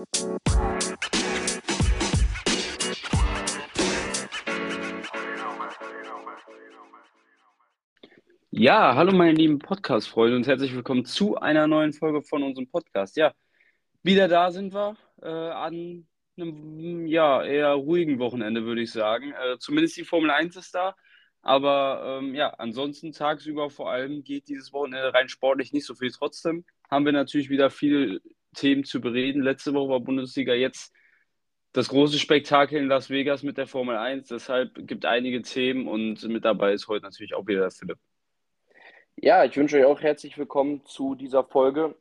[0.00, 0.06] Ja,
[8.94, 13.18] hallo meine lieben Podcast-Freunde und herzlich willkommen zu einer neuen Folge von unserem Podcast.
[13.18, 13.34] Ja,
[14.02, 16.08] wieder da sind wir äh, an
[16.38, 19.32] einem ja, eher ruhigen Wochenende, würde ich sagen.
[19.32, 20.96] Äh, zumindest die Formel 1 ist da.
[21.42, 26.10] Aber ähm, ja, ansonsten tagsüber vor allem geht dieses Wochenende rein sportlich nicht so viel.
[26.10, 28.22] Trotzdem haben wir natürlich wieder viele
[28.54, 29.42] Themen zu bereden.
[29.42, 30.92] Letzte Woche war Bundesliga, jetzt
[31.72, 34.28] das große Spektakel in Las Vegas mit der Formel 1.
[34.28, 37.98] Deshalb gibt einige Themen und mit dabei ist heute natürlich auch wieder der Philipp.
[39.16, 41.94] Ja, ich wünsche euch auch herzlich willkommen zu dieser Folge.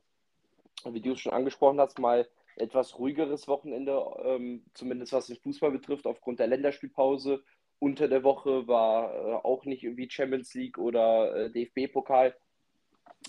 [0.85, 5.71] Wie du es schon angesprochen hast, mal etwas ruhigeres Wochenende, ähm, zumindest was den Fußball
[5.71, 7.43] betrifft, aufgrund der Länderspielpause.
[7.79, 12.35] Unter der Woche war äh, auch nicht irgendwie Champions League oder äh, DFB-Pokal.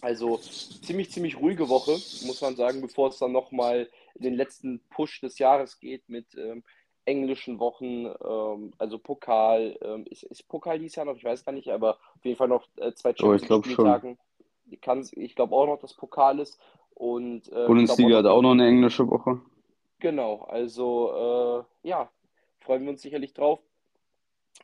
[0.03, 4.81] Also ziemlich, ziemlich ruhige Woche, muss man sagen, bevor es dann nochmal in den letzten
[4.91, 6.63] Push des Jahres geht mit ähm,
[7.05, 9.79] englischen Wochen, ähm, also Pokal.
[9.83, 11.17] Ähm, ist, ist Pokal dieses Jahr noch?
[11.17, 14.19] Ich weiß gar nicht, aber auf jeden Fall noch äh, zwei Champions League-Spieltagen.
[14.71, 16.59] Ich, glaube auch noch, dass Pokal ist.
[16.95, 19.41] Und, äh, Bundesliga hat auch noch eine englische Woche.
[19.99, 22.11] Genau, also äh, ja,
[22.61, 23.61] freuen wir uns sicherlich drauf.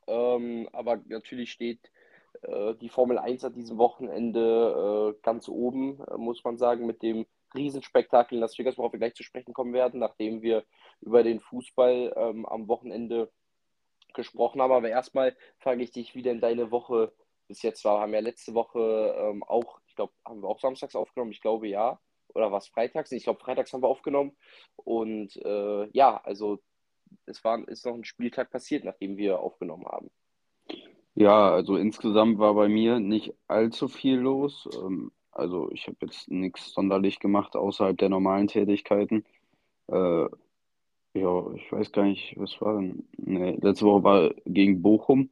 [0.06, 1.90] Ähm, aber natürlich steht
[2.80, 7.26] die Formel 1 an diesem Wochenende äh, ganz oben, äh, muss man sagen, mit dem
[7.54, 10.64] Riesenspektakel in Las Vegas, worauf wir gleich zu sprechen kommen werden, nachdem wir
[11.00, 13.30] über den Fußball ähm, am Wochenende
[14.14, 14.72] gesprochen haben.
[14.72, 17.12] Aber erstmal frage ich dich, wie denn deine Woche
[17.48, 17.98] bis jetzt war.
[17.98, 21.32] Wir haben ja letzte Woche ähm, auch, ich glaube, haben wir auch samstags aufgenommen?
[21.32, 22.00] Ich glaube ja
[22.34, 23.12] oder was freitags?
[23.12, 24.36] Ich glaube, freitags haben wir aufgenommen.
[24.76, 26.60] Und äh, ja, also
[27.24, 30.10] es war, ist noch ein Spieltag passiert, nachdem wir aufgenommen haben.
[31.16, 34.68] Ja, also insgesamt war bei mir nicht allzu viel los.
[34.82, 39.24] Ähm, also ich habe jetzt nichts sonderlich gemacht außerhalb der normalen Tätigkeiten.
[39.88, 40.26] Äh,
[41.14, 43.08] ja, ich weiß gar nicht, was war denn?
[43.18, 45.30] Nee, letzte Woche war gegen Bochum.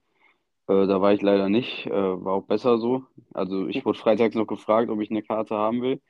[0.68, 1.86] Äh, da war ich leider nicht.
[1.86, 3.04] Äh, war auch besser so.
[3.34, 6.02] Also ich wurde freitags noch gefragt, ob ich eine Karte haben will.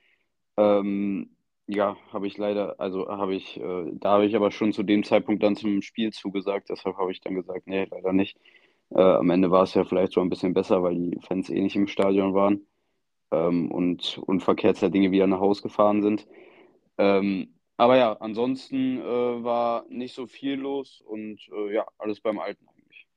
[0.57, 1.31] Ähm,
[1.67, 5.03] ja, habe ich leider, also habe ich, äh, da habe ich aber schon zu dem
[5.03, 8.37] Zeitpunkt dann zum Spiel zugesagt, deshalb habe ich dann gesagt, nee, leider nicht.
[8.91, 11.61] Äh, am Ende war es ja vielleicht so ein bisschen besser, weil die Fans eh
[11.61, 12.65] nicht im Stadion waren
[13.31, 16.27] ähm, und Unverkehrsdinge wieder nach Hause gefahren sind.
[16.97, 22.39] Ähm, aber ja, ansonsten äh, war nicht so viel los und äh, ja, alles beim
[22.39, 23.07] Alten eigentlich.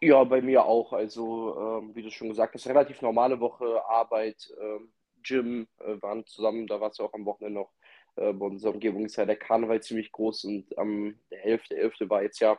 [0.00, 0.92] Ja, bei mir auch.
[0.92, 4.92] Also, ähm, wie du schon gesagt hast, relativ normale Woche, Arbeit, ähm,
[5.22, 7.72] Gym, äh, waren zusammen, da war es ja auch am Wochenende noch.
[8.16, 11.74] Äh, bei unserer Umgebung ist ja der Karneval ziemlich groß und am der 11.11.
[11.74, 12.10] .11.
[12.10, 12.58] war jetzt ja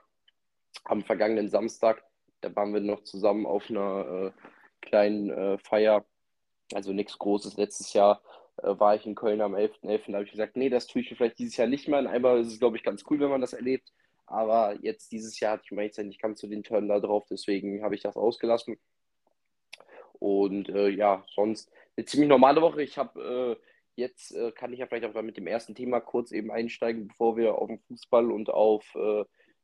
[0.84, 2.04] am vergangenen Samstag.
[2.42, 4.42] Da waren wir noch zusammen auf einer äh,
[4.82, 6.06] kleinen äh, Feier.
[6.74, 7.58] Also nichts Großes.
[7.58, 8.22] Letztes Jahr
[8.58, 9.84] äh, war ich in Köln am 11.11.
[9.84, 10.02] .11.
[10.08, 12.00] Da habe ich gesagt, nee, das tue ich vielleicht dieses Jahr nicht mehr.
[12.10, 13.92] Einmal ist es, glaube ich, ganz cool, wenn man das erlebt.
[14.26, 17.26] Aber jetzt dieses Jahr hatte ich mir jetzt nicht ganz so den Turn da drauf.
[17.30, 18.78] Deswegen habe ich das ausgelassen.
[20.14, 22.84] Und äh, ja, sonst eine ziemlich normale Woche.
[22.84, 23.66] Ich habe äh,
[23.96, 27.38] jetzt, äh, kann ich ja vielleicht auch mit dem ersten Thema kurz eben einsteigen, bevor
[27.38, 28.96] wir auf den Fußball und auf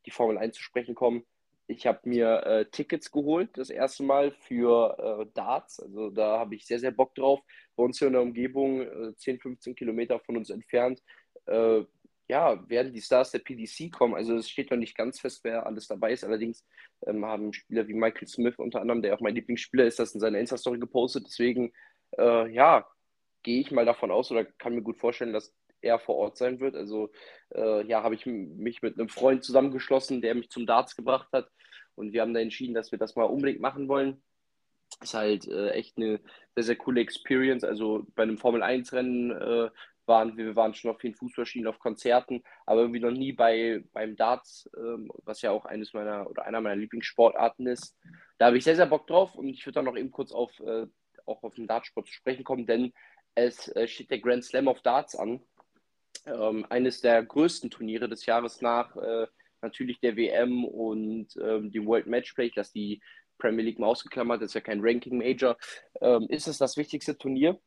[0.06, 1.26] die Formel 1 zu sprechen kommen.
[1.68, 5.80] Ich habe mir äh, Tickets geholt, das erste Mal für äh, Darts.
[5.80, 7.42] Also da habe ich sehr, sehr Bock drauf.
[7.76, 11.02] Bei uns hier in der Umgebung, äh, 10, 15 Kilometer von uns entfernt,
[11.48, 11.84] äh,
[12.28, 14.16] ja, werden die Stars der PDC kommen.
[14.16, 16.24] Also es steht noch nicht ganz fest, wer alles dabei ist.
[16.24, 16.66] Allerdings
[17.06, 20.20] ähm, haben Spieler wie Michael Smith unter anderem, der auch mein Lieblingsspieler ist, das in
[20.20, 21.26] seiner Insta-Story gepostet.
[21.28, 21.72] Deswegen,
[22.18, 22.88] äh, ja,
[23.44, 25.54] gehe ich mal davon aus oder kann mir gut vorstellen, dass
[25.86, 26.76] er vor Ort sein wird.
[26.76, 27.12] Also
[27.54, 31.50] äh, ja, habe ich mich mit einem Freund zusammengeschlossen, der mich zum Darts gebracht hat.
[31.96, 34.22] Und wir haben da entschieden, dass wir das mal unbedingt machen wollen.
[35.02, 36.20] Ist halt äh, echt eine
[36.56, 37.64] sehr, sehr coole Experience.
[37.64, 39.70] Also bei einem Formel-1-Rennen äh,
[40.08, 44.16] waren wir, waren schon auf vielen Fußballschienen, auf Konzerten, aber irgendwie noch nie bei, beim
[44.16, 47.96] Darts, ähm, was ja auch eines meiner oder einer meiner Lieblingssportarten ist.
[48.38, 50.52] Da habe ich sehr, sehr Bock drauf und ich würde dann noch eben kurz auf,
[50.60, 50.86] äh,
[51.26, 52.94] auch auf den Dartsport zu sprechen kommen, denn
[53.36, 55.42] es äh, steht der Grand Slam of Darts an.
[56.26, 59.28] Ähm, eines der größten Turniere des Jahres nach äh,
[59.62, 62.52] natürlich der WM und ähm, dem World Matchplay.
[62.56, 63.02] Lasse die
[63.38, 65.58] Premier League mal ausgeklammert, ist ja kein Ranking Major.
[66.02, 67.60] Ähm, ist es das wichtigste Turnier?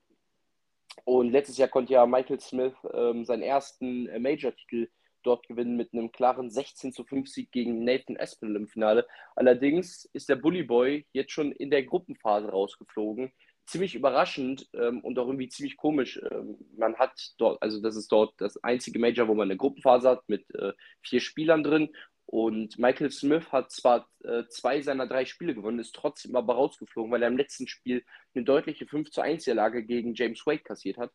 [1.05, 4.89] Und letztes Jahr konnte ja Michael Smith ähm, seinen ersten äh, Major-Titel
[5.23, 9.07] dort gewinnen mit einem klaren 16 zu 5 Sieg gegen Nathan Aspinall im Finale.
[9.37, 13.33] Allerdings ist der Bully Boy jetzt schon in der Gruppenphase rausgeflogen.
[13.69, 16.21] Ziemlich überraschend ähm, und auch irgendwie ziemlich komisch.
[16.31, 20.09] Ähm, man hat dort, also das ist dort das einzige Major, wo man eine Gruppenphase
[20.09, 20.73] hat mit äh,
[21.03, 21.91] vier Spielern drin
[22.31, 27.11] und Michael Smith hat zwar äh, zwei seiner drei Spiele gewonnen, ist trotzdem aber rausgeflogen,
[27.11, 28.05] weil er im letzten Spiel
[28.35, 31.11] eine deutliche 5 zu 1 Niederlage gegen James Wade kassiert hat.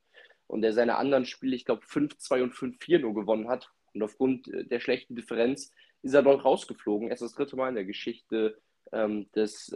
[0.48, 3.72] und der seine anderen Spiele, ich glaube, 5-2 und 5-4 nur gewonnen hat.
[3.94, 5.72] Und aufgrund äh, der schlechten Differenz
[6.02, 7.10] ist er dort rausgeflogen.
[7.10, 8.58] Erst das dritte Mal in der Geschichte
[8.92, 9.72] ähm, des,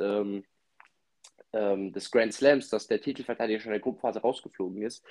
[1.54, 5.06] ähm, des Grand Slams, dass der Titelverteidiger schon in der Gruppenphase rausgeflogen ist.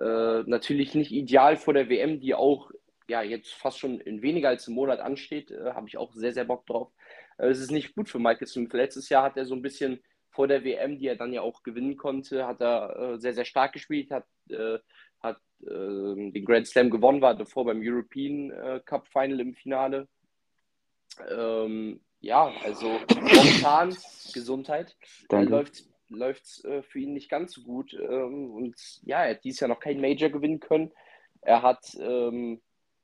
[0.00, 2.70] Äh, natürlich nicht ideal vor der WM, die auch
[3.08, 6.32] ja, jetzt fast schon in weniger als einem Monat ansteht, äh, habe ich auch sehr,
[6.32, 6.90] sehr Bock drauf.
[7.38, 8.72] Äh, es ist nicht gut für Michael Smith.
[8.72, 10.00] Letztes Jahr hat er so ein bisschen
[10.30, 13.44] vor der WM, die er dann ja auch gewinnen konnte, hat er äh, sehr, sehr
[13.44, 14.78] stark gespielt, hat, äh,
[15.20, 15.38] hat
[15.68, 20.08] ähm, den Grand Slam gewonnen, war davor beim European äh, Cup Final im Finale.
[21.30, 23.96] Ähm, ja, also momentan
[24.32, 24.96] Gesundheit
[25.30, 27.94] läuft läuft es äh, für ihn nicht ganz so gut.
[27.94, 30.92] Ähm, und ja, er hat dieses Jahr noch kein Major gewinnen können.
[31.40, 32.60] Er hat ähm,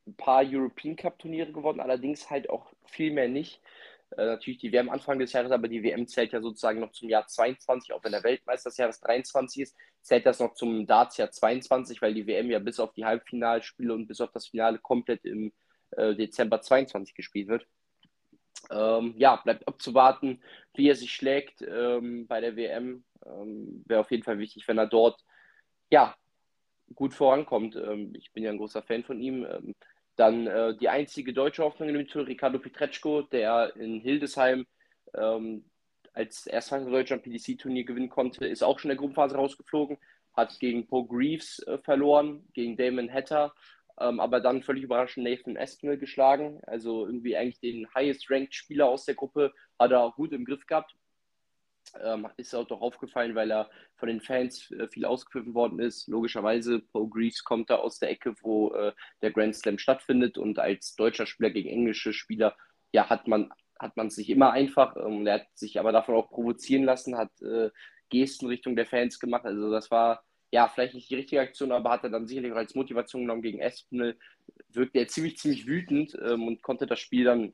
[0.06, 3.60] ein paar European Cup Turniere gewonnen, allerdings halt auch viel mehr nicht.
[4.16, 7.08] Äh, natürlich die WM Anfang des Jahres, aber die WM zählt ja sozusagen noch zum
[7.08, 11.30] Jahr 22, auch wenn der Weltmeister des Jahres 23 ist, zählt das noch zum Darts-Jahr
[11.30, 15.24] 22, weil die WM ja bis auf die Halbfinalspiele und bis auf das Finale komplett
[15.24, 15.52] im
[15.90, 17.66] äh, Dezember 22 gespielt wird.
[18.70, 20.42] Ähm, ja, bleibt abzuwarten,
[20.74, 23.04] wie er sich schlägt ähm, bei der WM.
[23.24, 25.24] Ähm, Wäre auf jeden Fall wichtig, wenn er dort
[25.90, 26.14] ja,
[26.94, 27.76] gut vorankommt.
[27.76, 29.44] Ähm, ich bin ja ein großer Fan von ihm.
[29.44, 29.74] Ähm,
[30.16, 34.66] dann äh, die einzige deutsche Hoffnung in dem Tour, Ricardo Pietreczko, der in Hildesheim
[35.14, 35.64] ähm,
[36.12, 39.98] als erster Deutscher ein PDC-Turnier gewinnen konnte, ist auch schon in der Gruppenphase rausgeflogen,
[40.36, 43.54] hat gegen Paul Greaves äh, verloren, gegen Damon Hatter,
[44.00, 46.60] ähm, aber dann völlig überraschend Nathan Espinel geschlagen.
[46.66, 50.66] Also irgendwie eigentlich den highest-ranked Spieler aus der Gruppe hat er auch gut im Griff
[50.66, 50.94] gehabt.
[52.02, 56.06] Ähm, ist auch doch aufgefallen, weil er von den Fans äh, viel ausgepfiffen worden ist.
[56.06, 58.92] Logischerweise, Paul Greaves kommt da aus der Ecke, wo äh,
[59.22, 62.56] der Grand Slam stattfindet und als deutscher Spieler gegen englische Spieler,
[62.92, 64.96] ja, hat man hat man es nicht immer einfach.
[64.96, 67.70] Ähm, er hat sich aber davon auch provozieren lassen, hat äh,
[68.10, 69.44] Gesten Richtung der Fans gemacht.
[69.44, 72.56] Also das war ja vielleicht nicht die richtige Aktion, aber hat er dann sicherlich auch
[72.56, 74.18] als Motivation genommen gegen Espinel.
[74.70, 77.52] Wirkte er ziemlich, ziemlich wütend ähm, und konnte das Spiel dann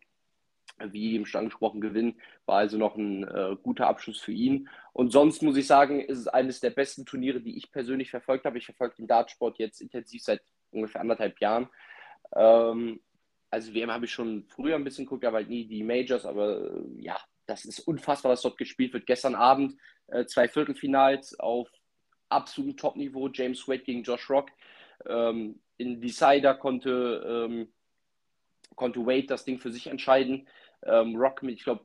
[0.78, 2.20] wie eben schon angesprochen, gewinnen.
[2.46, 4.68] War also noch ein äh, guter Abschluss für ihn.
[4.92, 8.44] Und sonst muss ich sagen, ist es eines der besten Turniere, die ich persönlich verfolgt
[8.44, 8.58] habe.
[8.58, 11.68] Ich verfolge den Dartsport jetzt intensiv seit ungefähr anderthalb Jahren.
[12.34, 13.00] Ähm,
[13.50, 16.26] also WM habe ich schon früher ein bisschen geguckt, aber halt nie die Majors.
[16.26, 19.06] Aber äh, ja, das ist unfassbar, was dort gespielt wird.
[19.06, 19.76] Gestern Abend
[20.08, 21.70] äh, zwei Viertelfinals auf
[22.34, 23.28] absolutem Top-Niveau.
[23.32, 24.50] James Wade gegen Josh Rock.
[25.06, 27.68] Ähm, in Decider konnte, ähm,
[28.76, 30.46] konnte Wade das Ding für sich entscheiden
[30.86, 31.84] ähm, Rock mit, ich glaube,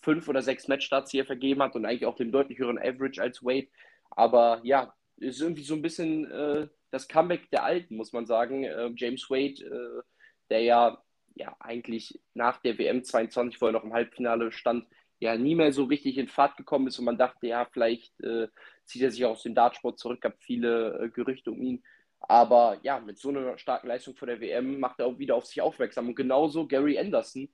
[0.00, 3.42] fünf oder sechs Matchstarts hier vergeben hat und eigentlich auch dem deutlich höheren Average als
[3.42, 3.68] Wade.
[4.10, 8.64] Aber ja, ist irgendwie so ein bisschen äh, das Comeback der Alten, muss man sagen.
[8.64, 10.02] Äh, James Wade, äh,
[10.50, 11.02] der ja,
[11.34, 14.86] ja eigentlich nach der WM 22, vorher noch im Halbfinale stand,
[15.20, 18.48] ja nie mehr so richtig in Fahrt gekommen ist und man dachte, ja, vielleicht äh,
[18.84, 21.82] zieht er sich aus dem Dartsport zurück, gab viele äh, Gerüchte um ihn.
[22.20, 25.46] Aber ja, mit so einer starken Leistung vor der WM macht er auch wieder auf
[25.46, 26.08] sich aufmerksam.
[26.08, 27.48] Und genauso Gary Anderson,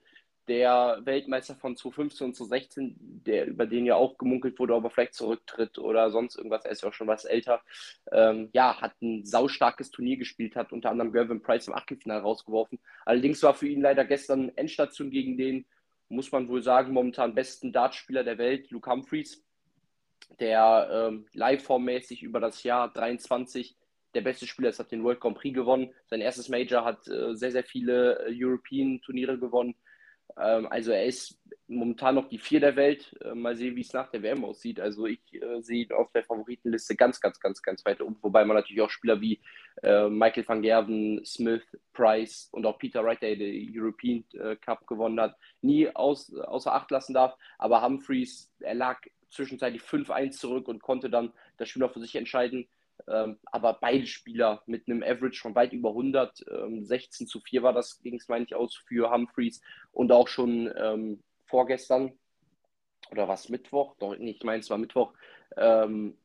[0.48, 4.90] der Weltmeister von 2015 und 2016, der, über den ja auch gemunkelt wurde, ob er
[4.90, 7.62] vielleicht zurücktritt oder sonst irgendwas, er ist ja auch schon was älter,
[8.10, 12.80] ähm, ja, hat ein saustarkes Turnier gespielt, hat unter anderem Gervin Price im Achtelfinale rausgeworfen.
[13.04, 15.66] Allerdings war für ihn leider gestern Endstation gegen den,
[16.08, 19.44] muss man wohl sagen, momentan besten Dartspieler der Welt, Luke Humphreys,
[20.38, 23.76] der ähm, live-formmäßig über das Jahr 23
[24.14, 25.92] der beste Spieler ist, hat den World Grand Prix gewonnen.
[26.06, 29.74] Sein erstes Major hat äh, sehr, sehr viele äh, European-Turniere gewonnen
[30.38, 33.16] ähm, also er ist momentan noch die Vier der Welt.
[33.22, 34.80] Äh, mal sehen, wie es nach der WM aussieht.
[34.80, 38.16] Also ich äh, sehe ihn auf der Favoritenliste ganz, ganz, ganz, ganz weit oben.
[38.22, 39.40] Wobei man natürlich auch Spieler wie
[39.82, 44.24] äh, Michael van Gerven, Smith, Price und auch Peter Wright, der den European
[44.60, 47.36] Cup gewonnen hat, nie aus, außer Acht lassen darf.
[47.58, 52.16] Aber Humphreys, er lag zwischenzeitlich 5-1 zurück und konnte dann das Spiel auch für sich
[52.16, 52.68] entscheiden.
[53.08, 57.62] Ähm, aber beide Spieler mit einem Average von weit über 100, ähm, 16 zu 4
[57.62, 59.60] war das, ging es, meine ich, aus für Humphreys
[59.92, 62.12] und auch schon ähm, vorgestern
[63.10, 63.96] oder was, Mittwoch?
[63.98, 65.12] Doch, nee, ich meine, es war Mittwoch.
[65.56, 66.16] Ähm,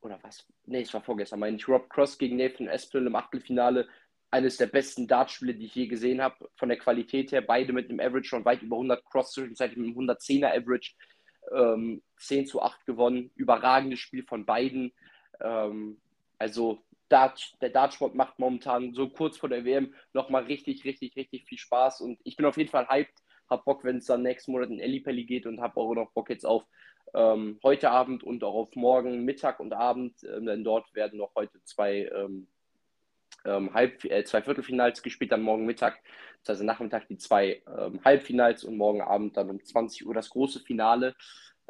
[0.00, 0.46] oder was?
[0.66, 1.66] Nee, es war vorgestern, meine ich.
[1.68, 3.88] Rob Cross gegen Nathan Espinel im Achtelfinale.
[4.30, 6.48] Eines der besten Dartspiele, die ich je gesehen habe.
[6.56, 9.04] Von der Qualität her, beide mit einem Average von weit über 100.
[9.04, 10.92] Cross zwischenzeitlich mit einem 110er Average.
[11.52, 13.30] Ähm, 10 zu 8 gewonnen.
[13.34, 14.92] Überragendes Spiel von beiden.
[15.40, 16.00] Ähm,
[16.38, 21.44] also Dart, der Dartsport macht momentan so kurz vor der WM nochmal richtig, richtig, richtig
[21.46, 23.14] viel Spaß und ich bin auf jeden Fall hyped,
[23.48, 26.28] hab Bock, wenn es dann nächsten Monat in Ellipelli geht und hab auch noch Bock
[26.28, 26.66] jetzt auf
[27.14, 31.34] ähm, heute Abend und auch auf morgen Mittag und Abend, ähm, denn dort werden noch
[31.34, 32.46] heute zwei, ähm,
[33.48, 35.98] ähm Halb, äh, zwei Viertelfinals gespielt, dann morgen Mittag,
[36.46, 40.60] also Nachmittag die zwei ähm, Halbfinals und morgen Abend dann um 20 Uhr das große
[40.60, 41.14] Finale.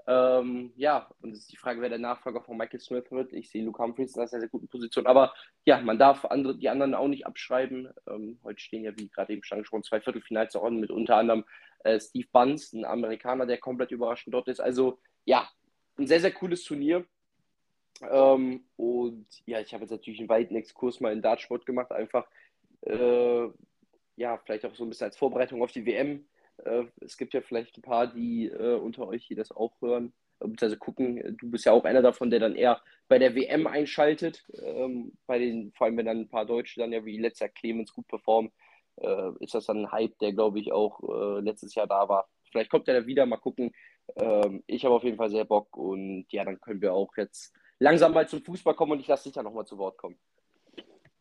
[0.06, 3.32] Ähm, ja, und es ist die Frage, wer der Nachfolger von Michael Smith wird.
[3.32, 5.06] Ich sehe Luke Humphries in einer sehr, sehr guten Position.
[5.06, 7.90] Aber ja, man darf andere, die anderen auch nicht abschreiben.
[8.08, 11.44] Ähm, heute stehen ja, wie gerade eben schon angesprochen, zwei Viertelfinals an mit unter anderem
[11.80, 14.61] äh, Steve Bunce, ein Amerikaner, der komplett überraschend dort ist.
[14.61, 15.49] Also ja,
[15.99, 17.04] ein sehr, sehr cooles Turnier.
[18.02, 22.26] Ähm, und ja, ich habe jetzt natürlich einen weiten Exkurs mal in Dartsport gemacht, einfach
[22.83, 23.49] äh,
[24.17, 26.26] ja, vielleicht auch so ein bisschen als Vorbereitung auf die WM.
[26.64, 30.12] Äh, es gibt ja vielleicht ein paar, die äh, unter euch, die das auch hören,
[30.40, 31.37] beziehungsweise gucken.
[31.40, 34.45] Du bist ja auch einer davon, der dann eher bei der WM einschaltet.
[34.62, 37.50] Ähm, bei den, vor allem, wenn dann ein paar Deutsche dann ja wie letztes Jahr
[37.50, 38.52] Clemens gut performen,
[38.97, 42.28] äh, ist das dann ein Hype, der glaube ich auch äh, letztes Jahr da war.
[42.50, 43.73] Vielleicht kommt er da wieder, mal gucken.
[44.17, 47.55] Ähm, ich habe auf jeden Fall sehr Bock und ja, dann können wir auch jetzt
[47.78, 50.16] langsam mal zum Fußball kommen und ich lasse dich ja nochmal zu Wort kommen.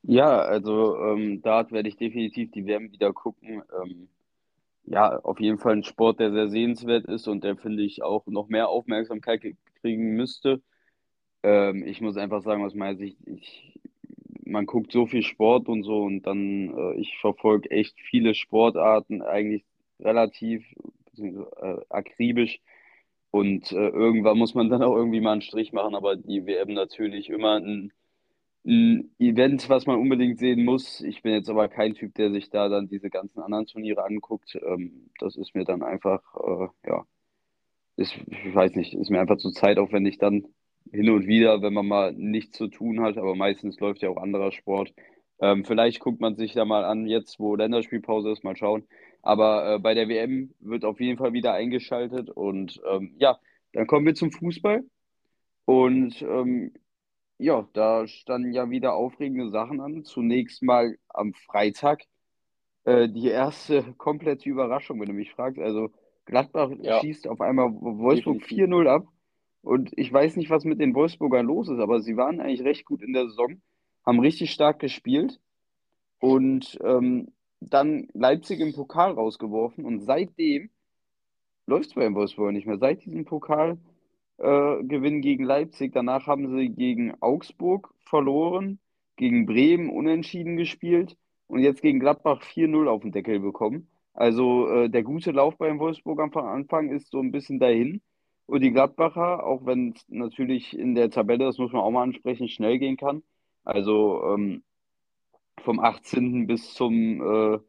[0.03, 3.61] Ja, also ähm, Dart werde ich definitiv die WM wieder gucken.
[3.81, 4.07] Ähm,
[4.85, 8.25] ja, auf jeden Fall ein Sport, der sehr sehenswert ist und der, finde ich, auch
[8.27, 9.41] noch mehr Aufmerksamkeit
[9.81, 10.61] kriegen müsste.
[11.43, 13.79] Ähm, ich muss einfach sagen, aus meiner Sicht, ich,
[14.45, 19.21] man guckt so viel Sport und so und dann, äh, ich verfolge echt viele Sportarten
[19.21, 19.65] eigentlich
[19.99, 20.63] relativ
[21.17, 22.61] äh, akribisch
[23.31, 26.73] und äh, irgendwann muss man dann auch irgendwie mal einen Strich machen, aber die WM
[26.73, 27.91] natürlich immer ein
[28.65, 31.01] ein Event, was man unbedingt sehen muss.
[31.01, 34.55] Ich bin jetzt aber kein Typ, der sich da dann diese ganzen anderen Turniere anguckt.
[34.61, 37.05] Ähm, das ist mir dann einfach, äh, ja,
[37.97, 40.47] ist, ich weiß nicht, ist mir einfach zu zeitaufwendig dann
[40.91, 44.17] hin und wieder, wenn man mal nichts zu tun hat, aber meistens läuft ja auch
[44.17, 44.93] anderer Sport.
[45.39, 48.87] Ähm, vielleicht guckt man sich da mal an, jetzt wo Länderspielpause ist, mal schauen.
[49.21, 53.39] Aber äh, bei der WM wird auf jeden Fall wieder eingeschaltet und ähm, ja,
[53.73, 54.83] dann kommen wir zum Fußball.
[55.65, 56.73] Und ähm,
[57.37, 60.03] ja, da standen ja wieder aufregende Sachen an.
[60.03, 62.03] Zunächst mal am Freitag
[62.85, 65.59] äh, die erste komplette Überraschung, wenn du mich fragst.
[65.59, 65.89] Also
[66.25, 68.69] Gladbach Ja, schießt auf einmal Wolfsburg definitiv.
[68.69, 69.07] 4-0 ab.
[69.61, 72.85] Und ich weiß nicht, was mit den Wolfsburgern los ist, aber sie waren eigentlich recht
[72.85, 73.61] gut in der Saison,
[74.07, 75.39] haben richtig stark gespielt
[76.19, 79.85] und ähm, dann Leipzig im Pokal rausgeworfen.
[79.85, 80.69] Und seitdem
[81.67, 82.77] läuft es bei den Wolfsburgern nicht mehr.
[82.77, 83.77] Seit diesem Pokal
[84.37, 85.93] äh, gegen Leipzig.
[85.93, 88.79] Danach haben sie gegen Augsburg verloren,
[89.17, 93.89] gegen Bremen unentschieden gespielt und jetzt gegen Gladbach 4-0 auf den Deckel bekommen.
[94.13, 98.01] Also äh, der gute Lauf beim Wolfsburg am Anfang ist so ein bisschen dahin.
[98.45, 102.03] Und die Gladbacher, auch wenn es natürlich in der Tabelle, das muss man auch mal
[102.03, 103.21] ansprechen, schnell gehen kann.
[103.67, 104.63] Also ähm,
[105.63, 106.47] vom 18.
[106.47, 107.59] bis zum, äh,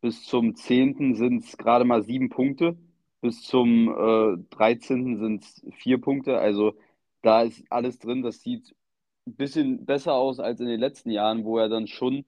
[0.00, 1.14] bis zum 10.
[1.14, 2.76] sind es gerade mal sieben Punkte
[3.20, 5.18] bis zum äh, 13.
[5.18, 6.38] sind es vier Punkte.
[6.38, 6.74] Also
[7.22, 8.22] da ist alles drin.
[8.22, 8.74] Das sieht
[9.26, 12.24] ein bisschen besser aus als in den letzten Jahren, wo er dann schon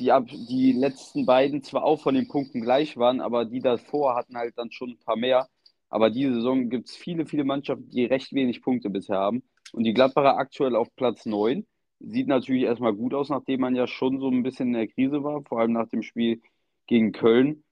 [0.00, 4.16] die, ab, die letzten beiden zwar auch von den Punkten gleich waren, aber die davor
[4.16, 5.48] hatten halt dann schon ein paar mehr.
[5.88, 9.42] Aber diese Saison gibt es viele, viele Mannschaften, die recht wenig Punkte bisher haben.
[9.72, 11.66] Und die Gladbacher aktuell auf Platz 9.
[12.00, 15.22] Sieht natürlich erstmal gut aus, nachdem man ja schon so ein bisschen in der Krise
[15.22, 16.42] war, vor allem nach dem Spiel
[16.86, 17.62] gegen Köln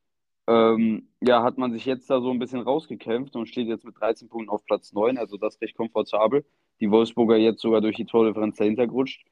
[0.48, 4.00] ähm, ja, hat man sich jetzt da so ein bisschen rausgekämpft und steht jetzt mit
[4.00, 6.44] 13 Punkten auf Platz 9, also das recht komfortabel.
[6.80, 9.26] Die Wolfsburger jetzt sogar durch die Tordifferenz dahinter gerutscht.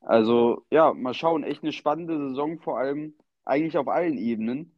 [0.00, 4.74] Also ja, mal schauen, echt eine spannende Saison, vor allem eigentlich auf allen Ebenen.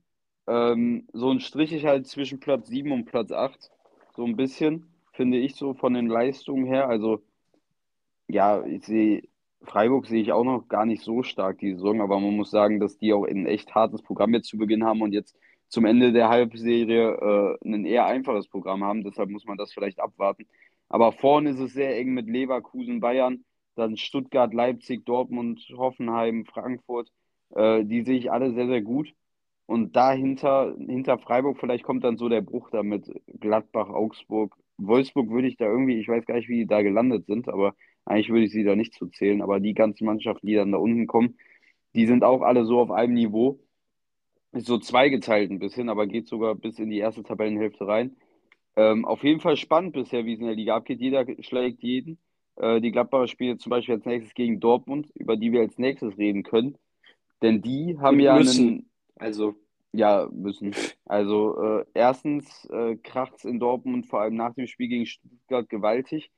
[0.49, 3.71] Ähm, so ein Strich ist halt zwischen Platz 7 und Platz 8,
[4.16, 6.88] so ein bisschen, finde ich so von den Leistungen her.
[6.88, 7.23] Also
[8.28, 9.23] ja, ich sehe,
[9.64, 12.80] Freiburg sehe ich auch noch gar nicht so stark die Saison, aber man muss sagen,
[12.80, 15.37] dass die auch ein echt hartes Programm jetzt zu Beginn haben und jetzt
[15.68, 19.02] zum Ende der Halbserie äh, ein eher einfaches Programm haben.
[19.04, 20.47] Deshalb muss man das vielleicht abwarten.
[20.88, 23.44] Aber vorne ist es sehr eng mit Leverkusen, Bayern,
[23.75, 27.11] dann Stuttgart, Leipzig, Dortmund, Hoffenheim, Frankfurt.
[27.54, 29.12] Äh, die sehe ich alle sehr, sehr gut.
[29.66, 34.54] Und dahinter, hinter Freiburg, vielleicht kommt dann so der Bruch da mit Gladbach, Augsburg.
[34.76, 37.75] Wolfsburg würde ich da irgendwie, ich weiß gar nicht, wie die da gelandet sind, aber
[38.06, 39.42] eigentlich würde ich sie da nicht zu zählen.
[39.42, 41.37] Aber die ganzen Mannschaften, die dann da unten kommen,
[41.94, 43.61] die sind auch alle so auf einem Niveau.
[44.52, 48.16] Ist so zweigeteilt ein bisschen, aber geht sogar bis in die erste Tabellenhälfte rein.
[48.76, 51.00] Ähm, auf jeden Fall spannend bisher, wie es in der Liga abgeht.
[51.00, 52.18] Jeder schlägt jeden.
[52.56, 56.16] Äh, die Gladbacher spielen zum Beispiel als nächstes gegen Dortmund, über die wir als nächstes
[56.18, 56.76] reden können.
[57.42, 58.68] Denn die haben ja Müssen.
[58.68, 59.54] einen, Also,
[59.92, 60.75] ja, müssen.
[61.04, 65.68] Also äh, erstens äh, kracht es in Dortmund vor allem nach dem Spiel gegen Stuttgart
[65.68, 66.30] gewaltig.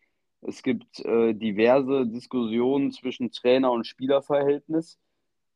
[0.47, 4.99] Es gibt äh, diverse Diskussionen zwischen Trainer- und Spielerverhältnis.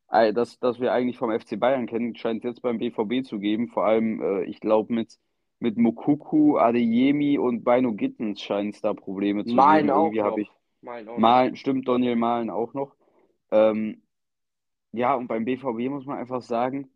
[0.08, 3.68] Das, das wir eigentlich vom FC Bayern kennen, scheint es jetzt beim BVB zu geben.
[3.68, 5.16] Vor allem, äh, ich glaube, mit,
[5.60, 9.56] mit Mokuku, Adeyemi und Beino Gittens scheint es da Probleme zu geben.
[9.56, 10.50] Malen auch Irgendwie habe ich.
[10.80, 11.18] Malen auch.
[11.18, 12.96] Malen, stimmt, Daniel Malen auch noch.
[13.52, 14.02] Ähm,
[14.90, 16.90] ja, und beim BVB muss man einfach sagen,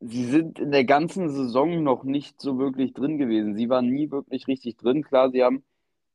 [0.00, 3.54] sie sind in der ganzen Saison noch nicht so wirklich drin gewesen.
[3.54, 5.02] Sie waren nie wirklich richtig drin.
[5.02, 5.62] Klar, sie haben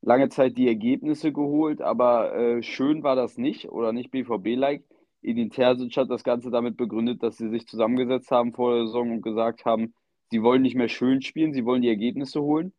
[0.04, 4.84] lange Zeit die Ergebnisse geholt, aber äh, schön war das nicht oder nicht BVB-like.
[5.22, 9.12] Edin Terzic hat das Ganze damit begründet, dass sie sich zusammengesetzt haben vor der Saison
[9.12, 9.94] und gesagt haben,
[10.30, 12.74] sie wollen nicht mehr schön spielen, sie wollen die Ergebnisse holen.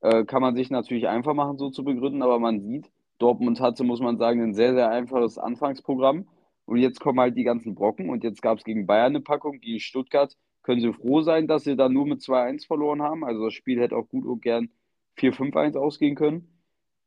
[0.00, 3.82] Äh, kann man sich natürlich einfach machen, so zu begründen, aber man sieht, Dortmund hatte,
[3.84, 6.28] muss man sagen, ein sehr, sehr einfaches Anfangsprogramm.
[6.66, 9.58] Und jetzt kommen halt die ganzen Brocken und jetzt gab es gegen Bayern eine Packung,
[9.60, 10.36] gegen Stuttgart.
[10.62, 13.24] Können sie froh sein, dass sie da nur mit 2-1 verloren haben.
[13.24, 14.70] Also das Spiel hätte auch gut und gern
[15.18, 16.59] 4-5-1 ausgehen können.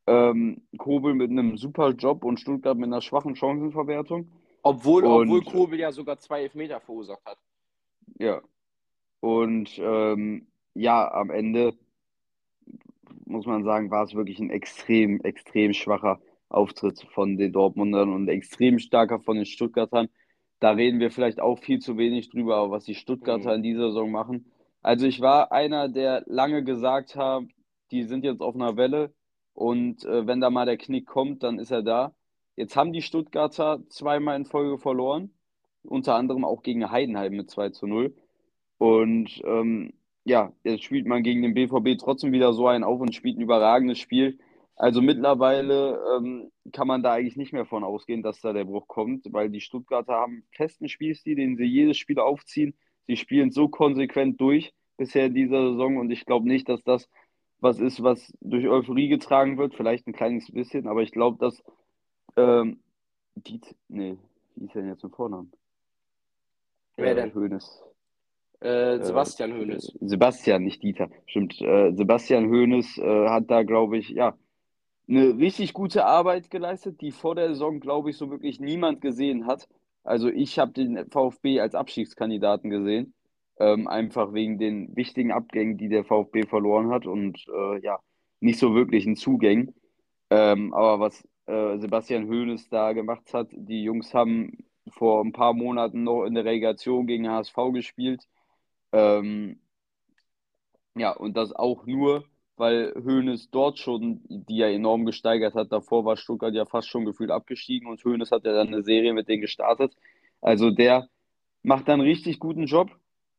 [0.06, 4.30] Ähm, Kobel mit einem super Job und Stuttgart mit einer schwachen Chancenverwertung.
[4.62, 7.38] Obwohl, Und- obwohl Kobel ja sogar zwei Elfmeter verursacht hat.
[8.20, 8.42] Ja.
[9.22, 11.74] Und ähm, ja, am Ende
[13.26, 16.20] muss man sagen, war es wirklich ein extrem, extrem schwacher
[16.50, 20.10] Auftritt von den Dortmundern und extrem starker von den Stuttgartern.
[20.60, 23.56] Da reden wir vielleicht auch viel zu wenig drüber, aber was die Stuttgarter Mhm.
[23.58, 24.52] in dieser Saison machen.
[24.82, 27.44] Also ich war einer, der lange gesagt hat,
[27.92, 29.14] die sind jetzt auf einer Welle
[29.54, 32.16] und äh, wenn da mal der Knick kommt, dann ist er da.
[32.56, 35.32] Jetzt haben die Stuttgarter zweimal in Folge verloren,
[35.84, 38.16] unter anderem auch gegen Heidenheim mit 2 zu 0.
[38.78, 39.94] Und ähm,
[40.26, 43.42] ja, jetzt spielt man gegen den BVB trotzdem wieder so einen auf und spielt ein
[43.42, 44.40] überragendes Spiel.
[44.76, 48.88] Also mittlerweile ähm, kann man da eigentlich nicht mehr von ausgehen, dass da der Bruch
[48.88, 52.74] kommt, weil die Stuttgarter haben festen Spielstil, den sie jedes Spiel aufziehen.
[53.08, 57.10] Sie spielen so konsequent durch bisher in dieser Saison und ich glaube nicht, dass das
[57.64, 59.74] was ist, was durch Euphorie getragen wird.
[59.74, 61.64] Vielleicht ein kleines bisschen, aber ich glaube, dass
[62.36, 62.80] ähm,
[63.36, 64.18] Diet, nee,
[64.56, 65.52] wie ist denn jetzt mit Vornamen?
[66.98, 67.36] Wer Äh, denn?
[67.36, 67.84] Hoeneß.
[68.60, 69.94] Äh, Sebastian Hoeneß.
[70.02, 71.60] Sebastian, nicht Dieter, stimmt.
[71.62, 74.38] Äh, Sebastian Hoeneß äh, hat da, glaube ich, ja,
[75.08, 79.48] eine richtig gute Arbeit geleistet, die vor der Saison, glaube ich, so wirklich niemand gesehen
[79.48, 79.68] hat.
[80.04, 83.14] Also ich habe den VfB als Abstiegskandidaten gesehen,
[83.60, 88.00] ähm, einfach wegen den wichtigen Abgängen, die der VfB verloren hat und äh, ja,
[88.40, 89.74] nicht so wirklichen Zugängen.
[90.30, 95.54] Ähm, aber was äh, Sebastian Hoeneß da gemacht hat, die Jungs haben vor ein paar
[95.54, 98.28] Monaten noch in der Relegation gegen HSV gespielt.
[98.92, 99.60] Ähm,
[100.96, 105.72] ja, und das auch nur, weil Hoeneß dort schon die ja enorm gesteigert hat.
[105.72, 109.14] Davor war Stuttgart ja fast schon gefühlt abgestiegen und Hoeneß hat ja dann eine Serie
[109.14, 109.96] mit denen gestartet.
[110.42, 111.08] Also der
[111.64, 112.92] macht dann einen richtig guten Job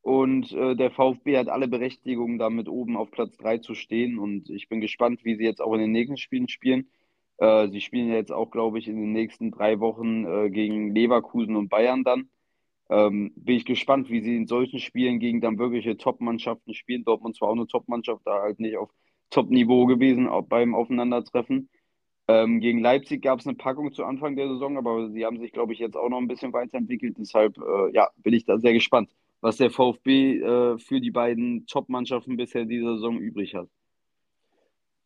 [0.05, 4.19] und äh, der VfB hat alle Berechtigungen, damit oben auf Platz 3 zu stehen.
[4.19, 6.91] Und ich bin gespannt, wie sie jetzt auch in den nächsten Spielen spielen.
[7.39, 10.95] Äh, sie spielen ja jetzt auch, glaube ich, in den nächsten drei Wochen äh, gegen
[10.95, 12.29] Leverkusen und Bayern dann.
[12.91, 17.05] Ähm, bin ich gespannt, wie sie in solchen Spielen gegen dann wirkliche Top-Mannschaften spielen.
[17.05, 18.91] Dortmund zwar auch eine Top-Mannschaft, da halt nicht auf
[19.31, 21.71] Top-Niveau gewesen beim Aufeinandertreffen.
[22.29, 25.53] Ähm, gegen Leipzig gab es eine Packung zu Anfang der Saison, aber sie haben sich,
[25.53, 27.17] glaube ich, jetzt auch noch ein bisschen weiterentwickelt.
[27.19, 29.11] Deshalb, äh, ja, bin ich da sehr gespannt,
[29.45, 33.69] was der VfB äh, für die beiden Top-Mannschaften bisher diese Saison übrig hat.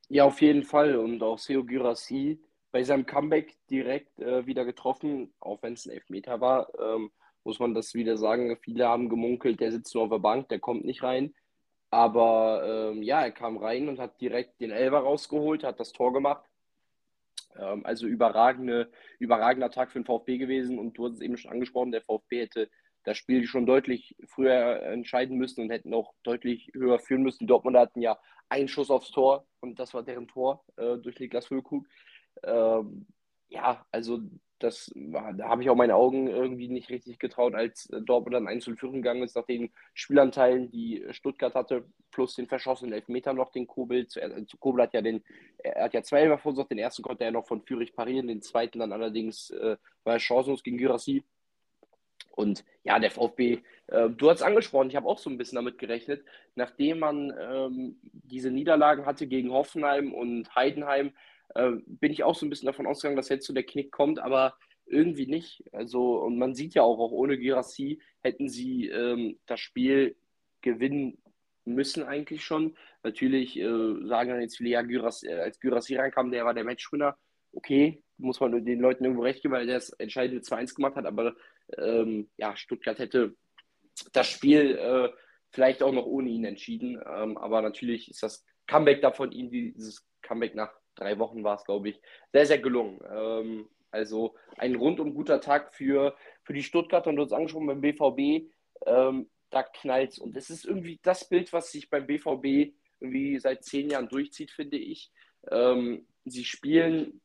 [0.08, 0.94] Ja, auf jeden Fall.
[0.94, 2.38] Und auch Seo Girassi
[2.70, 7.10] bei seinem Comeback direkt äh, wieder getroffen, auch wenn es ein Elfmeter war, ähm,
[7.42, 8.56] muss man das wieder sagen.
[8.62, 11.34] Viele haben gemunkelt, der sitzt nur auf der Bank, der kommt nicht rein.
[11.90, 16.12] Aber ähm, ja, er kam rein und hat direkt den Elfer rausgeholt, hat das Tor
[16.12, 16.44] gemacht.
[17.58, 20.78] Ähm, also überragende, überragender Tag für den VfB gewesen.
[20.78, 22.70] Und du hast es eben schon angesprochen, der VfB hätte
[23.08, 27.40] das Spiel schon deutlich früher entscheiden müssen und hätten auch deutlich höher führen müssen.
[27.40, 28.18] Die Dortmunder hatten ja
[28.48, 31.86] einen Schuss aufs Tor und das war deren Tor äh, durch Niklas Füllkrug.
[32.42, 33.06] Ähm,
[33.48, 34.20] ja, also
[34.58, 38.48] das war, da habe ich auch meine Augen irgendwie nicht richtig getraut, als Dortmund dann
[38.48, 43.52] 1 Führung gegangen ist, nach den Spielanteilen, die Stuttgart hatte, plus den verschossenen Elfmeter noch,
[43.52, 44.06] den Kobel.
[44.08, 45.22] Zuerst- Kobel hat ja den,
[45.58, 48.42] er hat ja zwei Elfer verursacht, den ersten konnte er noch von Fürich parieren, den
[48.42, 51.22] zweiten dann allerdings äh, war er chancenlos gegen Gyrassi.
[52.30, 55.78] Und ja, der VfB, äh, du hast angesprochen, ich habe auch so ein bisschen damit
[55.78, 61.12] gerechnet, nachdem man ähm, diese Niederlagen hatte gegen Hoffenheim und Heidenheim,
[61.54, 64.18] äh, bin ich auch so ein bisschen davon ausgegangen, dass jetzt so der Knick kommt,
[64.18, 65.64] aber irgendwie nicht.
[65.72, 70.16] Also, und man sieht ja auch, auch ohne Girassi hätten sie ähm, das Spiel
[70.60, 71.18] gewinnen
[71.64, 72.76] müssen eigentlich schon.
[73.02, 76.64] Natürlich äh, sagen dann jetzt viele, ja, Gyras, äh, als Girassi reinkam, der war der
[76.64, 77.16] Matchwinner.
[77.52, 81.06] Okay, muss man den Leuten irgendwo recht geben, weil der das entscheidende 2-1 gemacht hat,
[81.06, 81.34] aber
[81.76, 83.34] ähm, ja, Stuttgart hätte
[84.12, 85.10] das Spiel äh,
[85.50, 87.00] vielleicht auch noch ohne ihn entschieden.
[87.06, 91.56] Ähm, aber natürlich ist das Comeback da von ihm, dieses Comeback nach drei Wochen war
[91.56, 92.00] es, glaube ich,
[92.32, 93.00] sehr, sehr gelungen.
[93.10, 98.50] Ähm, also ein rundum guter Tag für, für die Stuttgarter und hast angesprochen beim BVB,
[98.86, 103.64] ähm, da knallt Und das ist irgendwie das Bild, was sich beim BVB irgendwie seit
[103.64, 105.10] zehn Jahren durchzieht, finde ich.
[105.50, 107.20] Ähm, sie spielen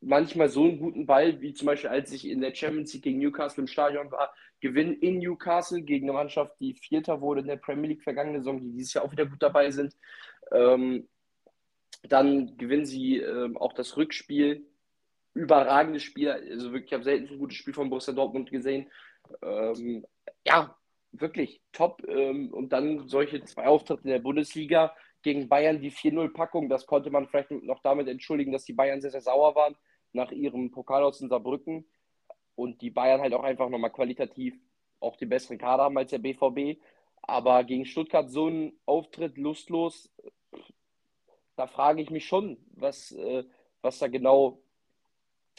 [0.00, 3.18] manchmal so einen guten Ball, wie zum Beispiel, als ich in der Champions League gegen
[3.18, 7.56] Newcastle im Stadion war, gewinnen in Newcastle gegen eine Mannschaft, die Vierter wurde in der
[7.56, 9.94] Premier League vergangene Saison, die dieses Jahr auch wieder gut dabei sind.
[10.52, 11.08] Ähm,
[12.02, 14.66] dann gewinnen sie ähm, auch das Rückspiel.
[15.34, 16.30] Überragendes Spiel.
[16.30, 18.90] Also wirklich, ich habe selten so ein gutes Spiel von Borussia Dortmund gesehen.
[19.42, 20.04] Ähm,
[20.46, 20.76] ja,
[21.12, 22.02] wirklich top.
[22.08, 27.10] Ähm, und dann solche zwei Auftritte in der Bundesliga gegen Bayern, die 4-0-Packung, das konnte
[27.10, 29.76] man vielleicht noch damit entschuldigen, dass die Bayern sehr, sehr sauer waren
[30.12, 31.84] nach ihrem Pokal aus in Saarbrücken
[32.54, 34.58] und die Bayern halt auch einfach nochmal qualitativ
[35.00, 36.80] auch den besseren Kader haben als der BVB.
[37.22, 40.10] Aber gegen Stuttgart so ein Auftritt lustlos,
[41.56, 43.44] da frage ich mich schon, was, äh,
[43.82, 44.62] was da genau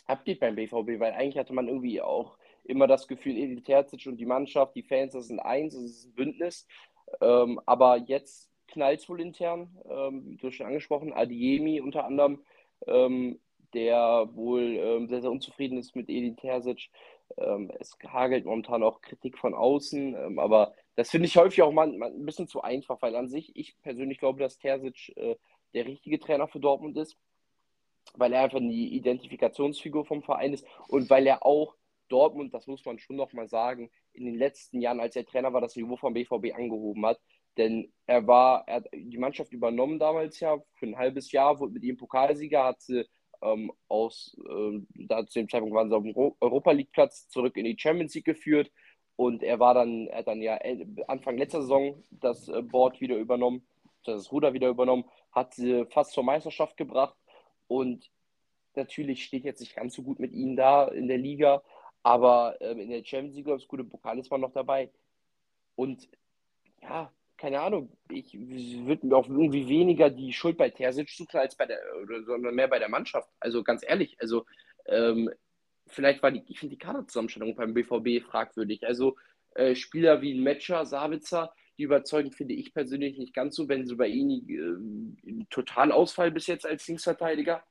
[0.05, 4.17] abgeht beim BVB, weil eigentlich hatte man irgendwie auch immer das Gefühl, Edith Terzic und
[4.17, 6.67] die Mannschaft, die Fans, das sind eins, das ist ein Bündnis.
[7.21, 12.43] Ähm, aber jetzt knallt es wohl intern, ähm, du schon angesprochen, Adiemi unter anderem,
[12.87, 13.39] ähm,
[13.73, 16.89] der wohl ähm, sehr, sehr unzufrieden ist mit Edin Terzic.
[17.37, 21.71] Ähm, es hagelt momentan auch Kritik von außen, ähm, aber das finde ich häufig auch
[21.71, 25.35] mal, mal, ein bisschen zu einfach, weil an sich, ich persönlich glaube, dass Terzic äh,
[25.73, 27.17] der richtige Trainer für Dortmund ist,
[28.15, 31.75] weil er einfach die Identifikationsfigur vom Verein ist und weil er auch
[32.09, 35.61] Dortmund, das muss man schon nochmal sagen, in den letzten Jahren, als er Trainer war,
[35.61, 37.21] das Niveau vom BVB angehoben hat.
[37.57, 41.73] Denn er war, er hat die Mannschaft übernommen damals ja für ein halbes Jahr, wurde
[41.73, 43.05] mit ihm Pokalsieger, hat sie
[43.41, 47.57] ähm, aus, ähm, da zu dem Zeitpunkt waren sie auf dem Europa League Platz zurück
[47.57, 48.71] in die Champions League geführt
[49.15, 50.59] und er war dann, er hat dann ja
[51.07, 53.65] Anfang letzter Saison das äh, Board wieder übernommen,
[54.03, 57.17] das Ruder wieder übernommen, hat sie fast zur Meisterschaft gebracht
[57.67, 58.09] und
[58.75, 61.61] natürlich steht jetzt nicht ganz so gut mit ihnen da in der Liga,
[62.03, 64.89] aber ähm, in der Champions League, glaube ich, gute Pokal ist man noch dabei.
[65.75, 66.09] Und
[66.81, 71.55] ja, keine Ahnung, ich würde mir auch irgendwie weniger die Schuld bei Terzic suchen als
[71.55, 71.79] bei der,
[72.23, 73.27] sondern mehr bei der Mannschaft.
[73.39, 74.45] Also ganz ehrlich, also
[74.85, 75.27] ähm,
[75.87, 78.85] vielleicht war die, ich finde die Kaderzusammenstellung beim BVB fragwürdig.
[78.85, 79.17] Also
[79.55, 83.95] äh, Spieler wie Metscher, Sabitzer, die überzeugen, finde ich persönlich nicht ganz so, wenn sie
[83.95, 87.63] bei ihnen äh, Totalausfall bis jetzt als Linksverteidiger.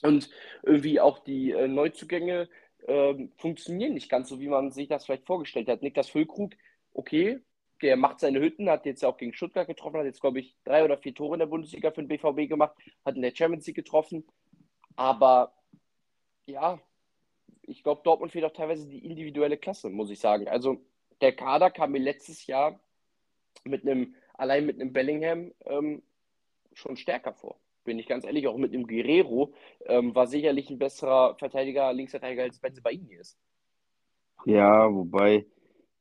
[0.00, 0.30] Und
[0.62, 2.48] irgendwie auch die äh, Neuzugänge
[2.86, 5.82] äh, funktionieren nicht ganz so, wie man sich das vielleicht vorgestellt hat.
[5.82, 6.54] Niklas Füllkrug,
[6.94, 7.42] okay,
[7.82, 10.84] der macht seine Hütten, hat jetzt auch gegen Stuttgart getroffen, hat jetzt, glaube ich, drei
[10.84, 13.76] oder vier Tore in der Bundesliga für den BVB gemacht, hat in der Champions League
[13.76, 14.24] getroffen.
[14.96, 15.52] Aber
[16.46, 16.78] ja,
[17.62, 20.48] ich glaube, Dortmund fehlt auch teilweise die individuelle Klasse, muss ich sagen.
[20.48, 20.78] Also
[21.20, 22.78] der Kader kam mir letztes Jahr
[23.64, 26.02] mit einem, allein mit einem Bellingham ähm,
[26.72, 27.58] schon stärker vor.
[27.84, 29.52] Bin ich ganz ehrlich, auch mit einem Guerrero
[29.86, 33.38] ähm, war sicherlich ein besserer Verteidiger, Linksverteidiger, als Benze bei Ihnen ist.
[34.44, 35.46] Ja, wobei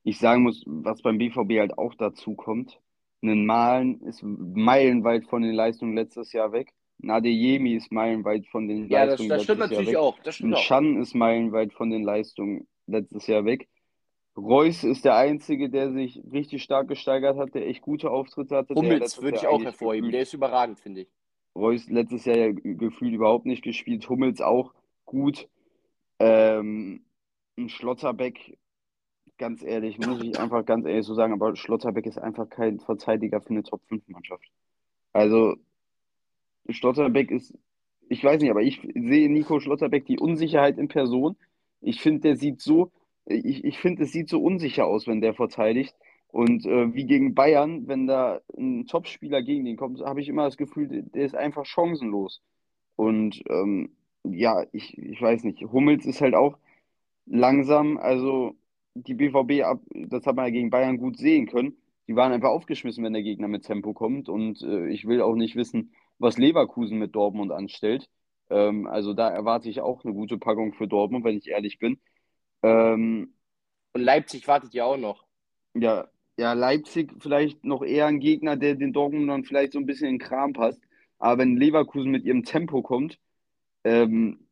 [0.04, 2.80] ich sagen muss, was beim BVB halt auch dazu kommt,
[3.24, 6.74] ein Malen ist meilenweit von den Leistungen letztes Jahr weg.
[7.04, 9.98] Ein Adeyemi ist meilenweit von den ja, Leistungen das, das stimmt letztes Jahr natürlich weg.
[9.98, 10.20] auch.
[10.24, 10.64] Das stimmt Ein auch.
[10.64, 13.68] Schan ist meilenweit von den Leistungen letztes Jahr weg.
[14.38, 18.76] Reus ist der Einzige, der sich richtig stark gesteigert hat, der echt gute Auftritte hatte.
[18.76, 20.06] Hummels würde ich auch hervorheben.
[20.08, 21.08] gefühlt- Der ist überragend, finde ich.
[21.56, 24.08] Reus letztes Jahr ja gefühlt überhaupt nicht gespielt.
[24.10, 24.74] Hummels auch
[25.06, 25.50] gut.
[26.20, 27.04] Ähm,
[27.58, 28.58] ein Schlotterbeck,
[29.42, 33.42] ganz ehrlich, muss ich einfach ganz ehrlich so sagen, aber Schlotterbeck ist einfach kein Verteidiger
[33.42, 34.46] für eine Top-5-Mannschaft.
[35.14, 35.56] Also,
[36.70, 37.58] Schlotterbeck ist,
[38.08, 41.38] ich weiß nicht, aber ich sehe Nico Schlotterbeck die Unsicherheit in Person.
[41.82, 42.92] Ich finde, der sieht so,
[43.26, 45.96] ich, ich finde, es sieht so unsicher aus, wenn der verteidigt.
[46.28, 50.46] Und äh, wie gegen Bayern, wenn da ein Topspieler gegen den kommt, habe ich immer
[50.46, 52.44] das Gefühl, der, ist einfach chancenlos.
[52.96, 53.90] Und ähm,
[54.24, 56.60] ja, ich, ich weiß nicht, Hummels ist halt auch
[57.26, 58.56] langsam, also
[58.96, 61.78] die BVB, ab, das hat man ja gegen Bayern gut sehen können,
[62.08, 64.30] die waren einfach aufgeschmissen, wenn der Gegner mit Tempo kommt.
[64.30, 68.10] Und äh, ich will auch nicht wissen, was Leverkusen mit Dortmund anstellt.
[68.50, 72.00] Ähm, also da erwarte ich auch eine gute Packung für Dortmund, wenn ich ehrlich bin.
[72.64, 73.34] Ähm,
[73.94, 75.26] Und Leipzig wartet ja auch noch.
[75.74, 80.08] ja, ja, Leipzig vielleicht noch eher ein Gegner, der den Dortmundern vielleicht so ein bisschen
[80.08, 80.82] in den Kram passt.
[81.20, 83.20] Aber wenn Leverkusen mit ihrem Tempo kommt,
[83.84, 84.48] ähm,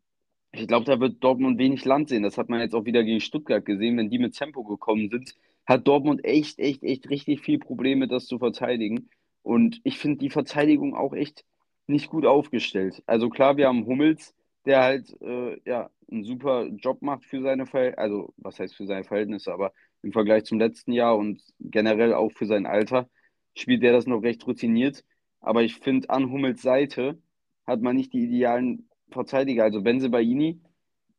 [0.52, 2.24] ich glaube, da wird Dortmund wenig Land sehen.
[2.24, 3.98] Das hat man jetzt auch wieder gegen Stuttgart gesehen.
[3.98, 5.36] Wenn die mit Tempo gekommen sind,
[5.66, 9.10] hat Dortmund echt, echt, echt richtig viel Probleme, das zu verteidigen.
[9.44, 11.46] Und ich finde die Verteidigung auch echt
[11.88, 13.04] nicht gut aufgestellt.
[13.06, 14.36] Also klar, wir haben Hummels,
[14.66, 18.86] der halt äh, ja, einen super Job macht für seine Verhältnisse, also was heißt für
[18.88, 23.10] seine Verhältnisse, aber im Vergleich zum letzten Jahr und generell auch für sein Alter
[23.56, 25.04] spielt der das noch recht routiniert.
[25.42, 27.22] Aber ich finde, an Hummels Seite
[27.66, 29.63] hat man nicht die idealen Verteidiger.
[29.63, 30.60] Also Bensebaini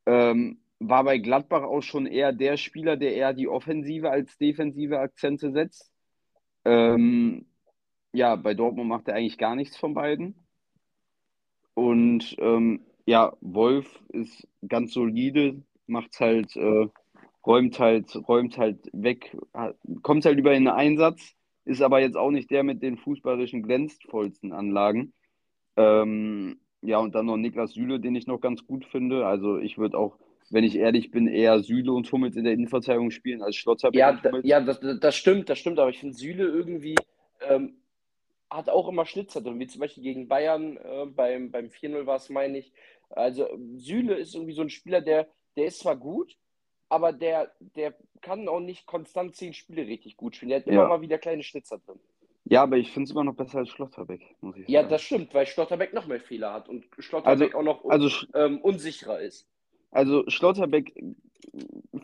[0.07, 4.98] ähm, war bei Gladbach auch schon eher der Spieler, der eher die offensive als defensive
[4.98, 5.92] Akzente setzt.
[6.64, 7.46] Ähm,
[8.12, 10.35] ja, bei Dortmund macht er eigentlich gar nichts von beiden.
[11.74, 16.88] Und ähm, ja, Wolf ist ganz solide, macht halt, äh,
[17.46, 19.37] räumt halt, räumt halt weg,
[20.03, 24.53] kommt halt über den Einsatz, ist aber jetzt auch nicht der mit den fußballerischen glänzvollsten
[24.53, 25.12] Anlagen.
[25.76, 29.27] Ähm, ja, und dann noch Niklas Süle, den ich noch ganz gut finde.
[29.27, 30.16] Also ich würde auch,
[30.51, 34.12] wenn ich ehrlich bin, eher Süle und Hummels in der Innenverteidigung spielen als Schlotterbeck Ja,
[34.12, 36.97] da, ja, das, das stimmt, das stimmt, aber ich finde Süle irgendwie
[37.49, 37.77] ähm,
[38.51, 42.16] hat auch immer Schlitzer drin, wie zum Beispiel gegen Bayern äh, beim, beim 4-0 war
[42.16, 42.73] es, meine ich.
[43.11, 46.37] Also Süle ist irgendwie so ein Spieler, der, der ist zwar gut,
[46.88, 50.51] aber der, der kann auch nicht konstant zehn Spiele richtig gut spielen.
[50.51, 50.88] Der hat immer Ja.
[50.88, 52.01] mal wieder kleine Schlitzer drin.
[52.44, 54.90] Ja, aber ich finde es immer noch besser als Schlotterbeck, muss ich Ja, sagen.
[54.90, 59.20] das stimmt, weil Schlotterbeck noch mehr Fehler hat und Schlotterbeck auch noch Also, ähm, unsicherer
[59.20, 59.46] ist.
[59.92, 60.92] also Schlotterbeck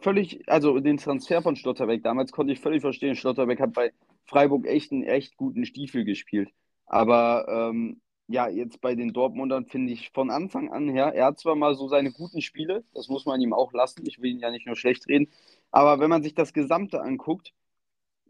[0.01, 3.17] völlig, also den Transfer von Schlotterbeck damals konnte ich völlig verstehen.
[3.17, 3.93] Schlotterbeck hat bei
[4.25, 6.51] Freiburg echt einen echt guten Stiefel gespielt.
[6.87, 11.39] Aber ähm, ja, jetzt bei den Dortmundern finde ich von Anfang an her, er hat
[11.39, 14.41] zwar mal so seine guten Spiele, das muss man ihm auch lassen, ich will ihn
[14.41, 15.29] ja nicht nur schlecht reden,
[15.71, 17.53] aber wenn man sich das Gesamte anguckt,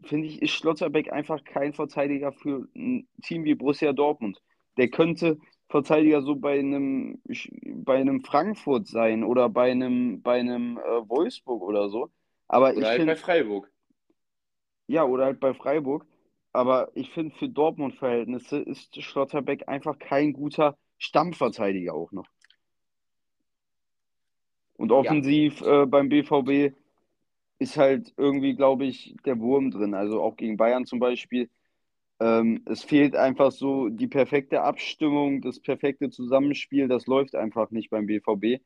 [0.03, 4.41] finde ich, ist Schlotterbeck einfach kein Verteidiger für ein Team wie Borussia Dortmund.
[4.77, 7.21] Der könnte Verteidiger so bei einem,
[7.65, 12.11] bei einem Frankfurt sein oder bei einem, bei einem äh, Wolfsburg oder so.
[12.47, 13.71] Aber ich Oder halt bei finde, Freiburg.
[14.87, 16.05] ja, oder halt bei Freiburg.
[16.53, 22.27] Aber ich finde, für Dortmund-Verhältnisse ist Schlotterbeck einfach kein guter Stammverteidiger auch noch.
[24.77, 26.75] Und offensiv äh, beim BVB
[27.59, 29.93] ist halt irgendwie, glaube ich, der Wurm drin.
[29.93, 31.49] Also auch gegen Bayern zum Beispiel.
[32.19, 36.87] Ähm, es fehlt einfach so die perfekte Abstimmung, das perfekte Zusammenspiel.
[36.87, 38.63] Das läuft einfach nicht beim BVB.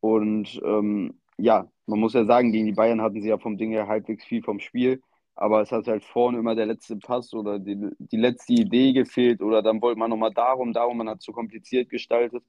[0.00, 3.70] Und ähm, ja, man muss ja sagen, gegen die Bayern hatten sie ja vom Ding
[3.72, 5.02] her halbwegs viel vom Spiel.
[5.34, 9.42] Aber es hat halt vorne immer der letzte Pass oder die, die letzte Idee gefehlt.
[9.42, 12.42] Oder dann wollte man nochmal darum, darum, man hat zu kompliziert gestaltet.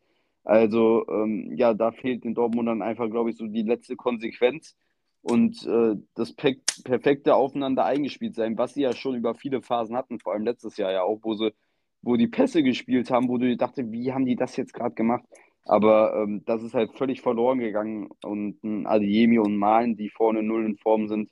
[0.44, 4.76] Also ähm, ja, da fehlt den Dortmundern einfach, glaube ich, so die letzte Konsequenz
[5.24, 9.96] und äh, das pe perfekte Aufeinander eingespielt sein, was sie ja schon über viele Phasen
[9.96, 11.54] hatten, vor allem letztes Jahr ja auch, wo sie,
[12.02, 15.24] wo die Pässe gespielt haben, wo du dachte, wie haben die das jetzt gerade gemacht?
[15.66, 20.44] Aber ähm, das ist halt völlig verloren gegangen und ein Adiemi und Malen, die vorne
[20.44, 21.32] null in Form sind,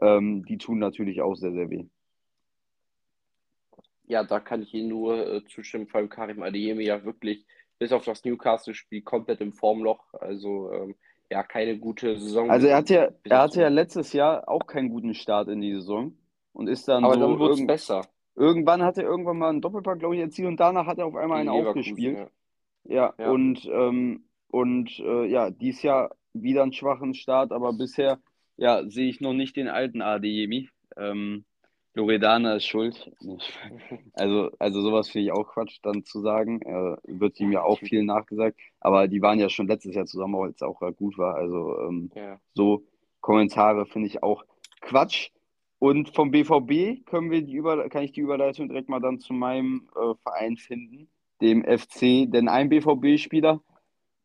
[0.00, 1.86] ähm, die tun natürlich auch sehr, sehr weh.
[4.04, 7.44] Ja, da kann ich Ihnen nur äh, zustimmen, vor allem Karim Adeyemi ja wirklich
[7.78, 10.14] bis auf das Newcastle-Spiel komplett im Formloch.
[10.14, 10.94] Also ähm,
[11.32, 12.50] ja, keine gute Saison.
[12.50, 15.72] Also er hatte ja, er hatte ja letztes Jahr auch keinen guten Start in die
[15.74, 16.14] Saison
[16.52, 18.02] und ist dann Aber so dann wurde es besser.
[18.34, 21.16] irgendwann hat er irgendwann mal einen Doppelpack, glaube ich, erzielt und danach hat er auf
[21.16, 22.18] einmal einen aufgespielt.
[22.18, 22.28] ja.
[22.84, 23.30] Ja, Ja.
[23.30, 28.18] und, ähm, und äh, ja, dies Jahr wieder einen schwachen Start, aber bisher
[28.56, 30.68] ja, sehe ich noch nicht den alten Adeyemi.
[30.96, 31.44] Ähm,
[31.94, 33.10] Loredana ist schuld.
[34.14, 36.60] Also, also sowas finde ich auch Quatsch, dann zu sagen.
[36.62, 38.58] Äh, wird ihm ja auch viel nachgesagt.
[38.80, 41.34] Aber die waren ja schon letztes Jahr zusammen, als es auch gut war.
[41.36, 42.38] Also ähm, Ja.
[42.54, 42.84] so
[43.20, 44.44] Kommentare finde ich auch
[44.80, 45.30] Quatsch.
[45.78, 49.32] Und vom BVB können wir die Über kann ich die Überleitung direkt mal dann zu
[49.32, 51.08] meinem äh, Verein finden,
[51.40, 52.30] dem FC.
[52.30, 53.60] Denn ein BVB-Spieler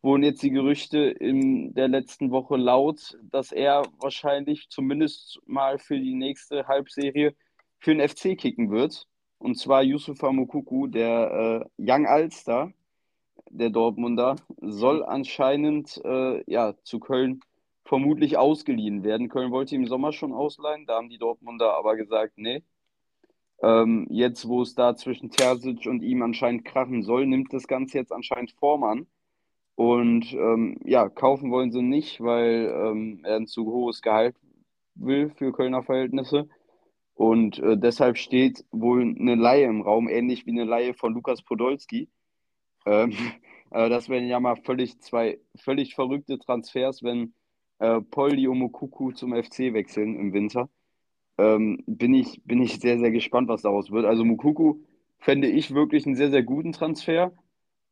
[0.04, 6.00] wurden jetzt die Gerüchte in der letzten Woche laut, dass er wahrscheinlich zumindest mal für
[6.00, 7.34] die nächste Halbserie
[7.80, 9.08] für den FC kicken wird.
[9.40, 12.72] Und zwar Yusufa Mokuku, der äh, Young Ulster,
[13.50, 17.42] der Dortmunder, soll anscheinend äh, ja, zu Köln
[17.86, 19.30] vermutlich ausgeliehen werden.
[19.30, 22.64] Köln wollte ihn im Sommer schon ausleihen, da haben die Dortmunder aber gesagt, nee.
[23.64, 27.98] Ähm, jetzt, wo es da zwischen Terzic und ihm anscheinend krachen soll, nimmt das Ganze
[27.98, 29.08] jetzt anscheinend Form an.
[29.76, 34.36] Und ähm, ja, kaufen wollen sie nicht, weil ähm, er ein zu hohes Gehalt
[34.96, 36.50] will für Kölner Verhältnisse.
[37.18, 41.42] Und äh, deshalb steht wohl eine Laie im Raum, ähnlich wie eine Laie von Lukas
[41.42, 42.10] Podolski.
[42.86, 43.12] Ähm,
[43.72, 47.34] aber das wären ja mal völlig zwei völlig verrückte Transfers, wenn
[47.80, 50.70] äh, Poldi und Mokuku zum FC wechseln im Winter.
[51.40, 54.06] Ähm, bin ich, bin ich sehr, sehr gespannt, was daraus wird.
[54.06, 54.82] Also Mokuku
[55.18, 57.34] fände ich wirklich einen sehr, sehr guten Transfer.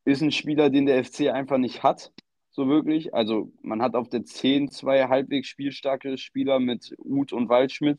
[0.04, 2.12] Ist ein Spieler, den der FC einfach nicht hat,
[2.52, 3.12] so wirklich.
[3.12, 7.98] Also man hat auf der 10 zwei halbwegs spielstarke Spieler mit Uth und Waldschmidt.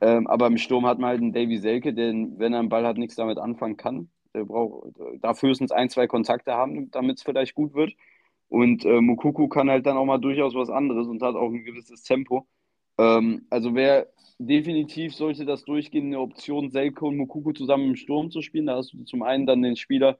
[0.00, 2.86] Ähm, aber im Sturm hat man halt einen Davy Selke, der, wenn er einen Ball
[2.86, 4.10] hat, nichts damit anfangen kann.
[4.34, 7.92] Der braucht, darf höchstens ein, zwei Kontakte haben, damit es vielleicht gut wird.
[8.48, 11.64] Und äh, Mukuku kann halt dann auch mal durchaus was anderes und hat auch ein
[11.64, 12.46] gewisses Tempo.
[12.98, 18.30] Ähm, also wäre definitiv, sollte das durchgehen, eine Option, Selke und Mukuku zusammen im Sturm
[18.30, 18.66] zu spielen.
[18.66, 20.18] Da hast du zum einen dann den Spieler,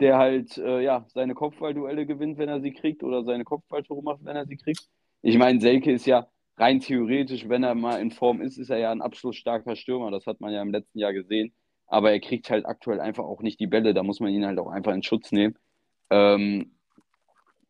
[0.00, 4.24] der halt äh, ja, seine Kopfballduelle gewinnt, wenn er sie kriegt, oder seine Kopfballtore macht,
[4.24, 4.88] wenn er sie kriegt.
[5.22, 8.78] Ich meine, Selke ist ja rein theoretisch, wenn er mal in Form ist, ist er
[8.78, 10.10] ja ein abschlussstarker Stürmer.
[10.10, 11.52] Das hat man ja im letzten Jahr gesehen.
[11.86, 13.94] Aber er kriegt halt aktuell einfach auch nicht die Bälle.
[13.94, 15.56] Da muss man ihn halt auch einfach in Schutz nehmen.
[16.10, 16.72] Ähm,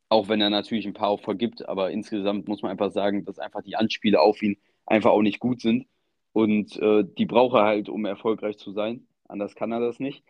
[0.08, 3.38] Auch wenn er natürlich ein paar auch vergibt, aber insgesamt muss man einfach sagen, dass
[3.38, 5.86] einfach die Anspiele auf ihn einfach auch nicht gut sind.
[6.32, 9.06] Und äh, die braucht er halt, um erfolgreich zu sein.
[9.28, 10.22] Anders kann er das nicht.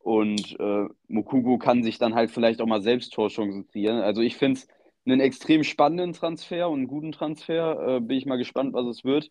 [0.00, 4.00] Und äh, Mokugo kann sich dann halt vielleicht auch mal selbst Torchancen kreieren.
[4.00, 4.68] Also ich finde es
[5.04, 7.96] einen extrem spannenden Transfer und einen guten Transfer.
[7.96, 9.30] Äh, bin ich mal gespannt, was es wird.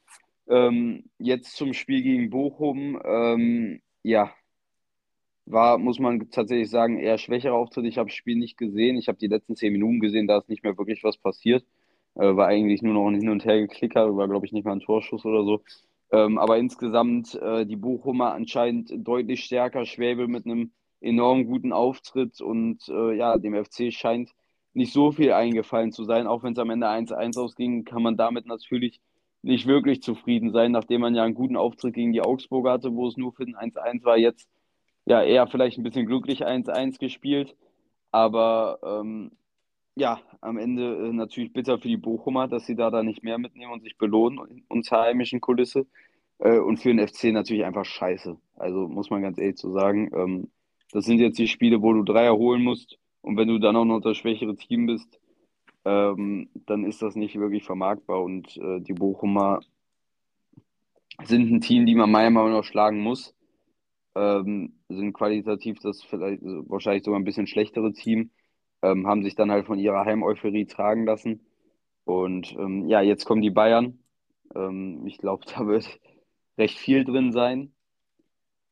[0.50, 3.02] Ähm, jetzt zum Spiel gegen Bochum.
[3.06, 4.34] Ähm, ja,
[5.46, 7.86] war, muss man tatsächlich sagen, eher schwächerer Auftritt.
[7.86, 8.98] Ich habe das Spiel nicht gesehen.
[8.98, 11.66] Ich habe die letzten zehn Minuten gesehen, da ist nicht mehr wirklich was passiert.
[12.16, 14.82] Äh, war eigentlich nur noch ein Hin- und Her-Geklicker, war, glaube ich, nicht mal ein
[14.82, 15.62] Torschuss oder so.
[16.12, 19.86] Ähm, aber insgesamt äh, die Bochumer anscheinend deutlich stärker.
[19.86, 24.32] Schwäbel mit einem enorm guten Auftritt und äh, ja, dem FC scheint
[24.74, 26.28] nicht so viel eingefallen zu sein.
[26.28, 29.02] Auch wenn es am Ende 1-1 ausging, kann man damit natürlich
[29.42, 33.08] nicht wirklich zufrieden sein, nachdem man ja einen guten Auftritt gegen die Augsburger hatte, wo
[33.08, 34.18] es nur für den 1-1 war.
[34.18, 34.48] Jetzt
[35.06, 37.56] ja eher vielleicht ein bisschen glücklich 1-1 gespielt.
[38.12, 39.32] Aber ähm,
[39.96, 43.38] ja, am Ende äh, natürlich bitter für die Bochumer, dass sie da, da nicht mehr
[43.38, 45.88] mitnehmen und sich belohnen unter heimischen Kulisse.
[46.40, 48.38] Äh, und für den FC natürlich einfach scheiße.
[48.56, 50.12] Also muss man ganz ehrlich so sagen.
[50.14, 50.52] Ähm,
[50.92, 52.98] das sind jetzt die Spiele, wo du Dreier holen musst.
[53.22, 55.20] Und wenn du dann auch noch das schwächere Team bist,
[55.86, 58.22] ähm, dann ist das nicht wirklich vermarktbar.
[58.22, 59.62] Und äh, die Bochumer
[61.24, 63.36] sind ein Team, die man meiner Meinung nach schlagen muss.
[64.16, 68.32] Ähm, sind qualitativ das vielleicht also wahrscheinlich sogar ein bisschen schlechtere Team,
[68.82, 71.46] ähm, haben sich dann halt von ihrer Heimeuphorie tragen lassen.
[72.04, 74.00] Und ähm, ja, jetzt kommen die Bayern.
[74.56, 76.00] Ähm, ich glaube, da wird
[76.58, 77.74] recht viel drin sein.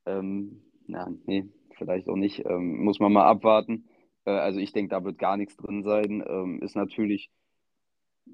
[0.05, 1.45] Ähm, na, nee,
[1.77, 2.45] vielleicht auch nicht.
[2.45, 3.85] Ähm, muss man mal abwarten.
[4.29, 6.23] Äh, also ich denke, da wird gar nichts drin sein.
[6.27, 7.29] Ähm, ist natürlich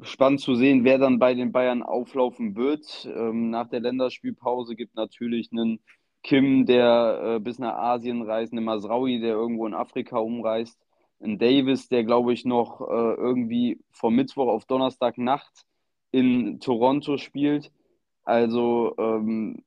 [0.02, 3.08] spannend zu sehen, wer dann bei den Bayern auflaufen wird.
[3.16, 5.80] Ähm, nach der Länderspielpause gibt natürlich einen
[6.24, 10.78] Kim, der äh, bis nach Asien reist, einen Masraui, der irgendwo in Afrika umreist,
[11.22, 15.66] einen Davis, der glaube ich noch äh, irgendwie vom Mittwoch auf Donnerstag Nacht
[16.12, 17.72] in Toronto spielt.
[18.24, 19.64] Also ähm,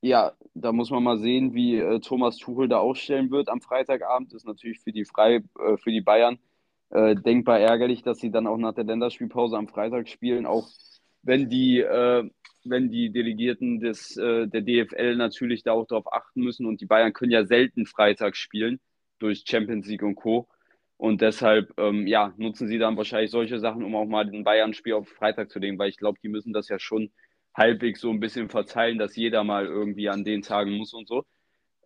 [0.00, 4.32] ja, da muss man mal sehen, wie äh, Thomas Tuchel da ausstellen wird am Freitagabend.
[4.32, 6.38] Ist natürlich für die, Frei, äh, für die Bayern
[6.90, 10.68] äh, denkbar ärgerlich, dass sie dann auch nach der Länderspielpause am Freitag spielen, auch
[11.22, 12.28] wenn die, äh,
[12.64, 16.66] wenn die Delegierten des, äh, der DFL natürlich da auch darauf achten müssen.
[16.66, 18.80] Und die Bayern können ja selten Freitag spielen
[19.18, 20.48] durch Champions League und Co.
[20.96, 24.94] Und deshalb, ähm, ja, nutzen sie dann wahrscheinlich solche Sachen, um auch mal den Bayern-Spiel
[24.94, 27.10] auf Freitag zu legen, weil ich glaube, die müssen das ja schon
[27.54, 31.24] halbwegs so ein bisschen verteilen, dass jeder mal irgendwie an den Tagen muss und so.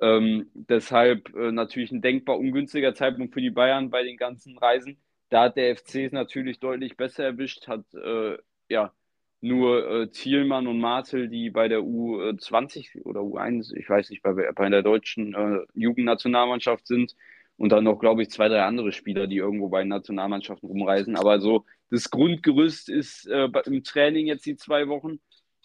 [0.01, 4.99] Ähm, deshalb äh, natürlich ein denkbar ungünstiger Zeitpunkt für die Bayern bei den ganzen Reisen.
[5.31, 8.37] Da hat der FC es natürlich deutlich besser erwischt, hat äh,
[8.69, 8.93] ja
[9.41, 14.33] nur äh, Thielmann und Martel, die bei der U20 oder U1, ich weiß nicht, bei,
[14.33, 17.15] bei der deutschen äh, Jugendnationalmannschaft sind.
[17.57, 21.17] Und dann noch, glaube ich, zwei, drei andere Spieler, die irgendwo bei den Nationalmannschaften rumreisen.
[21.17, 25.21] Aber so das Grundgerüst ist äh, im Training jetzt die zwei Wochen.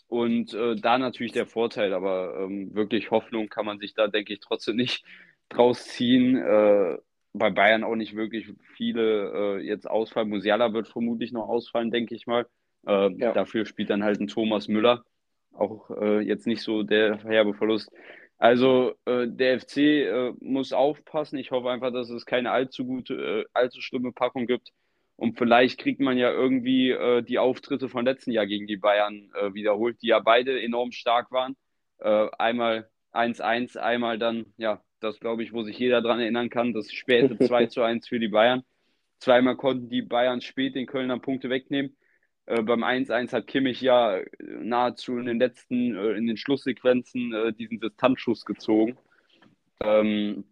[0.08, 4.34] Und äh, da natürlich der Vorteil, aber ähm, wirklich Hoffnung kann man sich da, denke
[4.34, 5.04] ich, trotzdem nicht
[5.50, 6.38] draus ziehen.
[6.38, 6.98] Äh,
[7.34, 10.30] bei Bayern auch nicht wirklich viele äh, jetzt ausfallen.
[10.30, 12.48] Musiala wird vermutlich noch ausfallen, denke ich mal.
[12.88, 13.34] Äh, ja.
[13.34, 15.04] Dafür spielt dann halt ein Thomas Müller.
[15.54, 17.92] Auch äh, jetzt nicht so der herbe Verlust.
[18.38, 21.38] Also äh, der FC muss aufpassen.
[21.38, 24.72] Ich hoffe einfach, dass es keine allzu gute, allzu schlimme Packung gibt.
[25.18, 29.32] Und vielleicht kriegt man ja irgendwie äh, die Auftritte von letzten Jahr gegen die Bayern
[29.34, 31.58] äh, wiederholt, die ja beide enorm stark waren.
[31.98, 36.72] Äh, einmal 1-1, einmal dann, ja, das glaube ich, wo sich jeder dran erinnern kann,
[36.72, 38.64] das späte 2-1 für die Bayern.
[39.20, 41.98] Zweimal konnten die Bayern spät den Kölner Punkte wegnehmen.
[42.46, 47.54] Äh, beim 1-1 hat Kimmich ja nahezu in den letzten, äh, in den Schlusssequenzen äh,
[47.54, 48.98] diesen Distanzschuss gezogen.
[49.82, 50.46] Ähm,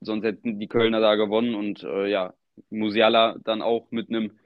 [0.00, 2.34] sonst hätten die Kölner da gewonnen und ja,
[2.70, 4.38] Musiala dann auch mit einem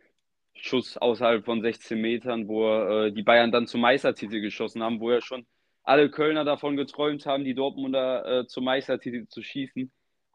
[0.54, 5.10] Schuss außerhalb von 16 Metern, wo äh, die Bayern dann zum Meistertitel geschossen haben, wo
[5.10, 5.46] ja schon
[5.82, 9.90] alle Kölner davon geträumt haben, die Dortmunder äh, zum Meistertitel zu schießen,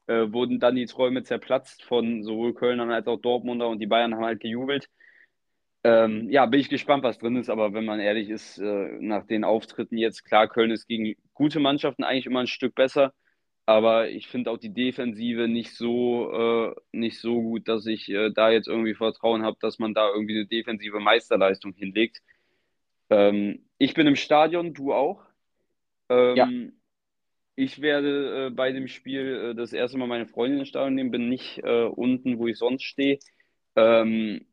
[0.07, 4.15] äh, wurden dann die Träume zerplatzt von sowohl Kölnern als auch Dortmunder und die Bayern
[4.15, 4.89] haben halt gejubelt.
[5.83, 9.27] Ähm, ja, bin ich gespannt, was drin ist, aber wenn man ehrlich ist, äh, nach
[9.27, 13.13] den Auftritten jetzt, klar, Köln ist gegen gute Mannschaften eigentlich immer ein Stück besser.
[13.65, 18.30] Aber ich finde auch die Defensive nicht so, äh, nicht so gut, dass ich äh,
[18.32, 22.22] da jetzt irgendwie Vertrauen habe, dass man da irgendwie eine defensive Meisterleistung hinlegt.
[23.09, 25.24] Ähm, ich bin im Stadion, du auch.
[26.09, 26.49] Ähm, ja.
[27.55, 31.11] Ich werde äh, bei dem Spiel äh, das erste Mal meine Freundin ins Stadion nehmen,
[31.11, 33.18] bin nicht äh, unten, wo ich sonst stehe.
[33.76, 34.45] Ähm,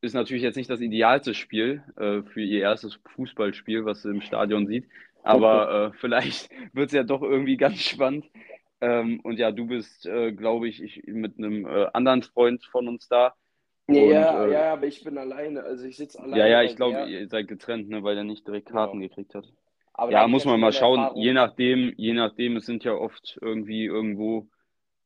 [0.00, 4.20] ist natürlich jetzt nicht das idealste Spiel äh, für ihr erstes Fußballspiel, was sie im
[4.20, 4.88] Stadion sieht.
[5.28, 8.26] Aber äh, vielleicht wird es ja doch irgendwie ganz spannend.
[8.80, 12.88] Ähm, und ja, du bist, äh, glaube ich, ich, mit einem äh, anderen Freund von
[12.88, 13.34] uns da.
[13.88, 15.62] Ja, Und ja, äh, ja, aber ich bin alleine.
[15.62, 18.24] Also ich sitze ja, alleine, ja, ich weil glaube, ihr seid getrennt, ne, weil er
[18.24, 19.00] nicht direkt Karten genau.
[19.00, 19.46] gekriegt hat.
[19.94, 21.10] Aber Ja, ich muss ja man mal schauen.
[21.14, 21.34] Je Erfahrung.
[21.34, 24.48] nachdem, je nachdem, es sind ja oft irgendwie irgendwo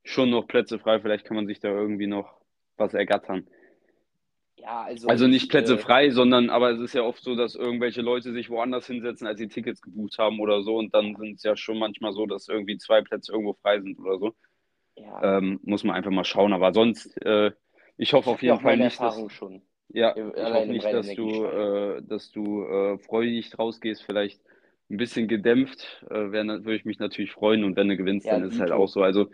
[0.05, 1.01] schon noch Plätze frei.
[1.01, 2.41] Vielleicht kann man sich da irgendwie noch
[2.77, 3.49] was ergattern.
[4.63, 7.35] Ja, also Also nicht ich, Plätze äh, frei, sondern aber es ist ja oft so,
[7.35, 10.77] dass irgendwelche Leute sich woanders hinsetzen, als sie Tickets gebucht haben oder so.
[10.77, 13.99] Und dann sind es ja schon manchmal so, dass irgendwie zwei Plätze irgendwo frei sind
[13.99, 14.35] oder so.
[14.97, 16.53] ja, Ähm, muss man einfach mal schauen.
[16.53, 17.51] Aber sonst, äh,
[17.97, 19.63] ich hoffe auf jeden Fall nicht, dass, Erfahrung schon.
[19.89, 24.41] ja, Im, ich hoffe nicht, dass du, äh, dass du äh, freudig rausgehst, vielleicht
[24.91, 27.65] ein bisschen gedämpft, äh, wär, würde ich mich natürlich freuen.
[27.65, 29.03] Und wenn du gewinnst, Ja, dann ist es halt auch so.
[29.03, 29.29] Also,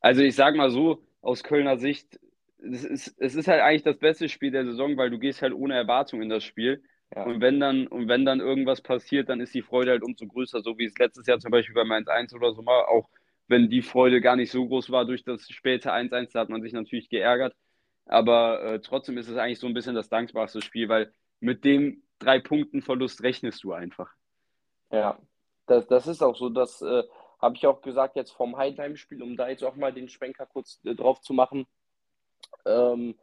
[0.00, 2.18] also ich sag mal so, aus Kölner Sicht,
[2.58, 5.52] es ist, es ist halt eigentlich das beste Spiel der Saison, weil du gehst halt
[5.52, 6.82] ohne Erwartung in das Spiel.
[7.14, 10.26] Ja, Und wenn dann, und wenn dann irgendwas passiert, dann ist die Freude halt umso
[10.26, 13.08] größer, so wie es letztes Jahr zum Beispiel beim 1-1 oder so war, auch
[13.48, 16.62] wenn die Freude gar nicht so groß war durch das späte 1-1, da hat man
[16.62, 17.54] sich natürlich geärgert.
[18.06, 22.02] Aber äh, trotzdem ist es eigentlich so ein bisschen das dankbarste Spiel, weil mit dem
[22.18, 24.14] drei Punkten Verlust rechnest du einfach.
[24.90, 25.18] ja.
[25.66, 26.48] Das, das ist auch so.
[26.48, 27.02] Das äh,
[27.40, 30.80] habe ich auch gesagt jetzt vom Heidenheim-Spiel, um da jetzt auch mal den Schwenker kurz
[30.84, 31.66] äh, drauf zu machen.
[32.64, 33.14] Ähm,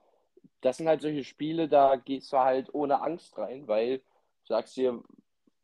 [0.62, 4.04] das sind halt solche Spiele, da gehst du halt ohne Angst rein, weil du
[4.46, 5.04] sagst dir,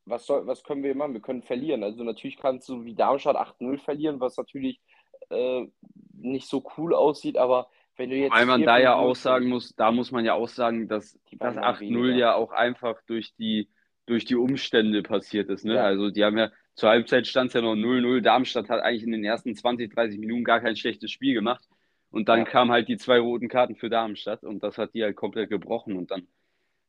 [0.05, 1.13] was soll, was können wir machen?
[1.13, 1.83] Wir können verlieren.
[1.83, 4.81] Also natürlich kannst du wie Darmstadt 8-0 verlieren, was natürlich
[5.29, 5.67] äh,
[6.13, 9.15] nicht so cool aussieht, aber wenn du jetzt Weil man 4, da ja 5-0 auch
[9.15, 12.15] sagen muss, da muss man ja auch sagen, dass das waren waren 8-0 weniger.
[12.15, 13.69] ja auch einfach durch die,
[14.05, 15.65] durch die Umstände passiert ist.
[15.65, 15.75] Ne?
[15.75, 18.21] Ja, Also die haben ja, zur Halbzeit stand es ja noch 0-0.
[18.21, 21.67] Darmstadt hat eigentlich in den ersten 20, 30 Minuten gar kein schlechtes Spiel gemacht.
[22.11, 25.03] Und dann ja, kamen halt die zwei roten Karten für Darmstadt und das hat die
[25.03, 25.95] halt komplett gebrochen.
[25.97, 26.27] Und dann,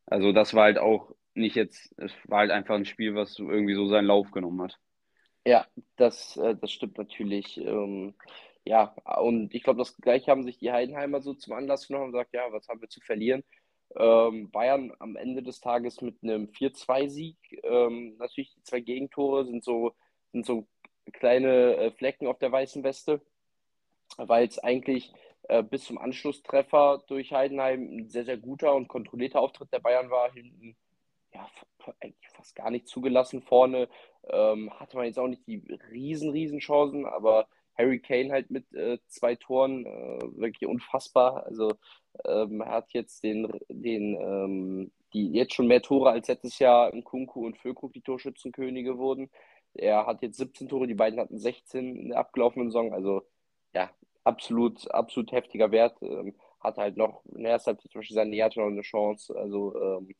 [0.06, 3.74] also das war halt auch nicht jetzt, es war halt einfach ein Spiel, was irgendwie
[3.74, 4.80] so seinen Lauf genommen hat.
[5.46, 5.66] ja,
[5.96, 7.56] das, äh, das stimmt natürlich.
[7.58, 8.14] Ähm,
[8.64, 12.12] ja, und ich glaube, das gleiche haben sich die Heidenheimer so zum Anlass genommen und
[12.12, 13.42] gesagt, ja, was haben wir zu verlieren?
[13.96, 17.38] Ähm, Bayern am Ende des Tages mit einem 4-2-Sieg.
[17.64, 19.94] Ähm, natürlich die zwei Gegentore sind so,
[20.32, 20.68] sind so
[21.12, 23.22] kleine äh, Flecken auf der weißen Weste,
[24.16, 25.12] weil es eigentlich
[25.48, 30.10] äh, bis zum Anschlusstreffer durch Heidenheim ein sehr, sehr guter und kontrollierter Auftritt der Bayern
[30.10, 30.32] war.
[30.32, 30.76] Hinten
[31.32, 31.48] ja,
[32.00, 33.42] eigentlich fast gar nicht zugelassen.
[33.42, 33.88] Vorne
[34.28, 38.72] ähm, hatte man jetzt auch nicht die riesen, riesen Chancen, aber Harry Kane halt mit
[38.74, 41.46] äh, zwei Toren, äh, wirklich unfassbar.
[41.46, 41.72] Also
[42.26, 46.94] ähm, er hat jetzt den, den ähm, die jetzt schon mehr Tore als letztes Jahr
[46.94, 49.30] Nkunku und Füllkrug die Torschützenkönige wurden.
[49.74, 52.92] Er hat jetzt 17 Tore, die beiden hatten 16 in der abgelaufenen Saison.
[52.92, 53.22] Also
[53.74, 53.90] ja,
[54.30, 56.00] absolut, absolut heftiger Wert.
[56.02, 59.34] Ähm, hat halt noch in der ersten Halbzeit zum Beispiel seine hatte noch eine Chance.
[59.36, 60.14] Also ähm,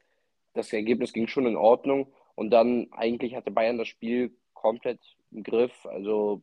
[0.55, 2.13] das Ergebnis ging schon in Ordnung.
[2.35, 5.01] Und dann eigentlich hatte Bayern das Spiel komplett
[5.31, 5.87] im Griff.
[5.87, 6.43] Also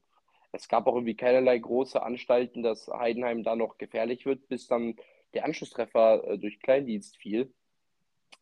[0.52, 4.96] es gab auch irgendwie keinerlei große Anstalten, dass Heidenheim da noch gefährlich wird, bis dann
[5.34, 7.52] der Anschlusstreffer äh, durch Kleindienst fiel.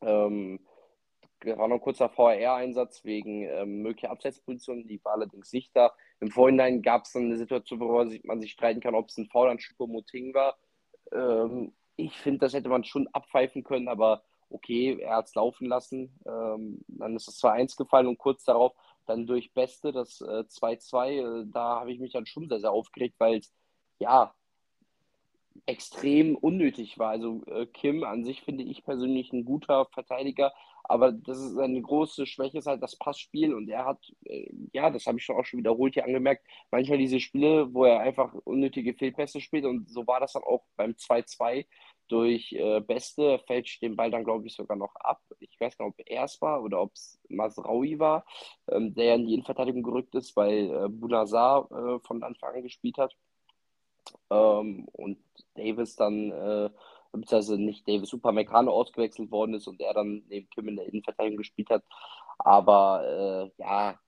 [0.02, 0.60] Ähm,
[1.46, 5.92] war noch ein kurzer VAR-Einsatz wegen ähm, möglicher Abseitsposition, die war allerdings nicht da.
[6.20, 9.28] Im Vorhinein gab es dann eine Situation, sich- man sich streiten kann, ob es ein
[9.28, 10.58] Foul an Choupo-Moting war.
[11.14, 15.68] Ähm, ich finde, das hätte man schon abpfeifen können, aber okay, er hat es laufen
[15.68, 16.20] lassen.
[16.26, 18.74] Ähm, dann ist das 2-1 gefallen und kurz darauf
[19.06, 21.14] dann durch Beste das äh, 2-2.
[21.20, 23.54] Äh, da habe ich mich dann schon sehr, sehr aufgeregt, weil es
[24.00, 24.34] ja
[25.66, 27.10] extrem unnötig war.
[27.10, 30.54] Also äh, Kim an sich finde ich persönlich ein guter Verteidiger,
[30.84, 34.90] aber das ist eine große Schwäche, ist halt das Passspiel und er hat, äh, ja,
[34.92, 38.34] das habe ich schon auch schon wiederholt hier angemerkt, manchmal diese Spiele, wo er einfach
[38.44, 41.66] unnötige Fehlpässe spielt und so war das dann auch beim 2-2
[42.08, 45.22] durch äh, Beste, fälscht den Ball dann glaube ich sogar noch ab.
[45.40, 48.26] Ich weiß nicht, ob er es war oder ob es Masraoui war,
[48.70, 52.98] ähm, der in die Innenverteidigung gerückt ist, weil äh, Bunazar äh, von Anfang an gespielt
[53.00, 53.16] hat.
[54.30, 55.18] Ähm, und
[55.56, 56.70] Davis dann, äh,
[57.12, 61.38] beziehungsweise nicht Davis, Upamecano ausgewechselt worden ist und er dann neben Kim in der Innenverteidigung
[61.38, 61.84] gespielt hat.
[62.40, 64.00] Aber äh, ja,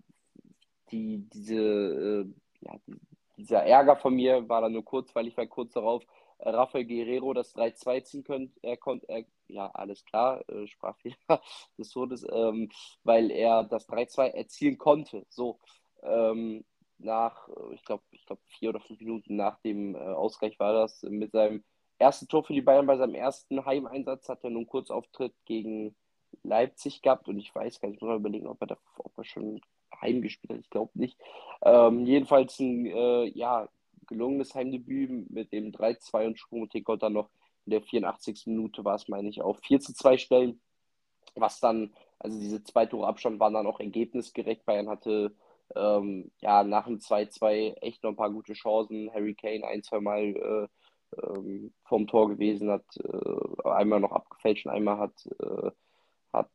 [0.92, 2.26] die, diese, äh,
[2.62, 3.00] ja, die,
[3.38, 6.04] dieser Ärger von mir war dann nur kurzweilig, weil kurz darauf
[6.40, 8.54] äh, Rafael Guerrero das 3-2 ziehen könnte.
[8.62, 11.16] Er konnte, er, ja, alles klar, äh, Sprachfehler
[11.78, 12.70] des Todes, ähm,
[13.04, 15.26] weil er das 3-2 erzielen konnte.
[15.30, 15.60] So,
[16.04, 16.64] ähm,
[17.00, 20.74] nach, äh, ich glaube, ich glaube, vier oder fünf Minuten nach dem äh, Ausgleich war
[20.74, 21.64] das, mit seinem
[21.98, 25.96] ersten Tor für die Bayern, bei seinem ersten Heimeinsatz hat er nun einen Kurzauftritt gegen
[26.44, 29.18] Leipzig gehabt und ich weiß gar nicht, ich muss mal überlegen, ob er, da, ob
[29.18, 29.62] er schon
[30.00, 31.18] heimgespielt hat, ich glaube nicht.
[31.64, 33.68] Ähm, jedenfalls ein äh, ja,
[34.08, 37.30] gelungenes Heimdebüt mit dem 3-2 und Schwung konnte dann noch
[37.66, 38.48] in der 84.
[38.48, 40.62] Minute war es, meine ich, auf 4 zu 2 stellen,
[41.36, 44.66] was dann, also diese zwei Tore Abstand waren dann auch ergebnisgerecht.
[44.66, 45.36] Bayern hatte
[45.76, 49.12] ähm, ja, nach dem 2-2 echt noch ein paar gute Chancen.
[49.14, 50.70] Harry Kane ein, zwei Mal
[51.16, 55.72] äh, ähm, vom Tor gewesen, hat äh, einmal noch abgefälscht und einmal hat, äh,
[56.34, 56.50] hat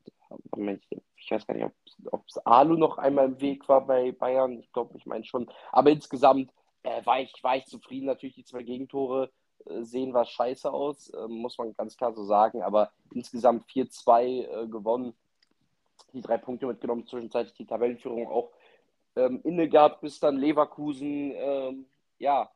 [1.16, 1.66] ich weiß gar nicht,
[2.10, 4.58] ob es Alu noch einmal im Weg war bei Bayern.
[4.58, 5.50] Ich glaube, ich meine schon.
[5.70, 6.50] Aber insgesamt
[6.82, 8.06] äh, war, ich, war ich zufrieden.
[8.06, 9.30] Natürlich die zwei Gegentore
[9.66, 12.62] äh, sehen was scheiße aus, äh, muss man ganz klar so sagen.
[12.62, 15.14] Aber insgesamt 4-2 äh, gewonnen.
[16.12, 18.50] Die drei Punkte mitgenommen, zwischenzeitlich die Tabellenführung auch
[19.16, 21.86] ähm, inne gehabt, bis dann Leverkusen ähm,
[22.18, 22.50] ja,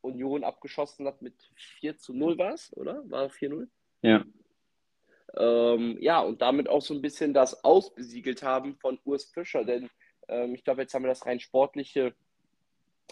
[0.00, 1.34] Union abgeschossen hat mit
[1.80, 3.02] 4 zu 0 war es, oder?
[3.10, 3.68] War 4-0?
[4.02, 4.24] Ja.
[5.36, 9.90] Ähm, ja, und damit auch so ein bisschen das ausbesiegelt haben von Urs Fischer, denn
[10.28, 12.14] ähm, ich glaube, jetzt haben wir das rein sportliche,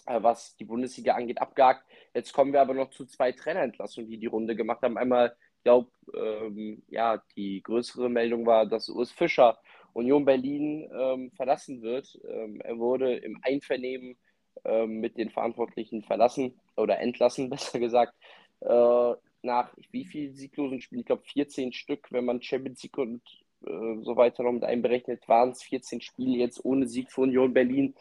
[0.07, 1.85] äh, was die Bundesliga angeht, abgehakt.
[2.15, 4.97] Jetzt kommen wir aber noch zu zwei Trainerentlassungen, die die Runde gemacht haben.
[4.97, 9.59] Einmal, ich glaube, ähm, ja, die größere Meldung war, dass Urs Fischer
[9.95, 12.19] Union Berlin ähm, verlassen wird.
[12.29, 14.17] Ähm, er wurde im Einvernehmen
[14.65, 18.15] ähm, mit den Verantwortlichen verlassen oder entlassen, besser gesagt.
[18.61, 21.01] Äh, nach wie viel sieglosen Spielen?
[21.01, 23.23] Ich glaube 14 Stück, wenn man Champions League und
[23.67, 27.53] äh, so weiter noch mit einberechnet, waren es 14 Spiele jetzt ohne Sieg für Union
[27.53, 27.95] Berlin.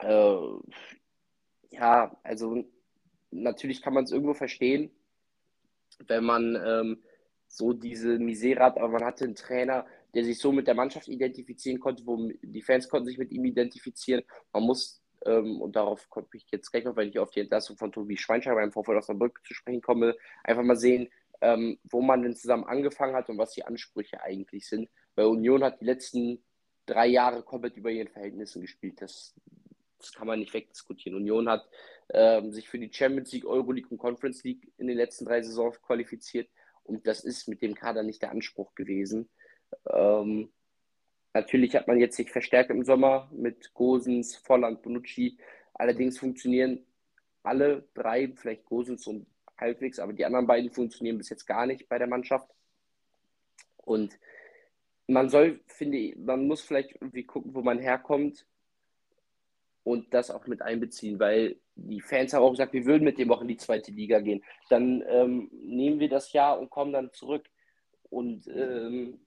[0.00, 0.36] Äh,
[1.70, 2.64] ja, also
[3.30, 4.90] natürlich kann man es irgendwo verstehen,
[6.06, 7.02] wenn man ähm,
[7.48, 11.08] so diese Misere hat, aber man hatte einen Trainer, der sich so mit der Mannschaft
[11.08, 14.24] identifizieren konnte, wo die Fans konnten sich mit ihm identifizieren.
[14.52, 17.76] Man muss ähm, und darauf komme ich jetzt gleich noch, wenn ich auf die Entlassung
[17.76, 21.08] von Tobi Schweinsteiger beim Vorfall aus der Brücke zu sprechen komme, einfach mal sehen,
[21.40, 24.88] ähm, wo man denn zusammen angefangen hat und was die Ansprüche eigentlich sind.
[25.14, 26.42] Weil Union hat die letzten
[26.86, 29.00] drei Jahre komplett über ihren Verhältnissen gespielt.
[29.00, 29.34] Das,
[29.98, 31.16] das kann man nicht wegdiskutieren.
[31.16, 31.68] Union hat
[32.10, 35.80] ähm, sich für die Champions League, Euroleague und Conference League in den letzten drei Saisons
[35.82, 36.48] qualifiziert
[36.84, 39.28] und das ist mit dem Kader nicht der Anspruch gewesen.
[39.90, 40.50] Ähm,
[41.34, 45.38] Natürlich hat man jetzt sich verstärkt im Sommer mit Gosens, Volland, Bonucci.
[45.72, 46.84] Allerdings funktionieren
[47.42, 49.26] alle drei, vielleicht Gosens und
[49.58, 52.48] halbwegs, aber die anderen beiden funktionieren bis jetzt gar nicht bei der Mannschaft.
[53.78, 54.18] Und
[55.06, 58.46] man soll, finde ich, man muss vielleicht irgendwie gucken, wo man herkommt
[59.84, 63.32] und das auch mit einbeziehen, weil die Fans haben auch gesagt, wir würden mit dem
[63.32, 64.44] auch in die zweite Liga gehen.
[64.68, 67.48] Dann ähm, nehmen wir das Jahr und kommen dann zurück.
[68.10, 69.18] Und ähm,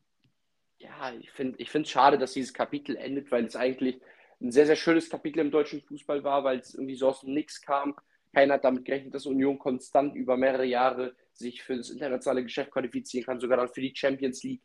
[1.14, 4.00] ich finde es schade, dass dieses Kapitel endet, weil es eigentlich
[4.42, 7.34] ein sehr, sehr schönes Kapitel im deutschen Fußball war, weil es irgendwie so aus dem
[7.34, 7.96] Nix kam.
[8.34, 12.72] Keiner hat damit gerechnet, dass Union konstant über mehrere Jahre sich für das internationale Geschäft
[12.72, 14.62] qualifizieren kann, sogar dann für die Champions League.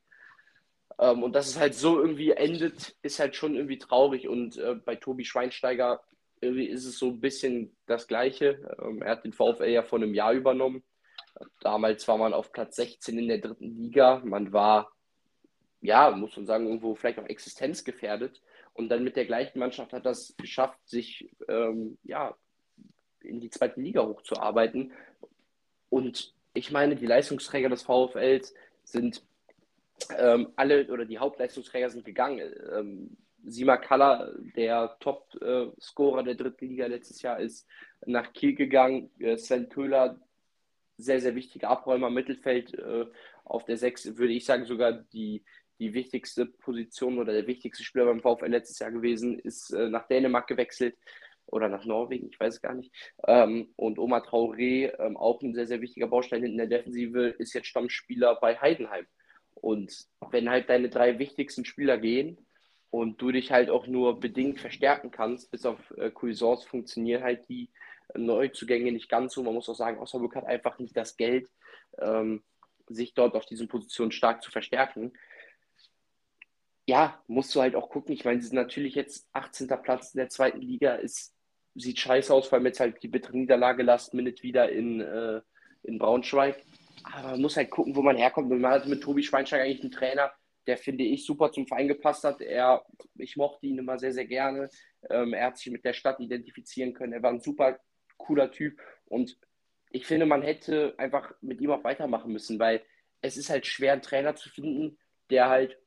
[0.98, 4.28] Ähm, und dass es halt so irgendwie endet, ist halt schon irgendwie traurig.
[4.28, 6.02] Und äh, bei Tobi Schweinsteiger
[6.40, 8.76] irgendwie ist es so ein bisschen das Gleiche.
[8.82, 10.82] Ähm, er hat den VfL ja vor einem Jahr übernommen.
[11.60, 14.20] Damals war man auf Platz 16 in der dritten Liga.
[14.24, 14.90] Man war
[15.80, 18.40] ja, muss man sagen, irgendwo vielleicht auch existenzgefährdet.
[18.74, 22.34] Und dann mit der gleichen Mannschaft hat das geschafft, sich ähm, ja,
[23.20, 24.92] in die zweite Liga hochzuarbeiten.
[25.88, 28.54] Und ich meine, die Leistungsträger des VfLs
[28.84, 29.22] sind
[30.16, 32.52] ähm, alle oder die Hauptleistungsträger sind gegangen.
[32.72, 37.66] Ähm, Sima Kalla, der Top-Scorer der dritten Liga letztes Jahr, ist
[38.06, 39.10] nach Kiel gegangen.
[39.18, 40.18] Äh, Sven Köhler,
[40.96, 43.06] sehr, sehr wichtiger Abräumer Mittelfeld äh,
[43.44, 45.42] auf der 6, würde ich sagen, sogar die
[45.80, 50.06] die wichtigste Position oder der wichtigste Spieler beim VfL letztes Jahr gewesen, ist äh, nach
[50.06, 50.96] Dänemark gewechselt
[51.46, 52.92] oder nach Norwegen, ich weiß es gar nicht.
[53.26, 57.54] Ähm, und Oma Traoré, ähm, auch ein sehr, sehr wichtiger Baustein in der Defensive, ist
[57.54, 59.06] jetzt Stammspieler bei Heidenheim.
[59.54, 62.38] Und wenn halt deine drei wichtigsten Spieler gehen
[62.90, 67.48] und du dich halt auch nur bedingt verstärken kannst, bis auf äh, Cuisance funktionieren halt
[67.48, 67.70] die
[68.14, 69.42] Neuzugänge nicht ganz so.
[69.42, 71.48] Man muss auch sagen, Osnabrück hat einfach nicht das Geld,
[71.98, 72.42] ähm,
[72.88, 75.12] sich dort auf diesen Positionen stark zu verstärken
[76.90, 78.12] ja, musst du halt auch gucken.
[78.12, 79.68] Ich meine, sie sind natürlich jetzt 18.
[79.80, 80.96] Platz in der zweiten Liga.
[80.96, 81.32] Es
[81.76, 85.40] sieht scheiße aus, weil wir jetzt halt die bittere Niederlage last minute wieder in, äh,
[85.84, 86.56] in Braunschweig.
[87.04, 88.50] Aber man muss halt gucken, wo man herkommt.
[88.50, 90.32] Und man hat mit Tobi Schweinsteiger eigentlich einen Trainer,
[90.66, 92.40] der, finde ich, super zum Verein gepasst hat.
[92.40, 92.84] Er,
[93.14, 94.68] ich mochte ihn immer sehr, sehr gerne.
[95.08, 97.12] Ähm, er hat sich mit der Stadt identifizieren können.
[97.12, 97.78] Er war ein super
[98.16, 98.80] cooler Typ.
[99.06, 99.38] Und
[99.90, 102.82] ich finde, man hätte einfach mit ihm auch weitermachen müssen, weil
[103.20, 104.98] es ist halt schwer, einen Trainer zu finden,
[105.30, 105.78] der halt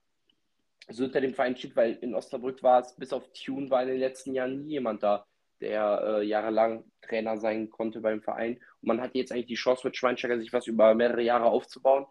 [0.89, 3.89] so hinter dem Verein steht, weil in Osnabrück war es, bis auf Tune war in
[3.89, 5.25] den letzten Jahren nie jemand da,
[5.61, 8.57] der äh, jahrelang Trainer sein konnte beim Verein.
[8.81, 12.05] Und man hat jetzt eigentlich die Chance mit Schweinsteiger, sich was über mehrere Jahre aufzubauen.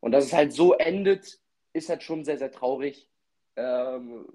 [0.00, 1.38] Und dass es halt so endet,
[1.72, 3.08] ist halt schon sehr, sehr traurig.
[3.54, 4.26] Ähm,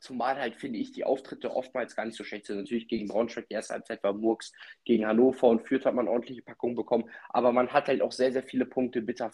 [0.00, 2.56] zumal halt, finde ich, die Auftritte oftmals gar nicht so schlecht sind.
[2.56, 4.52] Natürlich gegen Braunschweig, die erste Halbzeit war Murks,
[4.84, 7.08] gegen Hannover und Fürth hat man ordentliche Packungen bekommen.
[7.28, 9.30] Aber man hat halt auch sehr, sehr viele Punkte bitter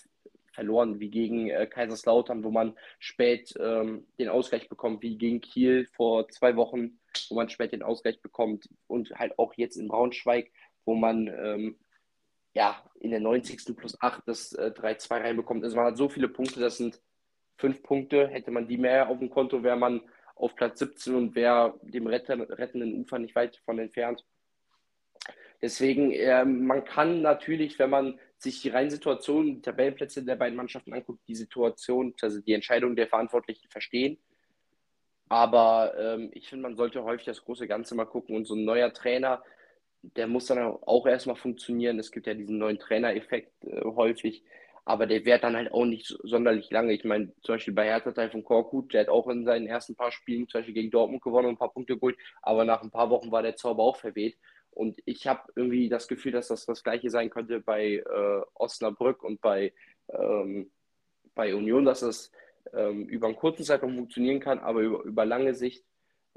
[0.53, 5.87] verloren, wie gegen äh, Kaiserslautern, wo man spät ähm, den Ausgleich bekommt, wie gegen Kiel
[5.93, 10.51] vor zwei Wochen, wo man spät den Ausgleich bekommt und halt auch jetzt in Braunschweig,
[10.85, 11.79] wo man ähm,
[12.55, 13.77] ja in der 90.
[13.77, 15.65] plus 8 das äh, 3-2 reinbekommt.
[15.65, 17.01] Also man hat so viele Punkte, das sind
[17.57, 18.29] fünf Punkte.
[18.29, 20.03] Hätte man die mehr auf dem Konto, wäre man
[20.35, 24.25] auf Platz 17 und wäre dem rettenden Ufer nicht weit von entfernt.
[25.63, 30.95] Deswegen, äh, man kann natürlich, wenn man sich die Reinsituation, die Tabellenplätze der beiden Mannschaften
[30.95, 34.19] anguckt, die Situation, also die Entscheidung der Verantwortlichen verstehen.
[35.29, 38.65] Aber ähm, ich finde, man sollte häufig das große Ganze mal gucken und so ein
[38.65, 39.43] neuer Trainer,
[40.03, 41.99] der muss dann auch erstmal funktionieren.
[41.99, 44.43] Es gibt ja diesen neuen Trainereffekt äh, häufig,
[44.87, 46.95] aber der währt dann halt auch nicht sonderlich lange.
[46.95, 49.95] Ich meine, zum Beispiel bei Hertha Teil von Korkut, der hat auch in seinen ersten
[49.95, 52.91] paar Spielen, zum Beispiel gegen Dortmund gewonnen und ein paar Punkte geholt, aber nach ein
[52.91, 54.39] paar Wochen war der Zauber auch verweht.
[54.71, 59.23] Und ich habe irgendwie das Gefühl, dass das das gleiche sein könnte bei äh, Osnabrück
[59.23, 59.73] und bei,
[60.09, 60.71] ähm,
[61.35, 62.31] bei Union, dass das
[62.73, 65.85] ähm, über einen kurzen Zeitraum funktionieren kann, aber über, über lange Sicht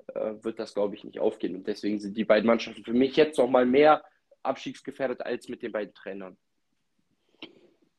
[0.07, 1.55] äh, wird das, glaube ich, nicht aufgehen.
[1.55, 4.03] Und deswegen sind die beiden Mannschaften für mich jetzt noch mal mehr
[4.41, 6.38] abstiegsgefährdet als mit den beiden Trainern.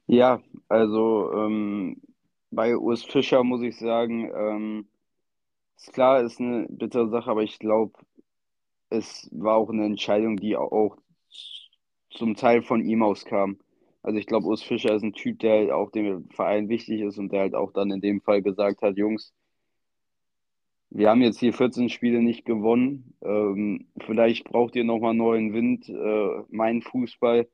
[0.07, 2.03] Ja, also ähm,
[2.51, 4.89] bei Urs Fischer muss ich sagen, ähm,
[5.77, 7.99] ist klar, ist eine bittere Sache, aber ich glaube,
[8.91, 10.97] es war auch eine Entscheidung, die auch
[12.11, 13.59] zum Teil von ihm aus kam.
[14.03, 17.33] Also ich glaube, Urs Fischer ist ein Typ, der auch dem Verein wichtig ist und
[17.33, 19.33] der halt auch dann in dem Fall gesagt hat, Jungs,
[20.91, 23.15] wir haben jetzt hier 14 Spiele nicht gewonnen.
[23.23, 25.89] Ähm, vielleicht braucht ihr nochmal neuen Wind.
[25.89, 27.49] Äh, mein Fußball,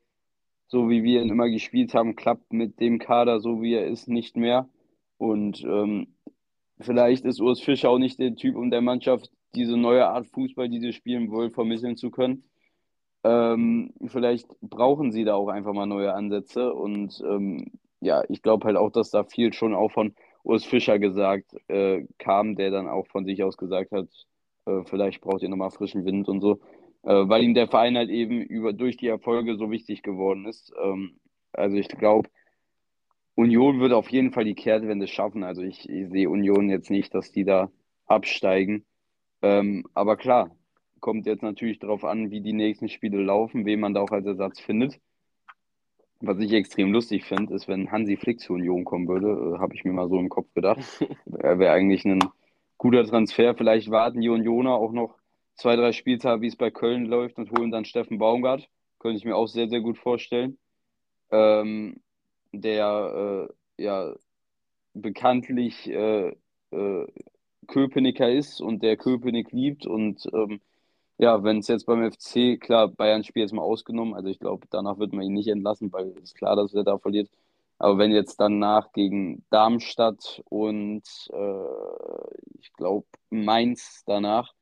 [0.67, 4.09] so wie wir ihn immer gespielt haben, klappt mit dem Kader, so wie er ist,
[4.09, 4.69] nicht mehr.
[5.17, 6.17] Und ähm,
[6.81, 10.69] vielleicht ist Urs Fischer auch nicht der Typ, um der Mannschaft diese neue Art Fußball,
[10.69, 12.45] die sie spielen wollen, vermitteln zu können.
[13.25, 16.73] Ähm, vielleicht brauchen sie da auch einfach mal neue Ansätze.
[16.73, 20.99] Und ähm, ja, ich glaube halt auch, dass da viel schon auch von Urs Fischer
[20.99, 24.09] gesagt äh, kam, der dann auch von sich aus gesagt hat,
[24.67, 26.61] äh, vielleicht braucht ihr nochmal frischen Wind und so,
[27.03, 30.73] äh, weil ihm der Verein halt eben über, durch die Erfolge so wichtig geworden ist.
[30.83, 31.21] Ähm,
[31.53, 32.29] also ich glaube,
[33.35, 35.45] Union wird auf jeden Fall die Kehrtwende schaffen.
[35.45, 37.71] Also ich, ich sehe Union jetzt nicht, dass die da
[38.07, 38.85] absteigen.
[39.43, 40.51] Ähm, aber klar,
[41.01, 44.27] kommt jetzt natürlich darauf an, wie die nächsten Spiele laufen, wen man da auch als
[44.27, 45.01] Ersatz findet.
[46.21, 49.75] Was ich extrem lustig finde, ist, wenn Hansi Flick zu Union kommen würde, äh, habe
[49.75, 50.81] ich mir mal so im Kopf gedacht.
[51.39, 52.21] Er wäre eigentlich ein
[52.77, 53.55] guter Transfer.
[53.55, 55.17] Vielleicht warten die Unioner auch noch
[55.55, 58.69] zwei, drei Spieltage, wie es bei Köln läuft und holen dann Steffen Baumgart.
[58.99, 60.59] Könnte ich mir auch sehr, sehr gut vorstellen.
[61.31, 62.03] Ähm,
[62.53, 64.15] der äh, ja
[64.95, 66.35] bekanntlich äh,
[66.73, 67.07] äh,
[67.71, 70.61] Köpenicker ist und der Köpenick liebt und ähm,
[71.19, 74.99] ja, wenn es jetzt beim FC, klar, Bayern-Spiel jetzt mal ausgenommen, also ich glaube, danach
[74.99, 77.31] wird man ihn nicht entlassen, weil es ist klar, dass er da verliert.
[77.79, 81.03] Aber wenn jetzt danach gegen Darmstadt und
[81.33, 84.55] äh, ich glaube Mainz danach,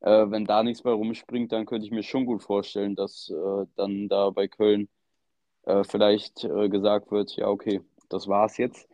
[0.00, 3.66] äh, wenn da nichts mehr rumspringt, dann könnte ich mir schon gut vorstellen, dass äh,
[3.76, 4.88] dann da bei Köln
[5.64, 8.88] äh, vielleicht äh, gesagt wird, ja, okay, das war's jetzt.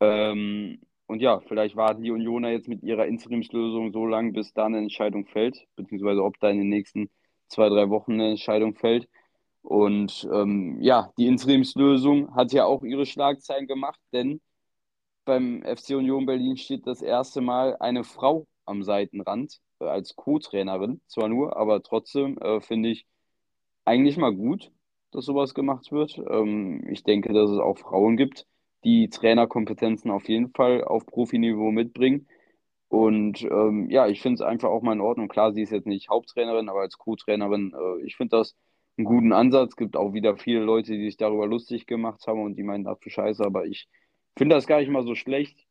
[0.00, 0.80] Ähm,
[1.12, 4.78] und ja, vielleicht warten die Unioner jetzt mit ihrer Interimslösung so lange, bis da eine
[4.78, 7.10] Entscheidung fällt, beziehungsweise ob da in den nächsten
[7.48, 9.08] zwei, drei Wochen eine Entscheidung fällt.
[9.60, 14.40] Und ähm, ja, die Interimslösung hat ja auch ihre Schlagzeilen gemacht, denn
[15.26, 21.02] beim FC Union Berlin steht das erste Mal eine Frau am Seitenrand äh, als Co-Trainerin.
[21.08, 23.06] Zwar nur, aber trotzdem äh, finde ich
[23.84, 24.72] eigentlich mal gut,
[25.10, 26.18] dass sowas gemacht wird.
[26.30, 28.46] Ähm, ich denke, dass es auch Frauen gibt,
[28.84, 32.26] die Trainerkompetenzen auf jeden Fall auf Profiniveau mitbringen.
[32.88, 35.28] Und ähm, ja, ich finde es einfach auch mal in Ordnung.
[35.28, 38.54] Klar, sie ist jetzt nicht Haupttrainerin, aber als Co-Trainerin, äh, ich finde das
[38.98, 39.70] einen guten Ansatz.
[39.70, 42.86] Es gibt auch wieder viele Leute, die sich darüber lustig gemacht haben und die meinen,
[42.86, 43.88] ach du Scheiße, aber ich
[44.36, 45.66] finde das gar nicht mal so schlecht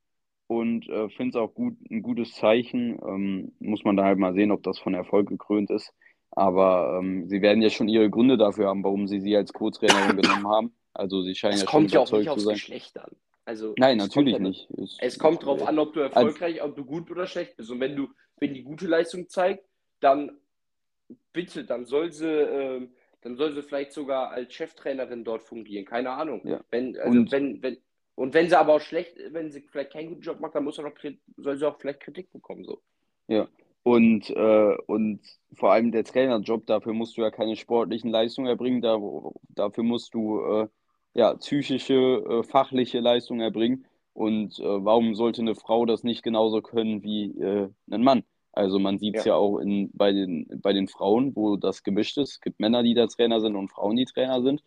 [0.47, 2.99] und äh, finde es auch gut, ein gutes Zeichen.
[3.07, 5.93] Ähm, muss man da halt mal sehen, ob das von Erfolg gekrönt ist.
[6.32, 10.18] Aber ähm, sie werden ja schon ihre Gründe dafür haben, warum sie sie als Co-Trainerin
[10.22, 10.76] genommen haben.
[10.93, 12.45] Also sie scheinen es ja kommt ja auch nicht aufs.
[12.45, 13.11] Geschlecht an.
[13.45, 14.69] Also, Nein, natürlich kommt nicht.
[14.77, 17.71] Es, Es kommt darauf an, ob du erfolgreich, ob du gut oder schlecht bist.
[17.71, 19.65] Und wenn du, wenn die gute Leistung zeigt,
[19.99, 20.37] dann
[21.33, 25.85] bitte, dann soll sie, ähm, dann soll sie vielleicht sogar als Cheftrainerin dort fungieren.
[25.85, 26.41] Keine Ahnung.
[26.45, 26.61] Ja.
[26.69, 27.77] Wenn, also Und- wenn, wenn,
[28.15, 30.77] und wenn sie aber auch schlecht, wenn sie vielleicht keinen guten Job macht, dann muss
[30.77, 30.93] er noch,
[31.37, 32.63] soll sie auch vielleicht Kritik bekommen.
[32.63, 32.81] So.
[33.27, 33.47] Ja.
[33.83, 35.21] Und, äh, und
[35.53, 38.99] vor allem der Trainerjob, dafür musst du ja keine sportlichen Leistungen erbringen, da,
[39.49, 40.67] dafür musst du äh,
[41.14, 43.86] ja, psychische, äh, fachliche Leistungen erbringen.
[44.14, 48.24] Und äh, warum sollte eine Frau das nicht genauso können wie äh, ein Mann?
[48.53, 49.34] Also man sieht es Ja.
[49.34, 52.32] ja auch in, bei den, bei den Frauen, wo das gemischt ist.
[52.34, 54.62] Es gibt Männer, die da Trainer sind und Frauen, die Trainer sind.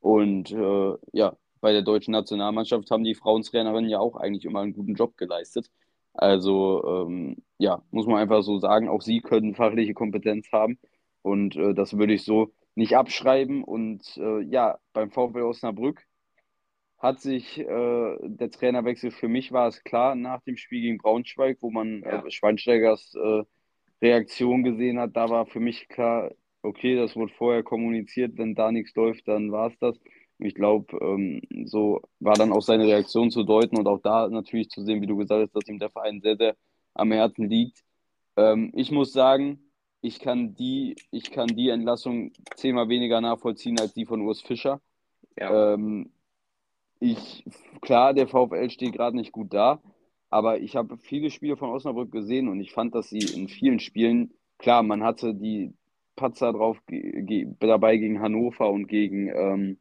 [0.00, 4.74] Und äh, ja, bei der deutschen Nationalmannschaft haben die Frauentrainerinnen ja auch eigentlich immer einen
[4.74, 5.70] guten Job geleistet.
[6.12, 10.78] Also ähm, ja, muss man einfach so sagen, auch sie können fachliche Kompetenz haben
[11.22, 13.64] und äh, das würde ich so nicht abschreiben.
[13.64, 16.02] Und äh, ja, beim VfL Osnabrück
[16.98, 21.58] hat sich äh, der Trainerwechsel für mich war es klar nach dem Spiel gegen Braunschweig,
[21.60, 22.24] wo man ja.
[22.24, 23.42] Äh, Schweinsteigers äh,
[24.02, 25.16] Reaktion gesehen hat.
[25.16, 26.30] Da war für mich klar,
[26.62, 29.98] okay, das wurde vorher kommuniziert, wenn da nichts läuft, dann war es das.
[30.38, 34.68] Ich glaube, ähm, so war dann auch seine Reaktion zu deuten und auch da natürlich
[34.70, 36.56] zu sehen, wie du gesagt hast, dass ihm der Verein sehr, sehr
[36.94, 37.82] am Herzen liegt.
[38.36, 39.63] Ähm, ich muss sagen,
[40.04, 44.82] ich kann die, ich kann die Entlassung zehnmal weniger nachvollziehen als die von Urs Fischer.
[45.38, 45.74] Ja.
[45.74, 46.10] Ähm,
[47.00, 47.44] ich,
[47.80, 49.80] klar, der VfL steht gerade nicht gut da,
[50.28, 53.80] aber ich habe viele Spiele von Osnabrück gesehen und ich fand, dass sie in vielen
[53.80, 55.72] Spielen, klar, man hatte die
[56.16, 56.78] Patzer drauf
[57.60, 59.78] dabei gegen Hannover und gegen ähm,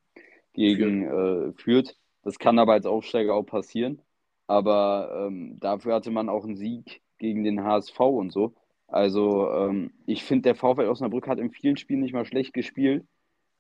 [0.53, 1.97] gegen äh, Fürth.
[2.23, 4.01] Das kann aber als Aufsteiger auch passieren.
[4.47, 8.53] Aber ähm, dafür hatte man auch einen Sieg gegen den HSV und so.
[8.93, 13.05] Also ähm, ich finde, der VfL Osnabrück hat in vielen Spielen nicht mal schlecht gespielt.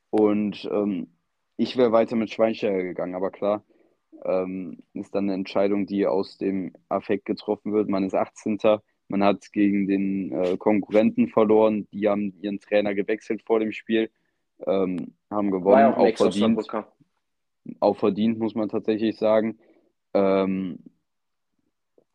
[0.09, 1.07] Und ähm,
[1.57, 3.15] ich wäre weiter mit Schweinsteiger gegangen.
[3.15, 3.63] Aber klar,
[4.23, 7.89] ähm, ist dann eine Entscheidung, die aus dem Affekt getroffen wird.
[7.89, 8.59] Man ist 18.
[9.07, 11.87] Man hat gegen den äh, Konkurrenten verloren.
[11.91, 14.09] Die haben ihren Trainer gewechselt vor dem Spiel
[14.67, 16.67] ähm, haben gewonnen, auch, auch verdient.
[17.79, 19.57] Auch verdient, muss man tatsächlich sagen.
[20.13, 20.79] Ähm,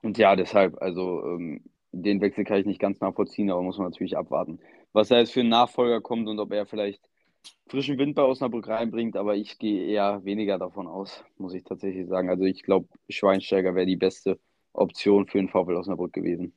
[0.02, 1.62] und ja, deshalb, also ähm,
[1.93, 4.61] den Wechsel kann ich nicht ganz nachvollziehen, aber muss man natürlich abwarten.
[4.93, 7.09] Was da jetzt für einen Nachfolger kommt und ob er vielleicht
[7.68, 12.09] frischen Wind bei Osnabrück reinbringt, aber ich gehe eher weniger davon aus, muss ich tatsächlich
[12.09, 12.28] sagen.
[12.28, 14.39] Also ich glaube, Schweinsteiger wäre die beste
[14.72, 16.53] Option für den VfL Osnabrück gewesen.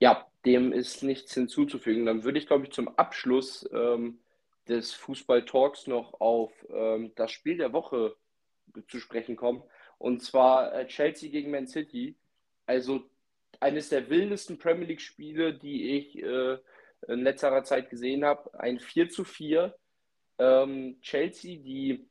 [0.00, 2.06] Ja, dem ist nichts hinzuzufügen.
[2.06, 4.18] Dann würde ich, glaube ich, zum Abschluss ähm,
[4.68, 8.16] des Fußball-Talks noch auf ähm, das Spiel der Woche
[8.88, 9.62] zu sprechen kommen.
[9.98, 12.16] Und zwar äh, Chelsea gegen Man City.
[12.66, 13.04] Also
[13.62, 16.58] eines der wildesten Premier League-Spiele, die ich äh,
[17.08, 18.52] in letzter Zeit gesehen habe.
[18.58, 19.74] Ein 4 zu 4.
[20.38, 22.08] Ähm, Chelsea, die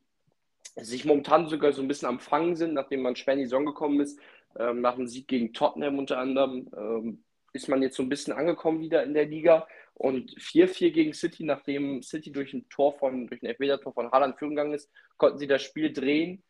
[0.76, 3.66] sich momentan sogar so ein bisschen am Fangen sind, nachdem man schwer in die Saison
[3.66, 4.18] gekommen ist,
[4.58, 8.32] ähm, nach dem Sieg gegen Tottenham unter anderem, ähm, ist man jetzt so ein bisschen
[8.32, 9.66] angekommen wieder in der Liga.
[9.94, 14.38] Und 4-4 gegen City, nachdem City durch ein Tor von, durch ein Elfmeter-Tor von Haaland
[14.38, 16.42] führen gegangen ist, konnten sie das Spiel drehen.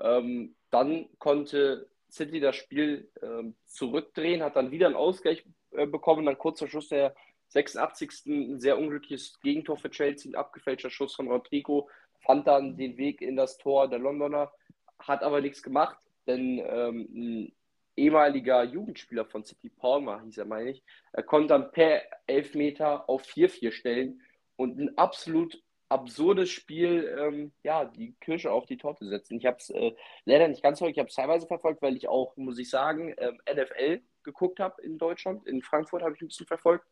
[0.00, 6.26] Ähm, dann konnte City das Spiel ähm, zurückdrehen, hat dann wieder einen Ausgleich äh, bekommen,
[6.26, 7.14] dann kurz vor Schluss der
[7.48, 8.26] 86.
[8.26, 11.88] ein sehr unglückliches Gegentor für Chelsea, ein abgefälschter Schuss von Rodrigo,
[12.20, 14.52] fand dann den Weg in das Tor der Londoner,
[14.98, 17.52] hat aber nichts gemacht, denn ähm,
[17.96, 23.22] ehemaliger Jugendspieler von City Palmer, hieß er, meine ich, er konnte dann per Elfmeter auf
[23.24, 24.22] 4-4 stellen
[24.56, 25.62] und ein absolut
[25.94, 29.38] absurdes Spiel, ähm, ja, die Kirsche auf die Torte setzen.
[29.38, 29.92] Ich habe es äh,
[30.24, 33.14] leider nicht ganz häufig, ich habe es teilweise verfolgt, weil ich auch, muss ich sagen,
[33.16, 35.46] ähm, NFL geguckt habe in Deutschland.
[35.46, 36.86] In Frankfurt habe ich ein bisschen verfolgt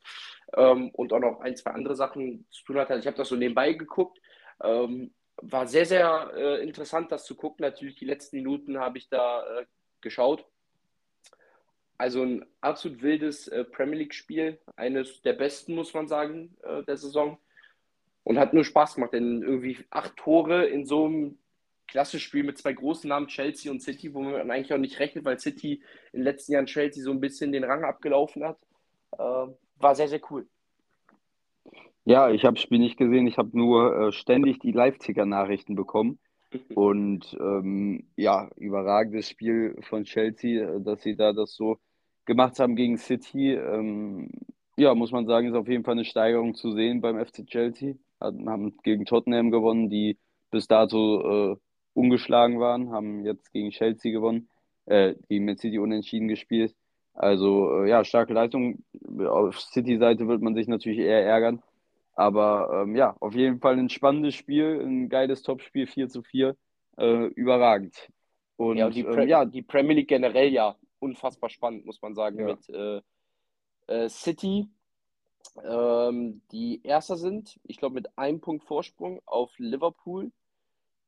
[0.56, 2.96] ähm, und auch noch ein, zwei andere Sachen zu tun hatte.
[2.96, 4.20] Ich habe das so nebenbei geguckt.
[4.62, 7.64] Ähm, war sehr, sehr äh, interessant, das zu gucken.
[7.64, 9.66] Natürlich die letzten Minuten habe ich da äh,
[10.00, 10.46] geschaut.
[11.98, 16.96] Also ein absolut wildes äh, Premier League-Spiel, eines der besten, muss man sagen, äh, der
[16.96, 17.38] Saison.
[18.24, 21.38] Und hat nur Spaß gemacht, denn irgendwie acht Tore in so einem
[21.88, 25.24] klassischen Spiel mit zwei großen Namen, Chelsea und City, wo man eigentlich auch nicht rechnet,
[25.24, 28.58] weil City in den letzten Jahren Chelsea so ein bisschen den Rang abgelaufen hat.
[29.18, 29.48] Äh,
[29.78, 30.46] war sehr, sehr cool.
[32.04, 33.26] Ja, ich habe das Spiel nicht gesehen.
[33.26, 36.18] Ich habe nur äh, ständig die Live-Ticker-Nachrichten bekommen.
[36.74, 41.78] Und ähm, ja, überragendes Spiel von Chelsea, äh, dass sie da das so
[42.24, 43.52] gemacht haben gegen City.
[43.54, 44.30] Ähm,
[44.76, 47.94] ja, muss man sagen, ist auf jeden Fall eine Steigerung zu sehen beim FC Chelsea.
[48.22, 50.18] Haben gegen Tottenham gewonnen, die
[50.50, 51.56] bis dato äh,
[51.94, 54.48] ungeschlagen waren, haben jetzt gegen Chelsea gewonnen,
[54.86, 56.74] äh, gegen Man City unentschieden gespielt.
[57.14, 58.84] Also äh, ja, starke Leistung.
[59.18, 61.62] Auf City-Seite wird man sich natürlich eher ärgern.
[62.14, 66.56] Aber ähm, ja, auf jeden Fall ein spannendes Spiel, ein geiles Topspiel, 4 zu 4.
[66.98, 68.08] Äh, überragend.
[68.56, 72.14] Und, ja, und die, ähm, ja, die Premier League generell ja unfassbar spannend, muss man
[72.14, 72.46] sagen, ja.
[72.46, 73.00] mit äh,
[73.86, 74.68] äh, City,
[75.64, 80.32] ähm, die Erster sind, ich glaube mit einem Punkt Vorsprung auf Liverpool,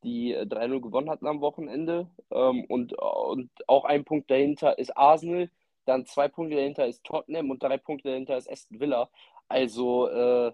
[0.02, 2.08] die 3-0 äh, gewonnen hatten am Wochenende.
[2.30, 5.50] Ähm, und, und auch ein Punkt dahinter ist Arsenal,
[5.86, 9.10] dann zwei Punkte dahinter ist Tottenham und drei Punkte dahinter ist Aston Villa.
[9.48, 10.52] Also äh,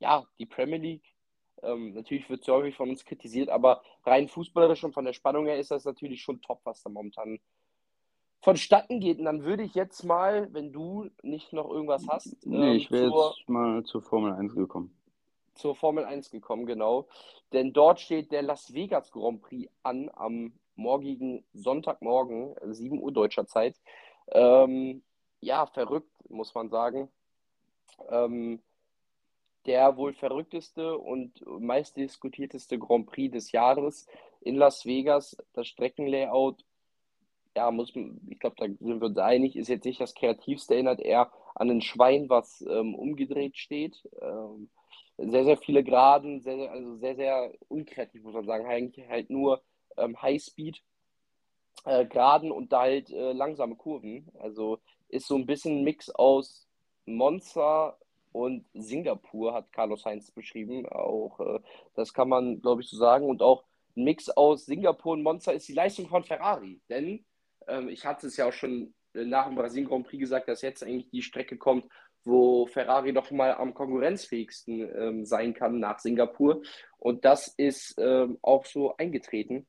[0.00, 1.16] ja, die Premier League
[1.62, 5.46] ähm, natürlich wird es häufig von uns kritisiert, aber rein fußballerisch und von der Spannung
[5.46, 7.38] her ist das natürlich schon top, was da momentan
[8.40, 9.18] vonstatten geht.
[9.18, 12.46] Und dann würde ich jetzt mal, wenn du nicht noch irgendwas hast.
[12.46, 13.34] Nee, ähm, ich wäre zur...
[13.36, 14.96] jetzt mal zur Formel 1 gekommen.
[15.54, 17.06] zur Formel 1 gekommen, genau.
[17.52, 23.46] Denn dort steht der Las Vegas Grand Prix an am morgigen Sonntagmorgen, 7 Uhr deutscher
[23.46, 23.80] Zeit.
[24.28, 25.02] Ähm,
[25.40, 27.08] ja, verrückt, muss man sagen.
[28.10, 28.60] Ähm,
[29.64, 34.06] der wohl verrückteste und meistdiskutierteste Grand Prix des Jahres
[34.40, 35.36] in Las Vegas.
[35.52, 36.64] Das Streckenlayout,
[37.56, 37.92] ja, muss
[38.28, 41.70] ich glaube, da sind wir uns einig, ist jetzt nicht das kreativste, erinnert eher an
[41.70, 44.06] ein Schwein, was ähm, umgedreht steht.
[44.20, 44.68] Ähm,
[45.16, 48.66] sehr, sehr viele Geraden, sehr, also sehr, sehr unkreativ, muss man sagen.
[48.66, 49.62] Eigentlich halt nur
[49.96, 50.82] ähm, Highspeed.
[51.86, 54.28] Äh, Geraden und da halt äh, langsame Kurven.
[54.38, 54.78] Also
[55.08, 56.68] ist so ein bisschen ein Mix aus
[57.06, 57.96] Monza
[58.32, 60.86] und Singapur, hat Carlos Heinz beschrieben.
[60.86, 61.60] Auch äh,
[61.94, 63.30] das kann man, glaube ich, so sagen.
[63.30, 63.64] Und auch
[63.96, 66.80] ein Mix aus Singapur und Monza ist die Leistung von Ferrari.
[66.90, 67.24] Denn
[67.66, 70.82] ähm, ich hatte es ja auch schon nach dem Brasilien Grand Prix gesagt, dass jetzt
[70.82, 71.86] eigentlich die Strecke kommt,
[72.24, 76.62] wo Ferrari doch mal am konkurrenzfähigsten ähm, sein kann nach Singapur.
[76.98, 79.66] Und das ist ähm, auch so eingetreten.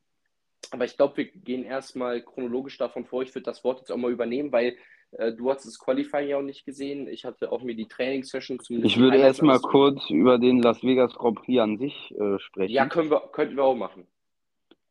[0.71, 3.21] Aber ich glaube, wir gehen erstmal chronologisch davon vor.
[3.21, 4.75] Ich würde das Wort jetzt auch mal übernehmen, weil
[5.11, 7.07] äh, du hast das Qualifying ja auch nicht gesehen.
[7.07, 8.95] Ich hatte auch mir die Trainingssession zumindest.
[8.95, 12.73] Ich würde erstmal kurz über den Las Vegas Grand Prix an sich äh, sprechen.
[12.73, 14.07] Ja, können wir, könnten wir auch machen.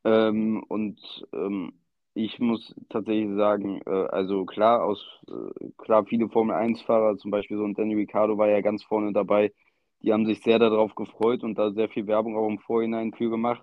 [0.04, 1.00] Ähm, und
[1.32, 1.74] ähm,
[2.16, 7.64] ich muss tatsächlich sagen, äh, also klar, aus äh, klar, viele Formel-1-Fahrer, zum Beispiel so
[7.64, 9.52] ein Danny Ricciardo war ja ganz vorne dabei,
[10.02, 13.28] die haben sich sehr darauf gefreut und da sehr viel Werbung auch im Vorhinein für
[13.28, 13.62] gemacht.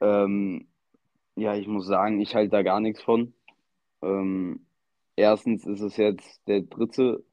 [0.00, 0.68] Ähm,
[1.34, 3.34] ja, ich muss sagen, ich halte da gar nichts von.
[4.00, 4.66] Ähm,
[5.14, 7.24] erstens ist es jetzt der dritte,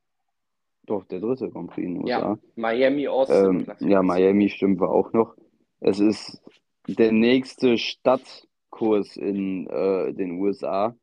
[0.86, 2.20] doch der dritte Grand Prix in den USA.
[2.20, 3.66] Ja, Miami, Austin.
[3.80, 5.36] Ähm, ja, Miami stimmt war auch noch.
[5.80, 6.42] Es ist
[6.88, 10.96] der nächste Stadt Kurs in äh, den USA.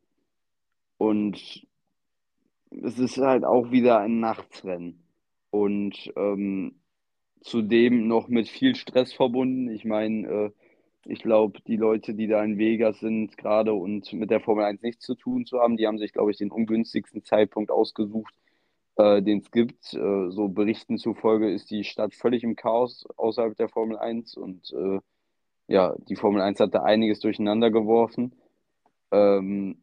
[0.97, 1.65] Und
[2.69, 5.01] es ist halt auch wieder ein Nachtsrennen.
[5.51, 6.75] Und ähm,
[7.39, 9.69] zudem noch mit viel Stress verbunden.
[9.69, 10.51] Ich meine, äh,
[11.05, 14.81] ich glaube, die Leute, die da in Vegas sind gerade und mit der Formel 1
[14.81, 18.33] nichts zu tun zu haben, die haben sich, glaube ich, den ungünstigsten Zeitpunkt ausgesucht,
[18.97, 19.93] äh, den es gibt.
[19.93, 24.73] Äh, so Berichten zufolge ist die Stadt völlig im Chaos außerhalb der Formel 1 und
[24.73, 24.99] äh,
[25.71, 28.33] ja, die Formel 1 hat da einiges durcheinander geworfen.
[29.11, 29.81] Ähm,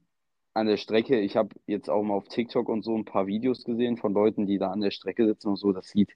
[0.55, 3.65] an der Strecke, ich habe jetzt auch mal auf TikTok und so ein paar Videos
[3.65, 5.73] gesehen von Leuten, die da an der Strecke sitzen und so.
[5.73, 6.15] Das sieht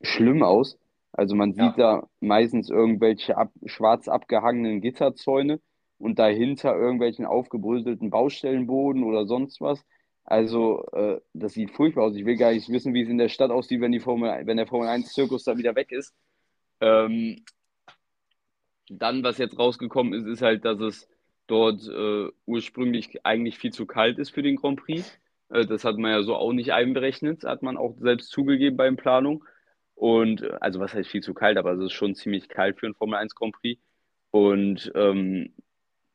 [0.00, 0.78] schlimm aus.
[1.12, 2.00] Also man sieht ja.
[2.00, 5.60] da meistens irgendwelche ab, schwarz abgehangenen Gitterzäune
[5.98, 9.84] und dahinter irgendwelchen aufgebröselten Baustellenboden oder sonst was.
[10.24, 12.14] Also äh, das sieht furchtbar aus.
[12.14, 14.56] Ich will gar nicht wissen, wie es in der Stadt aussieht, wenn die Formel, wenn
[14.58, 16.14] der Formel 1 Zirkus da wieder weg ist.
[16.80, 17.44] Ähm,
[18.90, 21.08] dann, was jetzt rausgekommen ist, ist halt, dass es
[21.46, 25.18] dort äh, ursprünglich eigentlich viel zu kalt ist für den Grand Prix.
[25.50, 28.96] Äh, das hat man ja so auch nicht einberechnet, hat man auch selbst zugegeben beim
[28.96, 29.44] Planung.
[29.94, 32.86] Und äh, also was heißt viel zu kalt, aber es ist schon ziemlich kalt für
[32.86, 33.80] einen Formel 1 Grand Prix.
[34.30, 35.54] Und ähm,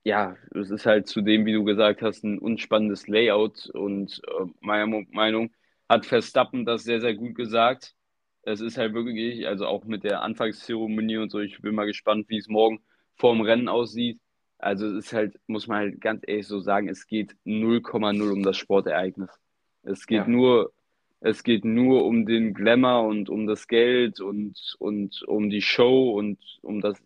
[0.04, 3.70] ja, es ist halt zudem, wie du gesagt hast, ein unspannendes Layout.
[3.70, 5.52] Und äh, meiner Meinung
[5.90, 7.96] hat Verstappen das sehr, sehr gut gesagt
[8.44, 12.30] es ist halt wirklich, also auch mit der Anfangszeremonie und so, ich bin mal gespannt,
[12.30, 12.82] wie es morgen
[13.16, 14.20] vorm Rennen aussieht.
[14.58, 18.44] Also es ist halt, muss man halt ganz ehrlich so sagen, es geht 0,0 um
[18.44, 19.30] das Sportereignis.
[19.84, 20.28] Es geht ja.
[20.28, 20.74] nur,
[21.20, 26.12] es geht nur um den Glamour und um das Geld und, und um die Show
[26.12, 27.02] und um das,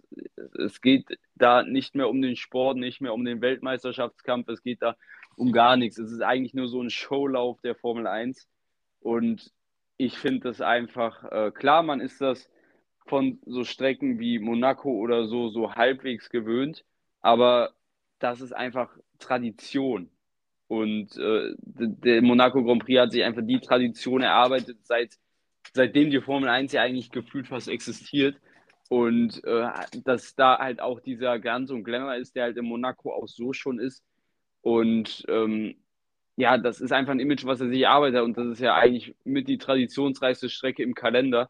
[0.57, 4.81] es geht da nicht mehr um den Sport, nicht mehr um den Weltmeisterschaftskampf, es geht
[4.81, 4.95] da
[5.35, 5.99] um gar nichts.
[5.99, 8.47] Es ist eigentlich nur so ein Showlauf der Formel 1
[9.01, 9.51] und
[9.97, 12.49] ich finde das einfach, äh, klar, man ist das
[13.07, 16.85] von so Strecken wie Monaco oder so, so halbwegs gewöhnt,
[17.21, 17.73] aber
[18.19, 20.09] das ist einfach Tradition.
[20.67, 25.17] Und äh, der Monaco Grand Prix hat sich einfach die Tradition erarbeitet, seit,
[25.73, 28.35] seitdem die Formel 1 ja eigentlich gefühlt fast existiert.
[28.89, 29.69] Und äh,
[30.03, 33.53] dass da halt auch dieser Glanz und Glamour ist, der halt in Monaco auch so
[33.53, 34.03] schon ist.
[34.61, 35.75] Und ähm,
[36.37, 39.15] ja, das ist einfach ein Image, was er sich erarbeitet und das ist ja eigentlich
[39.23, 41.49] mit die traditionsreichste Strecke im Kalender.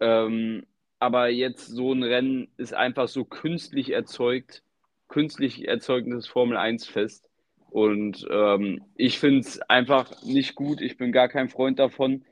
[0.00, 0.66] Ähm,
[0.98, 4.62] aber jetzt so ein Rennen ist einfach so künstlich erzeugt,
[5.08, 7.30] künstlich erzeugtes Formel 1 Fest.
[7.70, 10.80] Und ähm, ich finde es einfach nicht gut.
[10.80, 12.24] Ich bin gar kein Freund davon.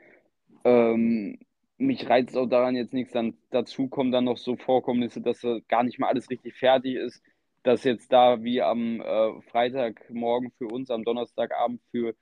[0.65, 1.39] Ähm,
[1.79, 3.13] mich reizt auch daran jetzt nichts.
[3.13, 7.23] Dann dazu kommen dann noch so Vorkommnisse, dass gar nicht mal alles richtig fertig ist
[7.65, 12.15] dass jetzt da wie am äh, Freitagmorgen für uns, am Donnerstagabend für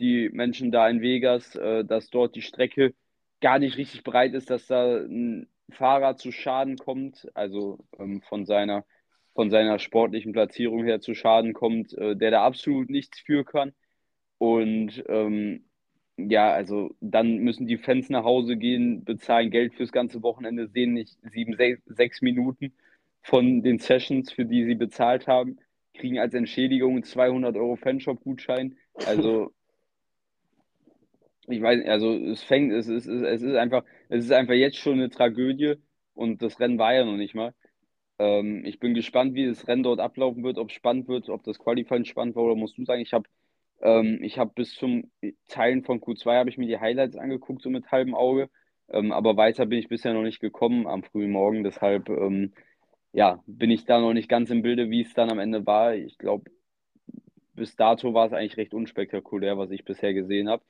[0.00, 2.94] die Menschen da in Vegas, äh, dass dort die Strecke
[3.40, 8.46] gar nicht richtig breit ist, dass da ein Fahrer zu Schaden kommt, also ähm, von
[8.46, 8.84] seiner
[9.34, 13.72] von seiner sportlichen Platzierung her zu Schaden kommt, äh, der da absolut nichts für kann.
[14.38, 15.64] Und ähm,
[16.16, 20.92] ja, also dann müssen die Fans nach Hause gehen, bezahlen Geld fürs ganze Wochenende, sehen
[20.94, 22.74] nicht sieben, sech- sechs Minuten
[23.24, 25.58] von den Sessions, für die sie bezahlt haben,
[25.94, 28.76] kriegen als Entschädigung einen 200 Euro Fanshop-Gutschein.
[29.06, 29.50] Also,
[31.48, 34.94] ich weiß, also es fängt, es ist, es ist einfach, es ist einfach jetzt schon
[34.94, 35.74] eine Tragödie
[36.14, 37.54] und das Rennen war ja noch nicht mal.
[38.18, 41.42] Ähm, ich bin gespannt, wie das Rennen dort ablaufen wird, ob es spannend wird, ob
[41.44, 43.28] das Qualifying spannend war oder musst du sagen, ich habe
[43.80, 45.10] ähm, ich habe bis zum
[45.48, 48.50] Teilen von Q2 habe ich mir die Highlights angeguckt, so mit halbem Auge.
[48.88, 51.64] Ähm, aber weiter bin ich bisher noch nicht gekommen am frühen Morgen.
[51.64, 52.52] Deshalb ähm,
[53.14, 55.94] ja, bin ich da noch nicht ganz im Bilde, wie es dann am Ende war.
[55.94, 56.50] Ich glaube,
[57.54, 60.64] bis dato war es eigentlich recht unspektakulär, was ich bisher gesehen habe.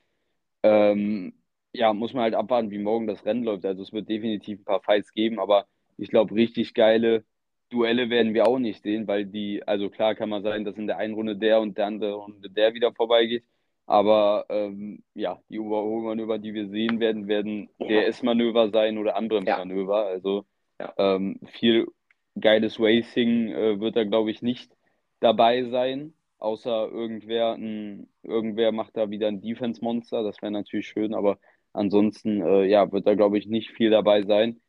[0.61, 1.33] Ähm,
[1.73, 3.65] ja, muss man halt abwarten, wie morgen das Rennen läuft.
[3.65, 5.65] Also es wird definitiv ein paar Fights geben, aber
[5.97, 7.25] ich glaube, richtig geile
[7.69, 10.85] Duelle werden wir auch nicht sehen, weil die, also klar kann man sagen, dass in
[10.85, 13.43] der einen Runde der und der andere Runde der wieder vorbeigeht.
[13.87, 19.43] Aber ähm, ja, die Überholmanöver, die wir sehen werden, werden Ja, DRS-Manöver sein oder andere
[19.43, 20.05] ja, Manöver.
[20.05, 20.45] Also
[20.79, 20.93] ja.
[20.97, 21.87] ähm, viel
[22.39, 24.71] geiles Racing äh, wird da, glaube ich, nicht
[25.19, 26.13] dabei sein.
[26.37, 30.23] Außer irgendwer, ein, irgendwer macht da wieder ein Defense-Monster.
[30.23, 31.39] Das wäre natürlich schön, aber
[31.73, 34.61] ansonsten äh, ja, wird da, glaube ich, nicht viel dabei sein.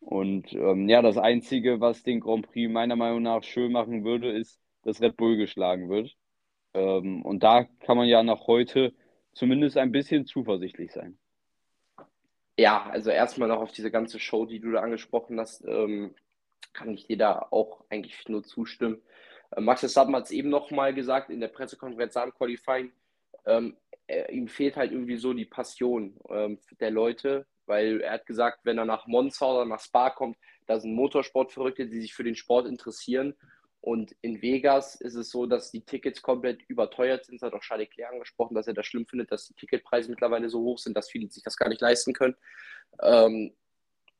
[0.00, 4.30] Und ähm, ja, das Einzige, was den Grand Prix meiner Meinung nach schön machen würde,
[4.30, 6.14] ist, dass Red Bull geschlagen wird.
[6.74, 8.92] Ähm, und da kann man ja nach heute
[9.32, 11.18] zumindest ein bisschen zuversichtlich sein.
[12.58, 16.14] Ja, also erstmal noch auf diese ganze Show, die du da angesprochen hast, ähm,
[16.72, 19.02] kann ich dir da auch eigentlich nur zustimmen.
[19.50, 22.92] Äh, Max Verstappen hat es eben nochmal gesagt in der Pressekonferenz am Qualifying,
[23.46, 23.76] ähm,
[24.06, 28.60] er, ihm fehlt halt irgendwie so die Passion ähm, der Leute, weil er hat gesagt,
[28.64, 30.36] wenn er nach Monza oder nach Spa kommt,
[30.66, 33.34] da sind Motorsportverrückte, die sich für den Sport interessieren.
[33.80, 37.40] Und in Vegas ist es so, dass die Tickets komplett überteuert sind.
[37.40, 40.48] Das hat auch Charles Leclerc angesprochen, dass er das schlimm findet, dass die Ticketpreise mittlerweile
[40.48, 42.34] so hoch sind, dass viele sich das gar nicht leisten können.
[43.00, 43.54] Ähm,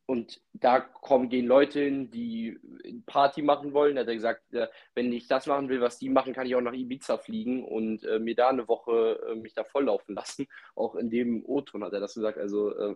[0.06, 2.58] und da kommen, gehen Leute hin, die
[3.06, 3.96] Party machen wollen.
[3.96, 6.54] Da hat er gesagt, äh, wenn ich das machen will, was die machen, kann ich
[6.54, 10.46] auch nach Ibiza fliegen und äh, mir da eine Woche äh, mich da volllaufen lassen.
[10.76, 12.38] Auch in dem O-Ton hat er das gesagt.
[12.38, 12.94] Also äh,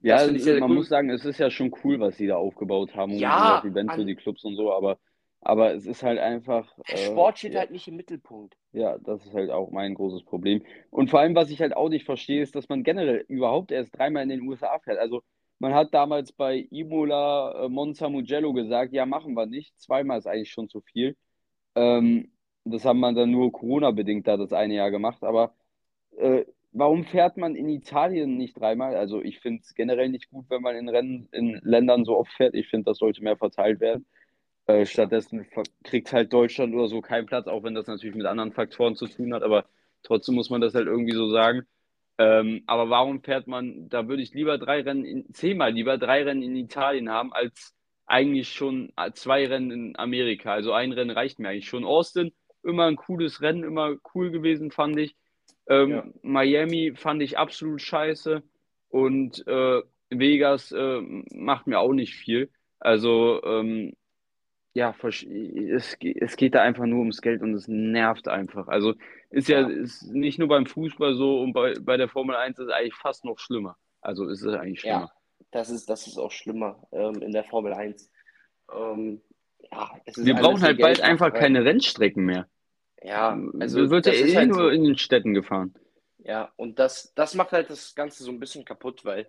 [0.00, 0.74] Ja, ich sehr, sehr man cool.
[0.74, 3.64] muss sagen, es ist ja schon cool, was sie da aufgebaut haben, um Ja, das
[3.64, 4.98] Event für die Clubs und so, aber,
[5.40, 8.56] aber es ist halt einfach, Der äh, Sport steht ja, halt nicht im Mittelpunkt.
[8.72, 10.64] ja, das ist halt auch mein großes Problem.
[10.90, 13.96] Und vor allem, was ich halt auch nicht verstehe, ist, dass man generell überhaupt erst
[13.96, 14.98] dreimal in den USA fährt.
[14.98, 15.22] Also
[15.62, 19.78] man hat damals bei Imola, äh, Monza, Mugello gesagt, ja, machen wir nicht.
[19.80, 21.16] Zweimal ist eigentlich schon zu viel.
[21.76, 22.32] Ähm,
[22.64, 25.22] das haben man dann nur Corona-bedingt da das eine Jahr gemacht.
[25.22, 25.54] Aber
[26.18, 28.96] äh, warum fährt man in Italien nicht dreimal?
[28.96, 32.32] Also ich finde es generell nicht gut, wenn man in Rennen in Ländern so oft
[32.32, 32.54] fährt.
[32.54, 34.04] Ich finde, das sollte mehr verteilt werden.
[34.66, 35.46] Äh, stattdessen
[35.84, 39.06] kriegt halt Deutschland oder so keinen Platz, auch wenn das natürlich mit anderen Faktoren zu
[39.06, 39.44] tun hat.
[39.44, 39.66] Aber
[40.02, 41.62] trotzdem muss man das halt irgendwie so sagen.
[42.22, 46.22] Ähm, aber warum fährt man, da würde ich lieber drei Rennen, in, zehnmal lieber drei
[46.22, 47.74] Rennen in Italien haben, als
[48.06, 50.52] eigentlich schon zwei Rennen in Amerika.
[50.52, 51.84] Also ein Rennen reicht mir eigentlich schon.
[51.84, 55.16] Austin, immer ein cooles Rennen, immer cool gewesen, fand ich.
[55.68, 58.42] Ja, Ähm, Miami fand ich absolut scheiße.
[58.88, 61.00] Und äh, Vegas äh,
[61.32, 62.50] macht mir auch nicht viel.
[62.78, 63.94] Also, ähm,
[64.74, 68.68] ja, es, es geht da einfach nur ums Geld und es nervt einfach.
[68.68, 68.94] Also
[69.30, 72.58] ist ja ja, ist nicht nur beim Fußball so und bei, bei der Formel Eins
[72.58, 73.76] ist es eigentlich fast noch schlimmer.
[74.00, 74.92] Also ist es eigentlich ja.
[74.92, 75.12] schlimmer.
[75.50, 78.10] Das ist, das ist auch schlimmer ähm, in der Formel 1.
[78.72, 79.20] Ähm,
[79.70, 82.48] ja, es ist Wir brauchen halt bald einfach keine Rennstrecken mehr.
[83.02, 84.68] Ja, also wird ja eh halt nur so.
[84.68, 85.74] in den Städten gefahren.
[86.18, 89.26] Ja, und das, das macht halt das Ganze so ein bisschen kaputt, weil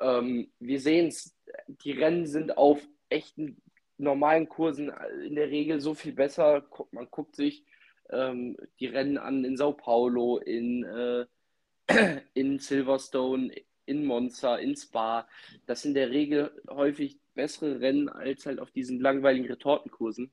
[0.00, 1.36] ähm, wir sehen es,
[1.68, 3.62] die Rennen sind auf echten
[3.98, 4.92] normalen Kursen
[5.24, 6.66] in der Regel so viel besser.
[6.90, 7.64] Man guckt sich
[8.10, 11.26] ähm, die Rennen an in Sao Paulo, in, äh,
[12.34, 13.52] in Silverstone,
[13.86, 15.28] in Monza, in Spa.
[15.66, 20.32] Das sind in der Regel häufig bessere Rennen als halt auf diesen langweiligen Retortenkursen.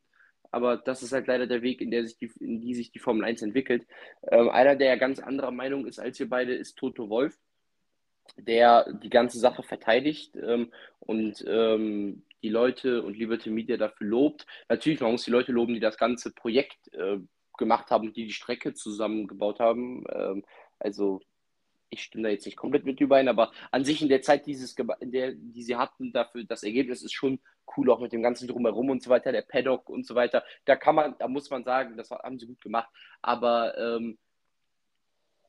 [0.51, 2.99] Aber das ist halt leider der Weg, in der sich die, in die sich die
[2.99, 3.87] Formel 1 entwickelt.
[4.29, 7.37] Ähm, einer, der ja ganz anderer Meinung ist als wir beide, ist Toto Wolf,
[8.37, 14.45] der die ganze Sache verteidigt ähm, und ähm, die Leute und Liberty Media dafür lobt.
[14.69, 17.19] Natürlich, man muss die Leute loben, die das ganze Projekt äh,
[17.57, 20.03] gemacht haben die die Strecke zusammengebaut haben.
[20.11, 20.43] Ähm,
[20.79, 21.21] also
[21.91, 24.75] ich stimme da jetzt nicht komplett mit überein, aber an sich in der Zeit, dieses,
[24.99, 27.39] in der, die sie hatten, dafür das Ergebnis ist schon
[27.75, 30.43] cool, auch mit dem ganzen Drumherum und so weiter, der Paddock und so weiter.
[30.65, 32.89] Da kann man, da muss man sagen, das haben sie gut gemacht.
[33.21, 34.17] Aber ähm,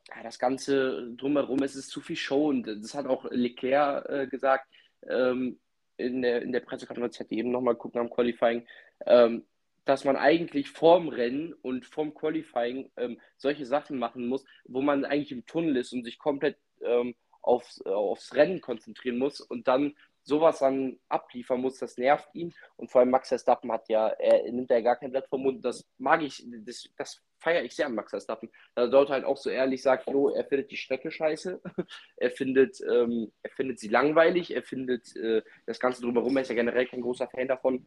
[0.08, 4.26] ja, das Ganze drumherum, es ist zu viel Show und das hat auch Leclerc äh,
[4.26, 4.68] gesagt
[5.08, 5.60] ähm,
[6.02, 8.66] in der, in der Pressekonferenz, ich eben nochmal gucken am Qualifying,
[9.06, 9.44] ähm,
[9.84, 15.04] dass man eigentlich vorm Rennen und vorm Qualifying ähm, solche Sachen machen muss, wo man
[15.04, 19.96] eigentlich im Tunnel ist und sich komplett ähm, aufs, aufs Rennen konzentrieren muss und dann
[20.22, 22.54] sowas dann abliefern muss, das nervt ihn.
[22.76, 25.64] Und vor allem Max Verstappen hat ja, er nimmt ja gar kein Blatt vom Mund.
[25.64, 28.50] Das mag ich, das, das feiere ich sehr an Max Verstappen.
[28.74, 31.60] Da dort halt auch so ehrlich sagt, jo, er findet die Strecke scheiße,
[32.16, 36.48] er findet, ähm, er findet sie langweilig, er findet äh, das Ganze drumherum, er ist
[36.48, 37.84] ja generell kein großer Fan davon,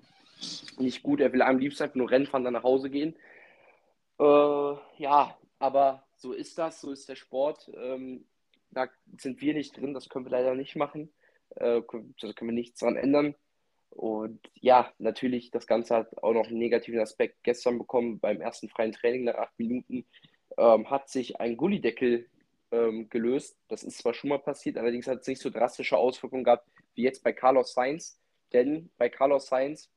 [0.77, 3.15] nicht gut, er will am liebsten einfach nur Rennen fahren, dann nach Hause gehen.
[4.19, 7.71] Äh, ja, aber so ist das, so ist der Sport.
[7.75, 8.25] Ähm,
[8.71, 11.09] da sind wir nicht drin, das können wir leider nicht machen.
[11.55, 13.35] Äh, da können wir nichts dran ändern.
[13.89, 18.19] Und ja, natürlich, das Ganze hat auch noch einen negativen Aspekt gestern bekommen.
[18.19, 20.05] Beim ersten freien Training nach acht Minuten
[20.57, 22.27] ähm, hat sich ein Gullideckel
[22.71, 23.57] ähm, gelöst.
[23.69, 27.03] Das ist zwar schon mal passiert, allerdings hat es nicht so drastische Auswirkungen gehabt wie
[27.03, 28.19] jetzt bei Carlos Sainz.
[28.53, 29.89] Denn bei Carlos Sainz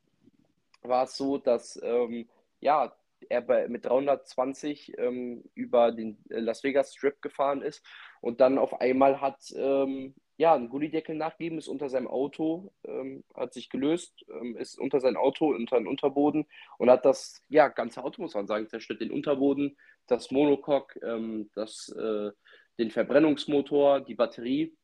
[0.82, 2.28] war es so, dass ähm,
[2.60, 2.96] ja,
[3.28, 7.84] er bei, mit 320 ähm, über den äh, Las Vegas Strip gefahren ist
[8.20, 13.24] und dann auf einmal hat ähm, ja, ein Gullideckel nachgeben, ist unter seinem Auto, ähm,
[13.34, 16.46] hat sich gelöst, ähm, ist unter sein Auto, unter den Unterboden
[16.78, 19.00] und hat das ja, ganze Auto, muss man sagen, zerstört.
[19.00, 19.76] Den Unterboden,
[20.06, 22.30] das Monocoque, ähm, das, äh,
[22.78, 24.76] den Verbrennungsmotor, die Batterie.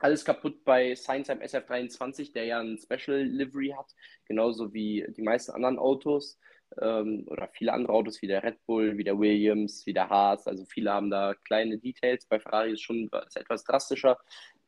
[0.00, 3.94] Alles kaputt bei Science am SF23, der ja ein Special Livery hat,
[4.26, 6.36] genauso wie die meisten anderen Autos
[6.80, 10.46] ähm, oder viele andere Autos wie der Red Bull, wie der Williams, wie der Haas.
[10.46, 12.26] Also viele haben da kleine Details.
[12.26, 14.18] Bei Ferrari ist schon etwas drastischer.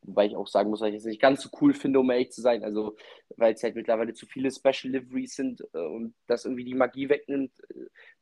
[0.01, 2.31] Wobei ich auch sagen muss, dass ich es nicht ganz so cool finde, um ehrlich
[2.31, 2.63] zu sein.
[2.63, 2.95] Also,
[3.35, 7.09] weil es halt mittlerweile zu viele Special Liveries sind äh, und das irgendwie die Magie
[7.09, 7.51] wegnimmt.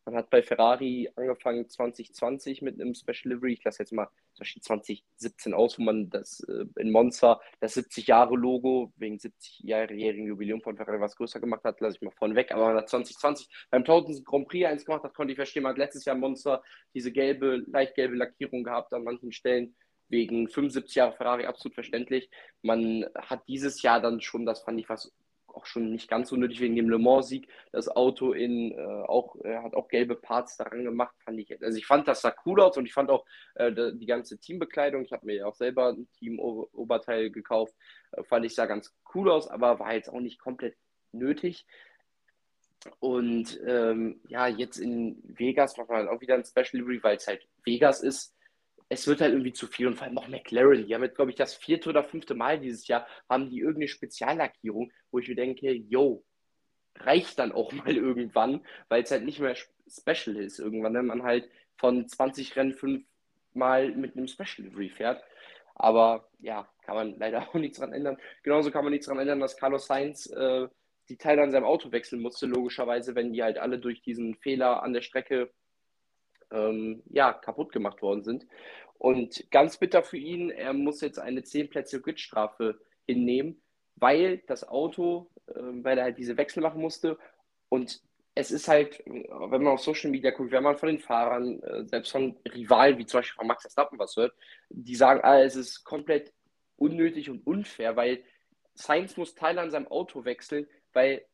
[0.06, 3.54] Man hat bei Ferrari angefangen 2020 mit einem Special Livery.
[3.54, 7.76] Ich lasse jetzt mal zum Beispiel 2017 aus, wo man das äh, in Monza das
[7.76, 12.52] 70-Jahre-Logo wegen 70-jährigen Jubiläum von Ferrari was größer gemacht hat, lasse ich mal vorne weg.
[12.52, 15.64] Aber man hat 2020 beim 1000 Grand Prix eins gemacht hat, konnte ich verstehen.
[15.64, 16.64] Man hat letztes Jahr in Monza
[16.94, 19.76] diese gelbe, leicht gelbe Lackierung gehabt an manchen Stellen
[20.10, 22.30] wegen 75 Jahre Ferrari absolut verständlich.
[22.62, 25.12] Man hat dieses Jahr dann schon, das fand ich was
[25.56, 29.36] auch schon nicht ganz so nötig wegen dem Le Mans-Sieg, das Auto in äh, auch,
[29.44, 31.62] äh, hat auch gelbe Parts daran gemacht, fand ich.
[31.64, 33.26] Also ich fand, das sah cool aus und ich fand auch
[33.56, 37.74] äh, die ganze Teambekleidung, ich habe mir ja auch selber ein Team-Oberteil gekauft,
[38.12, 40.76] äh, fand ich sah ganz cool aus, aber war jetzt auch nicht komplett
[41.12, 41.66] nötig.
[43.00, 47.18] Und ähm, ja, jetzt in Vegas macht man halt auch wieder ein Special Livery, weil
[47.18, 48.35] es halt Vegas ist
[48.90, 50.86] es wird halt irgendwie zu viel und vor allem auch McLaren.
[50.86, 53.88] Die haben jetzt, glaube ich, das vierte oder fünfte Mal dieses Jahr, haben die irgendeine
[53.88, 56.24] Speziallackierung, wo ich mir denke, yo,
[57.00, 59.56] reicht dann auch mal irgendwann, weil es halt nicht mehr
[59.88, 60.60] special ist.
[60.60, 63.06] Irgendwann, wenn man halt von 20 Rennen fünf
[63.54, 65.24] Mal mit einem Special Livery fährt.
[65.76, 68.18] Aber ja, kann man leider auch nichts dran ändern.
[68.44, 70.68] Genauso kann man nichts dran ändern, dass Carlos Sainz äh,
[71.10, 74.84] die Teile an seinem Auto wechseln musste, logischerweise, wenn die halt alle durch diesen Fehler
[74.84, 75.52] an der Strecke
[76.52, 78.46] ähm, ja, kaputt gemacht worden sind.
[78.98, 83.62] Und ganz bitter für ihn, er muss jetzt eine 10 Plätze Gridstrafe hinnehmen,
[83.96, 87.18] weil das Auto, äh, weil er halt diese Wechsel machen musste.
[87.70, 88.02] Und
[88.36, 91.86] es ist halt, wenn man auf Social Media guckt, wenn man von den Fahrern, äh,
[91.86, 94.34] selbst von Rivalen, wie zum Beispiel von Max Verstappen was hört,
[94.70, 96.34] die sagen, ah, es ist komplett
[96.78, 98.24] unnötig und unfair, weil
[98.74, 101.26] Sainz muss Teile an seinem Auto wechseln, weil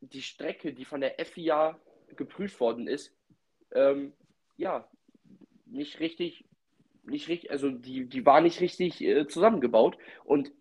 [0.00, 1.78] die Strecke, die von der FIA
[2.16, 3.14] geprüft worden ist,
[3.72, 4.12] ähm,
[4.56, 4.88] ja,
[5.66, 6.44] nicht richtig,
[7.04, 10.52] nicht richtig, also die, die war nicht richtig äh, zusammengebaut und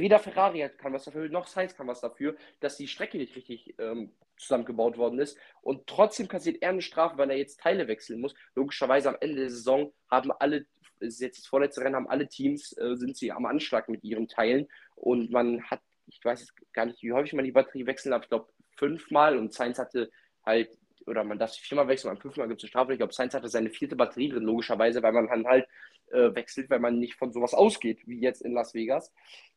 [0.00, 3.74] weder Ferrari kann was dafür, noch Sainz kann was dafür, dass die Strecke nicht richtig
[3.78, 5.38] ähm, zusammengebaut worden ist.
[5.62, 8.34] Und trotzdem kassiert er eine Strafe, weil er jetzt Teile wechseln muss.
[8.54, 10.66] Logischerweise am Ende der Saison haben alle,
[11.00, 14.68] jetzt das vorletzte Rennen, haben alle Teams, äh, sind sie am Anschlag mit ihren Teilen.
[14.94, 18.22] Und man hat, ich weiß jetzt gar nicht, wie häufig man die Batterie wechseln darf,
[18.24, 20.10] ich glaube fünfmal und Sainz hatte
[20.44, 20.70] halt
[21.06, 22.92] oder man darf sich viermal wechseln, beim fünfmal gibt es eine Strafe.
[22.92, 25.66] Ich glaube, Sainz hatte seine vierte Batterie drin, logischerweise, weil man halt
[26.10, 29.12] äh, wechselt, weil man nicht von sowas ausgeht, wie jetzt in Las Vegas.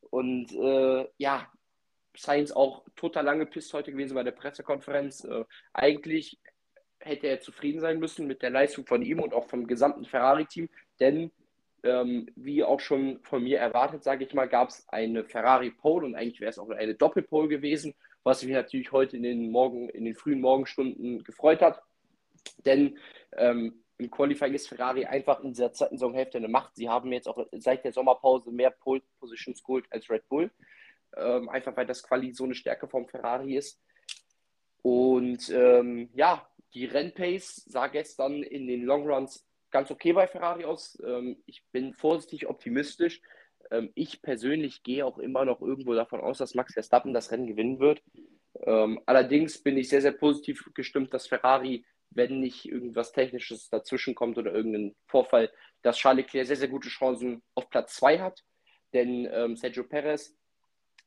[0.09, 1.51] Und äh, ja,
[2.15, 5.23] Sainz auch total lange pisst heute gewesen bei der Pressekonferenz.
[5.23, 6.39] Äh, eigentlich
[6.99, 10.69] hätte er zufrieden sein müssen mit der Leistung von ihm und auch vom gesamten Ferrari-Team,
[10.99, 11.31] denn
[11.83, 16.05] ähm, wie auch schon von mir erwartet, sage ich mal, gab es eine Ferrari Pole
[16.05, 19.89] und eigentlich wäre es auch eine Doppelpole gewesen was mich natürlich heute in den, Morgen,
[19.89, 21.81] in den frühen Morgenstunden gefreut hat.
[22.65, 22.97] Denn
[23.37, 26.75] ähm, im Qualifying ist Ferrari einfach in dieser zweiten Saisonhälfte eine Macht.
[26.75, 30.51] Sie haben jetzt auch seit der Sommerpause mehr Pole Positions geholt als Red Bull.
[31.17, 33.81] Ähm, einfach weil das Quali so eine Stärke vom Ferrari ist.
[34.81, 40.97] Und ähm, ja, die Rennpace sah gestern in den Longruns ganz okay bei Ferrari aus.
[41.05, 43.21] Ähm, ich bin vorsichtig optimistisch.
[43.71, 47.47] Ähm, ich persönlich gehe auch immer noch irgendwo davon aus, dass Max Verstappen das Rennen
[47.47, 48.01] gewinnen wird.
[48.63, 54.15] Ähm, allerdings bin ich sehr, sehr positiv gestimmt, dass Ferrari wenn nicht irgendwas Technisches dazwischen
[54.15, 55.51] kommt oder irgendein Vorfall,
[55.81, 58.43] dass Charles Leclerc sehr, sehr gute Chancen auf Platz 2 hat.
[58.93, 60.35] Denn ähm, Sergio Perez,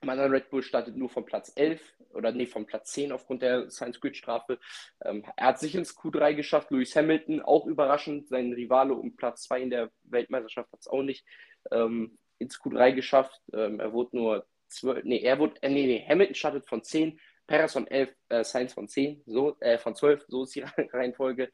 [0.02, 1.80] meiner Red Bull, startet nur von Platz 11
[2.10, 4.58] oder nee, von Platz 10 aufgrund der Science-Grid-Strafe.
[5.04, 6.70] Ähm, er hat sich ins Q3 geschafft.
[6.70, 11.02] Lewis Hamilton, auch überraschend, sein Rivale um Platz 2 in der Weltmeisterschaft hat es auch
[11.02, 11.24] nicht
[11.70, 13.40] ähm, ins Q3 geschafft.
[13.52, 17.18] Ähm, er wurde nur 12, nee, er wurde, äh, nee, nee, Hamilton startet von 10,
[17.46, 20.60] Perez von 11, äh, Sainz von 10, so, äh, von 12, so ist die
[20.92, 21.50] Reihenfolge.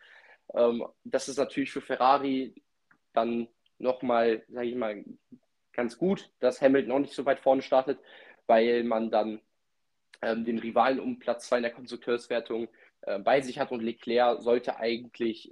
[0.55, 2.55] Ähm, das ist natürlich für Ferrari
[3.12, 3.48] dann
[3.78, 5.05] nochmal, sage ich mal,
[5.73, 8.01] ganz gut, dass Hamilton auch nicht so weit vorne startet,
[8.47, 9.40] weil man dann
[10.23, 12.69] ähm, den Rivalen um Platz 2 in der Konstrukteurswertung
[13.02, 15.51] äh, bei sich hat und Leclerc sollte eigentlich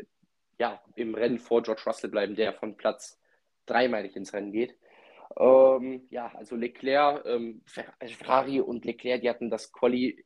[0.59, 3.21] ja, im Rennen vor George Russell bleiben, der von Platz
[3.67, 4.77] 3, meine ich, ins Rennen geht.
[5.39, 7.63] Ähm, ja, also Leclerc, ähm,
[7.99, 10.25] also Ferrari und Leclerc, die hatten das Quali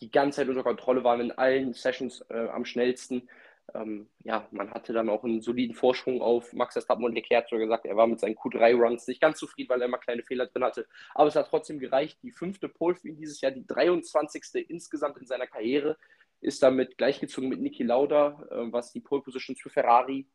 [0.00, 3.28] die ganze Zeit unter Kontrolle, waren in allen Sessions äh, am schnellsten.
[3.74, 7.58] Ähm, ja, man hatte dann auch einen soliden Vorsprung auf Max Verstappen und Leclerc hat
[7.58, 10.64] gesagt, er war mit seinen Q3-Runs nicht ganz zufrieden, weil er immer kleine Fehler drin
[10.64, 10.86] hatte.
[11.14, 12.18] Aber es hat trotzdem gereicht.
[12.22, 14.66] Die fünfte Pole für ihn dieses Jahr, die 23.
[14.68, 15.96] insgesamt in seiner Karriere,
[16.40, 20.26] ist damit gleichgezogen mit Niki Lauda, äh, was die Pole Positions für Ferrari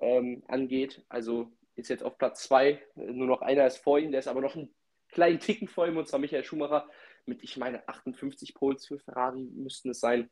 [0.00, 1.02] ähm, angeht.
[1.08, 2.80] Also ist jetzt auf Platz 2.
[2.94, 4.74] Nur noch einer ist vor ihm, der ist aber noch einen
[5.08, 6.88] kleinen Ticken vor ihm, und zwar Michael Schumacher
[7.26, 10.30] mit, ich meine, 58 Poles für Ferrari müssten es sein.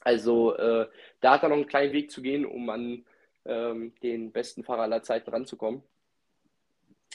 [0.00, 0.88] Also äh,
[1.20, 3.04] da hat er noch einen kleinen Weg zu gehen, um an
[3.44, 5.82] ähm, den besten Fahrer aller Zeiten ranzukommen.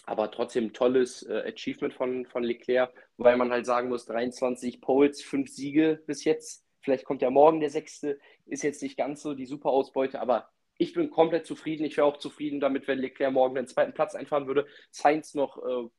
[0.05, 5.21] Aber trotzdem tolles äh, Achievement von, von Leclerc, weil man halt sagen muss, 23 Poles,
[5.21, 6.65] 5 Siege bis jetzt.
[6.81, 10.49] Vielleicht kommt ja morgen der sechste, ist jetzt nicht ganz so die super Ausbeute, aber
[10.77, 11.85] ich bin komplett zufrieden.
[11.85, 14.67] Ich wäre auch zufrieden damit, wenn Leclerc morgen den zweiten Platz einfahren würde.
[14.91, 15.89] Sainz noch äh,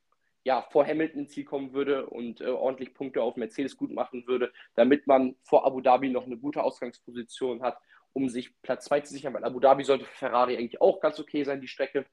[0.44, 4.26] ja, vor Hamilton ins Ziel kommen würde und äh, ordentlich Punkte auf Mercedes gut machen
[4.26, 7.78] würde, damit man vor Abu Dhabi noch eine gute Ausgangsposition hat,
[8.12, 11.18] um sich Platz 2 zu sichern, weil Abu Dhabi sollte für Ferrari eigentlich auch ganz
[11.20, 12.06] okay sein, die Strecke.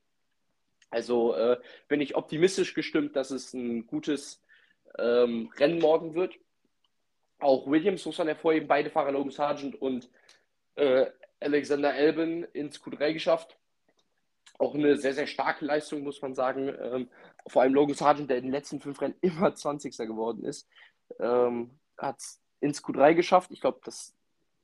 [0.89, 4.43] Also äh, bin ich optimistisch gestimmt, dass es ein gutes
[4.97, 6.35] ähm, Rennen morgen wird.
[7.39, 10.09] Auch Williams muss man hervorheben, beide Fahrer Logan Sargent und
[10.75, 11.05] äh,
[11.45, 13.57] Alexander Albin ins Q3 geschafft.
[14.57, 16.73] Auch eine sehr, sehr starke Leistung, muss man sagen.
[16.81, 17.09] Ähm,
[17.47, 19.95] vor allem Logan Sargent, der in den letzten fünf Rennen immer 20.
[19.97, 20.67] geworden ist,
[21.19, 23.51] ähm, hat es ins Q3 geschafft.
[23.51, 24.15] Ich glaube, das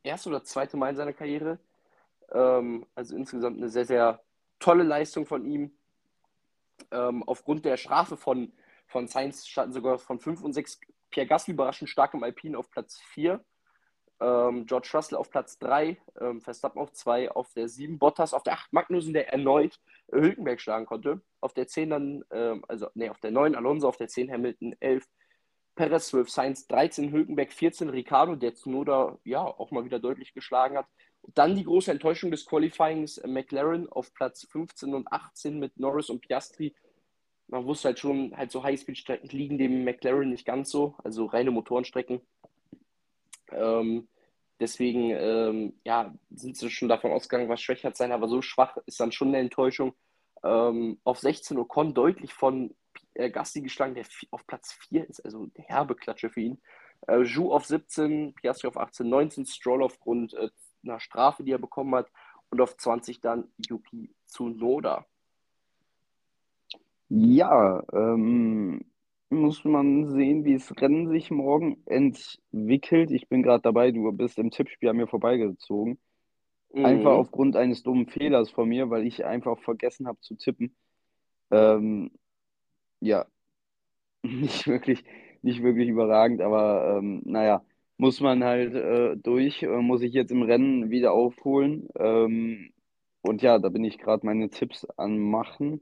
[0.02, 1.60] erste oder zweite Mal in seiner Karriere.
[2.32, 4.24] Ähm, also insgesamt eine sehr, sehr
[4.60, 5.72] tolle Leistung von ihm.
[6.92, 8.52] Ähm, aufgrund der Strafe von,
[8.88, 10.80] von Sainz standen sogar von 5 und 6
[11.12, 13.44] Pierre Gasly überraschend stark im Alpine auf Platz 4.
[14.22, 18.44] Ähm, George Russell auf Platz 3, ähm, Verstappen auf 2, auf der 7 Bottas, auf
[18.44, 19.80] der 8 Magnussen, der erneut
[20.12, 21.22] Hülkenberg schlagen konnte.
[21.40, 24.76] Auf der 10 dann, ähm, also, nee, auf der 9 Alonso, auf der 10 Hamilton,
[24.80, 25.08] 11
[25.76, 30.78] Perez, 12 Sainz, 13 Hülkenberg, 14 Ricardo, der Zunoda ja auch mal wieder deutlich geschlagen
[30.78, 30.86] hat.
[31.34, 36.12] Dann die große Enttäuschung des Qualifyings, äh, McLaren auf Platz 15 und 18 mit Norris
[36.12, 36.76] und Piastri.
[37.48, 41.50] Man wusste halt schon, halt so Highspeed-Strecken liegen dem McLaren nicht ganz so, also reine
[41.50, 42.22] Motorenstrecken.
[43.54, 44.08] Ähm,
[44.60, 49.00] deswegen ähm, ja, sind sie schon davon ausgegangen, was schwächer sein, aber so schwach ist
[49.00, 49.94] dann schon eine Enttäuschung.
[50.44, 52.74] Ähm, auf 16 Ocon deutlich von
[53.14, 56.62] äh, Gasti geschlagen, der auf Platz 4 ist, also eine herbe Klatsche für ihn.
[57.08, 60.50] Äh, Jou auf 17, Piastri auf 18, 19, Stroll aufgrund äh,
[60.84, 62.10] einer Strafe, die er bekommen hat,
[62.50, 65.06] und auf 20 dann Yuki Tsunoda.
[67.10, 68.86] Ja, ähm,
[69.32, 73.12] muss man sehen, wie das Rennen sich morgen entwickelt.
[73.12, 76.00] Ich bin gerade dabei, du bist im Tippspiel an mir vorbeigezogen.
[76.74, 76.86] Mhm.
[76.86, 80.76] Einfach aufgrund eines dummen Fehlers von mir, weil ich einfach vergessen habe zu tippen.
[81.52, 82.12] Ähm,
[83.00, 83.26] ja,
[84.24, 85.04] nicht wirklich,
[85.42, 87.64] nicht wirklich überragend, aber ähm, naja,
[87.98, 91.88] muss man halt äh, durch, äh, muss ich jetzt im Rennen wieder aufholen.
[91.98, 92.72] Ähm,
[93.22, 95.82] und ja, da bin ich gerade meine Tipps an machen.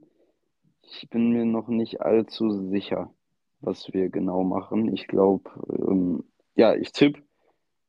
[0.82, 3.12] Ich bin mir noch nicht allzu sicher
[3.60, 4.92] was wir genau machen.
[4.94, 6.24] Ich glaube, ähm,
[6.54, 7.22] ja, ich tippe,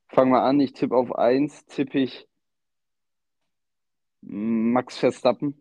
[0.09, 2.27] fange mal an, ich tippe auf 1, tippe ich
[4.21, 5.55] Max Verstappen.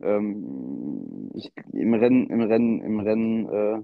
[0.00, 3.82] Ähm, ich, Im Rennen, im Rennen, im Rennen, äh,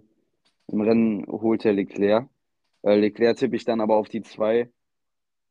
[0.68, 2.28] im Rennen holt er Leclerc.
[2.82, 4.70] Äh, Leclerc tippe ich dann aber auf die 2,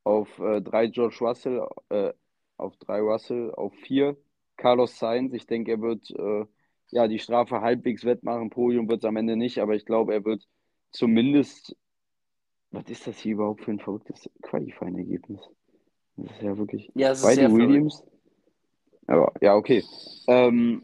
[0.04, 2.14] auf 3 äh, George Russell, äh,
[2.58, 4.18] auf 3 Russell, auf 4
[4.58, 5.34] Carlos Sainz.
[5.34, 6.46] Ich denke, er wird äh,
[6.92, 8.50] ja, die Strafe halbwegs wettmachen.
[8.50, 10.48] Podium wird es am Ende nicht, aber ich glaube, er wird
[10.92, 11.76] zumindest.
[12.72, 15.42] Was ist das hier überhaupt für ein verrücktes Qualifying-Ergebnis?
[16.18, 16.92] Das ist ja wirklich.
[16.96, 18.00] Ja, es ist sehr Williams.
[18.00, 18.16] Verrückt.
[19.08, 19.84] Aber ja, okay.
[20.28, 20.84] Ähm,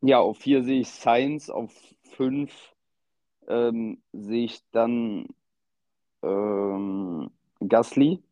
[0.00, 1.72] ja, auf vier sehe ich Science, auf
[2.16, 2.52] fünf
[3.48, 5.26] ähm, sehe ich dann
[6.22, 7.30] ähm,
[7.60, 8.22] Gasly.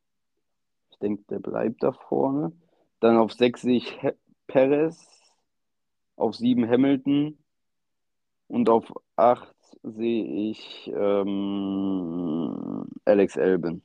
[0.90, 2.52] Ich denke, der bleibt da vorne.
[3.01, 3.98] Dann auf 6 sehe ich
[4.47, 5.19] Perez,
[6.20, 7.38] auf 7 Hamilton
[8.48, 13.82] und auf 8 sehe ich ähm, Alex Albin.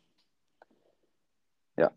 [1.77, 1.91] Ja.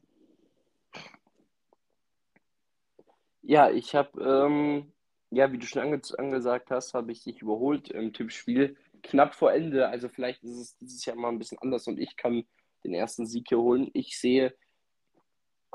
[3.43, 4.93] Ja, ich habe, ähm,
[5.31, 8.77] ja, wie du schon ange angesagt hast, habe ich dich überholt im Tippspiel.
[9.02, 12.16] Knapp vor Ende, also vielleicht ist es dieses Jahr mal ein bisschen anders und ich
[12.16, 12.44] kann
[12.85, 13.90] den ersten Sieg hier holen.
[13.93, 14.55] Ich sehe,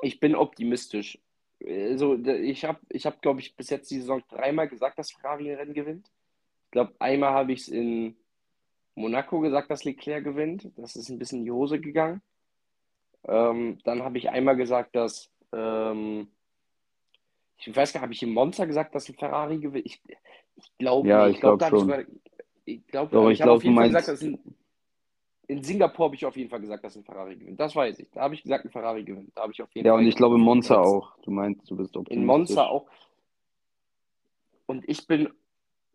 [0.02, 1.20] ich bin optimistisch.
[1.66, 5.52] Also, ich habe, ich hab, glaube ich, bis jetzt die Saison dreimal gesagt, dass Ferrari
[5.52, 6.08] ein Rennen gewinnt.
[6.66, 8.18] Ich glaube, einmal habe ich es in
[8.96, 10.72] Monaco gesagt, dass Leclerc gewinnt.
[10.76, 12.22] Das ist ein bisschen in die Hose gegangen.
[13.26, 16.28] Ähm, dann habe ich einmal gesagt, dass ähm,
[17.58, 19.86] ich weiß gar nicht, habe ich im Monza gesagt, dass ein Ferrari gewinnt?
[19.86, 20.02] Ich,
[20.56, 22.04] ich glaube, ja, ich glaube glaub, glaub sogar,
[22.66, 24.40] ich glaube, Doch, ich, ich habe glaub, auf jeden Fall gesagt, dass ein,
[25.48, 27.60] in Singapur habe ich auf jeden Fall gesagt, dass ein Ferrari gewinnt.
[27.60, 28.10] Das weiß ich.
[28.12, 29.32] Da habe ich gesagt, ein Ferrari gewinnt.
[29.36, 31.18] Da habe ich auf jeden Ja, Fall und ich glaube in Monza auch.
[31.24, 32.18] Du meinst, du bist optimistisch.
[32.22, 32.88] In Monza auch.
[34.66, 35.30] Und ich bin,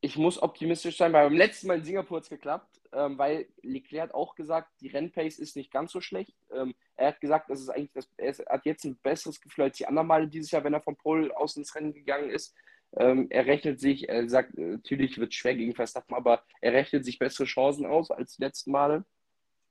[0.00, 3.48] ich muss optimistisch sein, weil beim letzten Mal in Singapur hat es geklappt, ähm, weil
[3.62, 6.36] Leclerc hat auch gesagt, die Rennpace ist nicht ganz so schlecht.
[6.52, 9.78] Ähm, er hat gesagt, das ist eigentlich das, er hat jetzt ein besseres Gefühl als
[9.78, 12.54] die anderen Male dieses Jahr, wenn er vom Pole aus ins Rennen gegangen ist.
[12.96, 16.72] Ähm, er rechnet sich, er sagt, äh, natürlich wird es schwer gegen Verstappen, aber er
[16.72, 19.04] rechnet sich bessere Chancen aus als die letzten Male.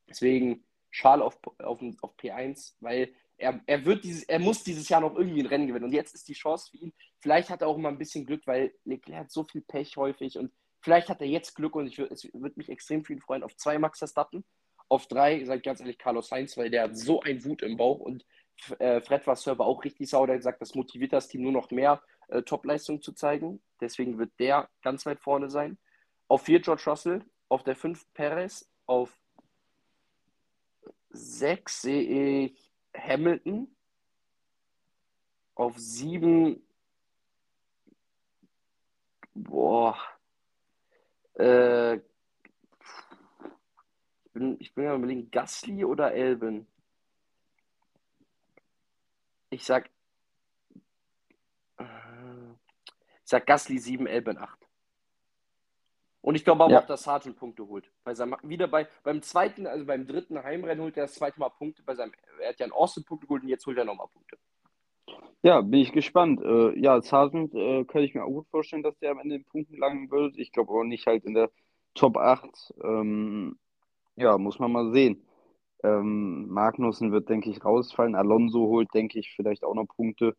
[0.10, 5.02] Deswegen Schal auf, auf, auf P1, weil er, er wird dieses, er muss dieses Jahr
[5.02, 5.86] noch irgendwie ein Rennen gewinnen.
[5.86, 6.94] Und jetzt ist die Chance für ihn.
[7.20, 10.38] Vielleicht hat er auch mal ein bisschen Glück, weil Leclerc hat so viel Pech häufig
[10.38, 10.52] und
[10.82, 14.00] vielleicht hat er jetzt Glück und ich würde mich extrem viel freuen auf zwei Max
[14.00, 14.44] Verstappen.
[14.90, 17.76] Auf drei, sag ich ganz ehrlich, Carlos Sainz, weil der hat so ein Wut im
[17.76, 18.26] Bauch und
[18.80, 21.52] äh, Fred war Server auch richtig sauer, der hat gesagt, das motiviert das Team nur
[21.52, 23.62] noch mehr äh, Topleistung zu zeigen.
[23.82, 25.78] Deswegen wird der ganz weit vorne sein.
[26.28, 29.18] Auf vier George Russell, auf der fünf Perez, auf
[31.10, 33.74] sechs sehe ich Hamilton,
[35.56, 36.62] auf sieben,
[39.34, 39.98] boah,
[41.36, 42.02] äh, ich
[44.34, 46.68] bin, ich bin ja überlegen, Gasly oder Elben?
[49.50, 49.90] Ich sag,
[51.78, 54.67] äh, ich sag Gasly 7, Elben 8.
[56.28, 56.82] Und ich glaube aber Ja.
[56.82, 57.90] auch, dass Sargent Punkte holt.
[58.04, 61.48] Bei seinem, wieder bei, beim zweiten, also beim dritten Heimrennen holt er das zweite Mal
[61.48, 61.84] Punkte.
[61.84, 64.38] Bei seinem, er hat ja in Austin Punkte geholt und jetzt holt er nochmal Punkte.
[65.42, 66.42] Ja, bin ich gespannt.
[66.44, 69.46] Äh, ja, Sargent äh, könnte ich mir auch gut vorstellen, dass der am Ende in
[69.46, 70.38] Punkten langen wird.
[70.38, 71.50] Ich glaube aber nicht halt in der
[71.94, 72.74] Top 8.
[72.84, 73.58] Ähm,
[74.18, 75.26] ja, muss man mal sehen.
[75.82, 78.16] Ähm, Magnussen wird, denke ich, rausfallen.
[78.16, 80.36] Alonso holt, denke ich, vielleicht auch noch Punkte.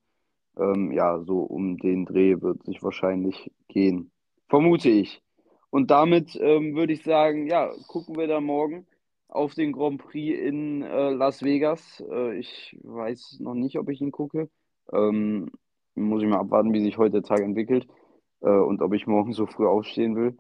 [0.58, 4.12] Ähm, ja, so um den Dreh wird sich wahrscheinlich gehen.
[4.50, 5.22] Vermute ich.
[5.70, 8.86] Und damit ähm, würde ich sagen, ja, gucken wir da morgen
[9.28, 12.02] auf den Grand Prix in äh, Las Vegas.
[12.10, 14.48] Äh, ich weiß noch nicht, ob ich ihn gucke.
[14.92, 15.50] Ähm,
[15.94, 17.86] muss ich mal abwarten, wie sich heute der Tag entwickelt
[18.40, 20.36] äh, und ob ich morgen so früh aufstehen will.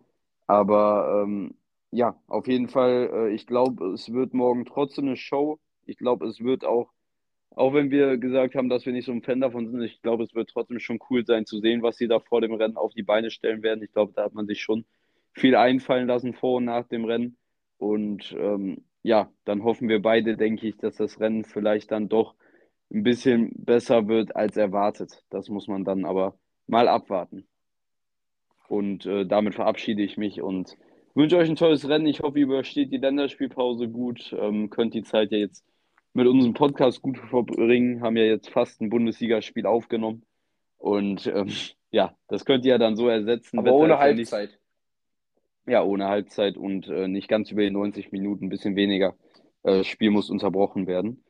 [0.46, 1.54] Aber ähm,
[1.90, 5.58] ja, auf jeden Fall, äh, ich glaube, es wird morgen trotzdem eine Show.
[5.86, 6.92] Ich glaube, es wird auch,
[7.50, 10.24] auch wenn wir gesagt haben, dass wir nicht so ein Fan davon sind, ich glaube,
[10.24, 12.94] es wird trotzdem schon cool sein zu sehen, was sie da vor dem Rennen auf
[12.94, 13.82] die Beine stellen werden.
[13.82, 14.84] Ich glaube, da hat man sich schon
[15.38, 17.36] viel einfallen lassen vor und nach dem Rennen.
[17.78, 22.34] Und ähm, ja, dann hoffen wir beide, denke ich, dass das Rennen vielleicht dann doch
[22.92, 25.24] ein bisschen besser wird als erwartet.
[25.30, 27.46] Das muss man dann aber mal abwarten.
[28.68, 30.76] Und äh, damit verabschiede ich mich und
[31.14, 32.06] wünsche euch ein tolles Rennen.
[32.06, 35.64] Ich hoffe, ihr übersteht die Länderspielpause gut, ähm, könnt die Zeit ja jetzt
[36.12, 40.24] mit unserem Podcast gut verbringen, haben ja jetzt fast ein Bundesligaspiel aufgenommen.
[40.76, 41.48] Und ähm,
[41.90, 43.58] ja, das könnt ihr ja dann so ersetzen.
[43.58, 44.57] Aber Wetter ohne ja nicht- Halbzeit.
[45.68, 49.14] Ja, ohne Halbzeit und äh, nicht ganz über die 90 Minuten, ein bisschen weniger.
[49.62, 51.24] Äh, Spiel muss unterbrochen werden.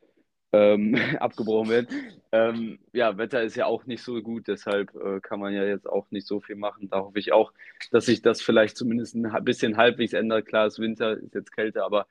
[0.52, 1.88] Ähm, abgebrochen werden.
[2.32, 5.88] Ähm, ja, Wetter ist ja auch nicht so gut, deshalb äh, kann man ja jetzt
[5.88, 6.88] auch nicht so viel machen.
[6.88, 7.52] Da hoffe ich auch,
[7.90, 10.46] dass sich das vielleicht zumindest ein bisschen halbwegs ändert.
[10.46, 12.06] Klar, es ist Winter, ist jetzt kälter, aber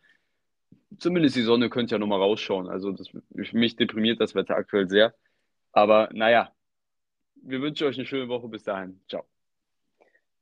[1.00, 2.68] zumindest die Sonne könnte ja nochmal rausschauen.
[2.68, 5.14] Also das, mich deprimiert das Wetter aktuell sehr.
[5.72, 6.52] Aber naja,
[7.44, 8.48] wir wünschen euch eine schöne Woche.
[8.48, 9.00] Bis dahin.
[9.08, 9.37] Ciao.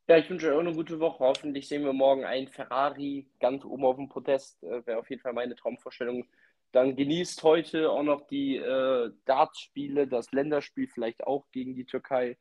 [0.08, 1.24] Ja, ich wünsche euch auch eine gute Woche.
[1.24, 4.64] Hoffentlich sehen wir morgen einen Ferrari ganz oben auf dem Podest.
[4.64, 6.28] Äh, Wäre auf jeden Fall meine Traumvorstellung.
[6.72, 12.38] Dann genießt heute auch noch die äh, Dartspiele, das Länderspiel vielleicht auch gegen die Türkei.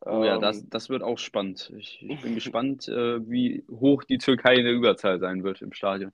[0.00, 1.72] Oh ja, Ähm, das, das wird auch spannend.
[1.76, 5.72] Ich, ich bin gespannt, äh, wie hoch die Türkei in der Überzahl sein wird im
[5.72, 6.12] Stadion.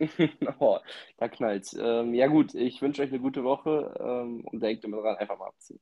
[0.58, 0.78] oh,
[1.16, 1.74] da knallt's.
[1.80, 5.38] Ähm, ja gut, ich wünsche euch eine gute Woche ähm, und denkt immer dran, einfach
[5.38, 5.80] mal abziehen.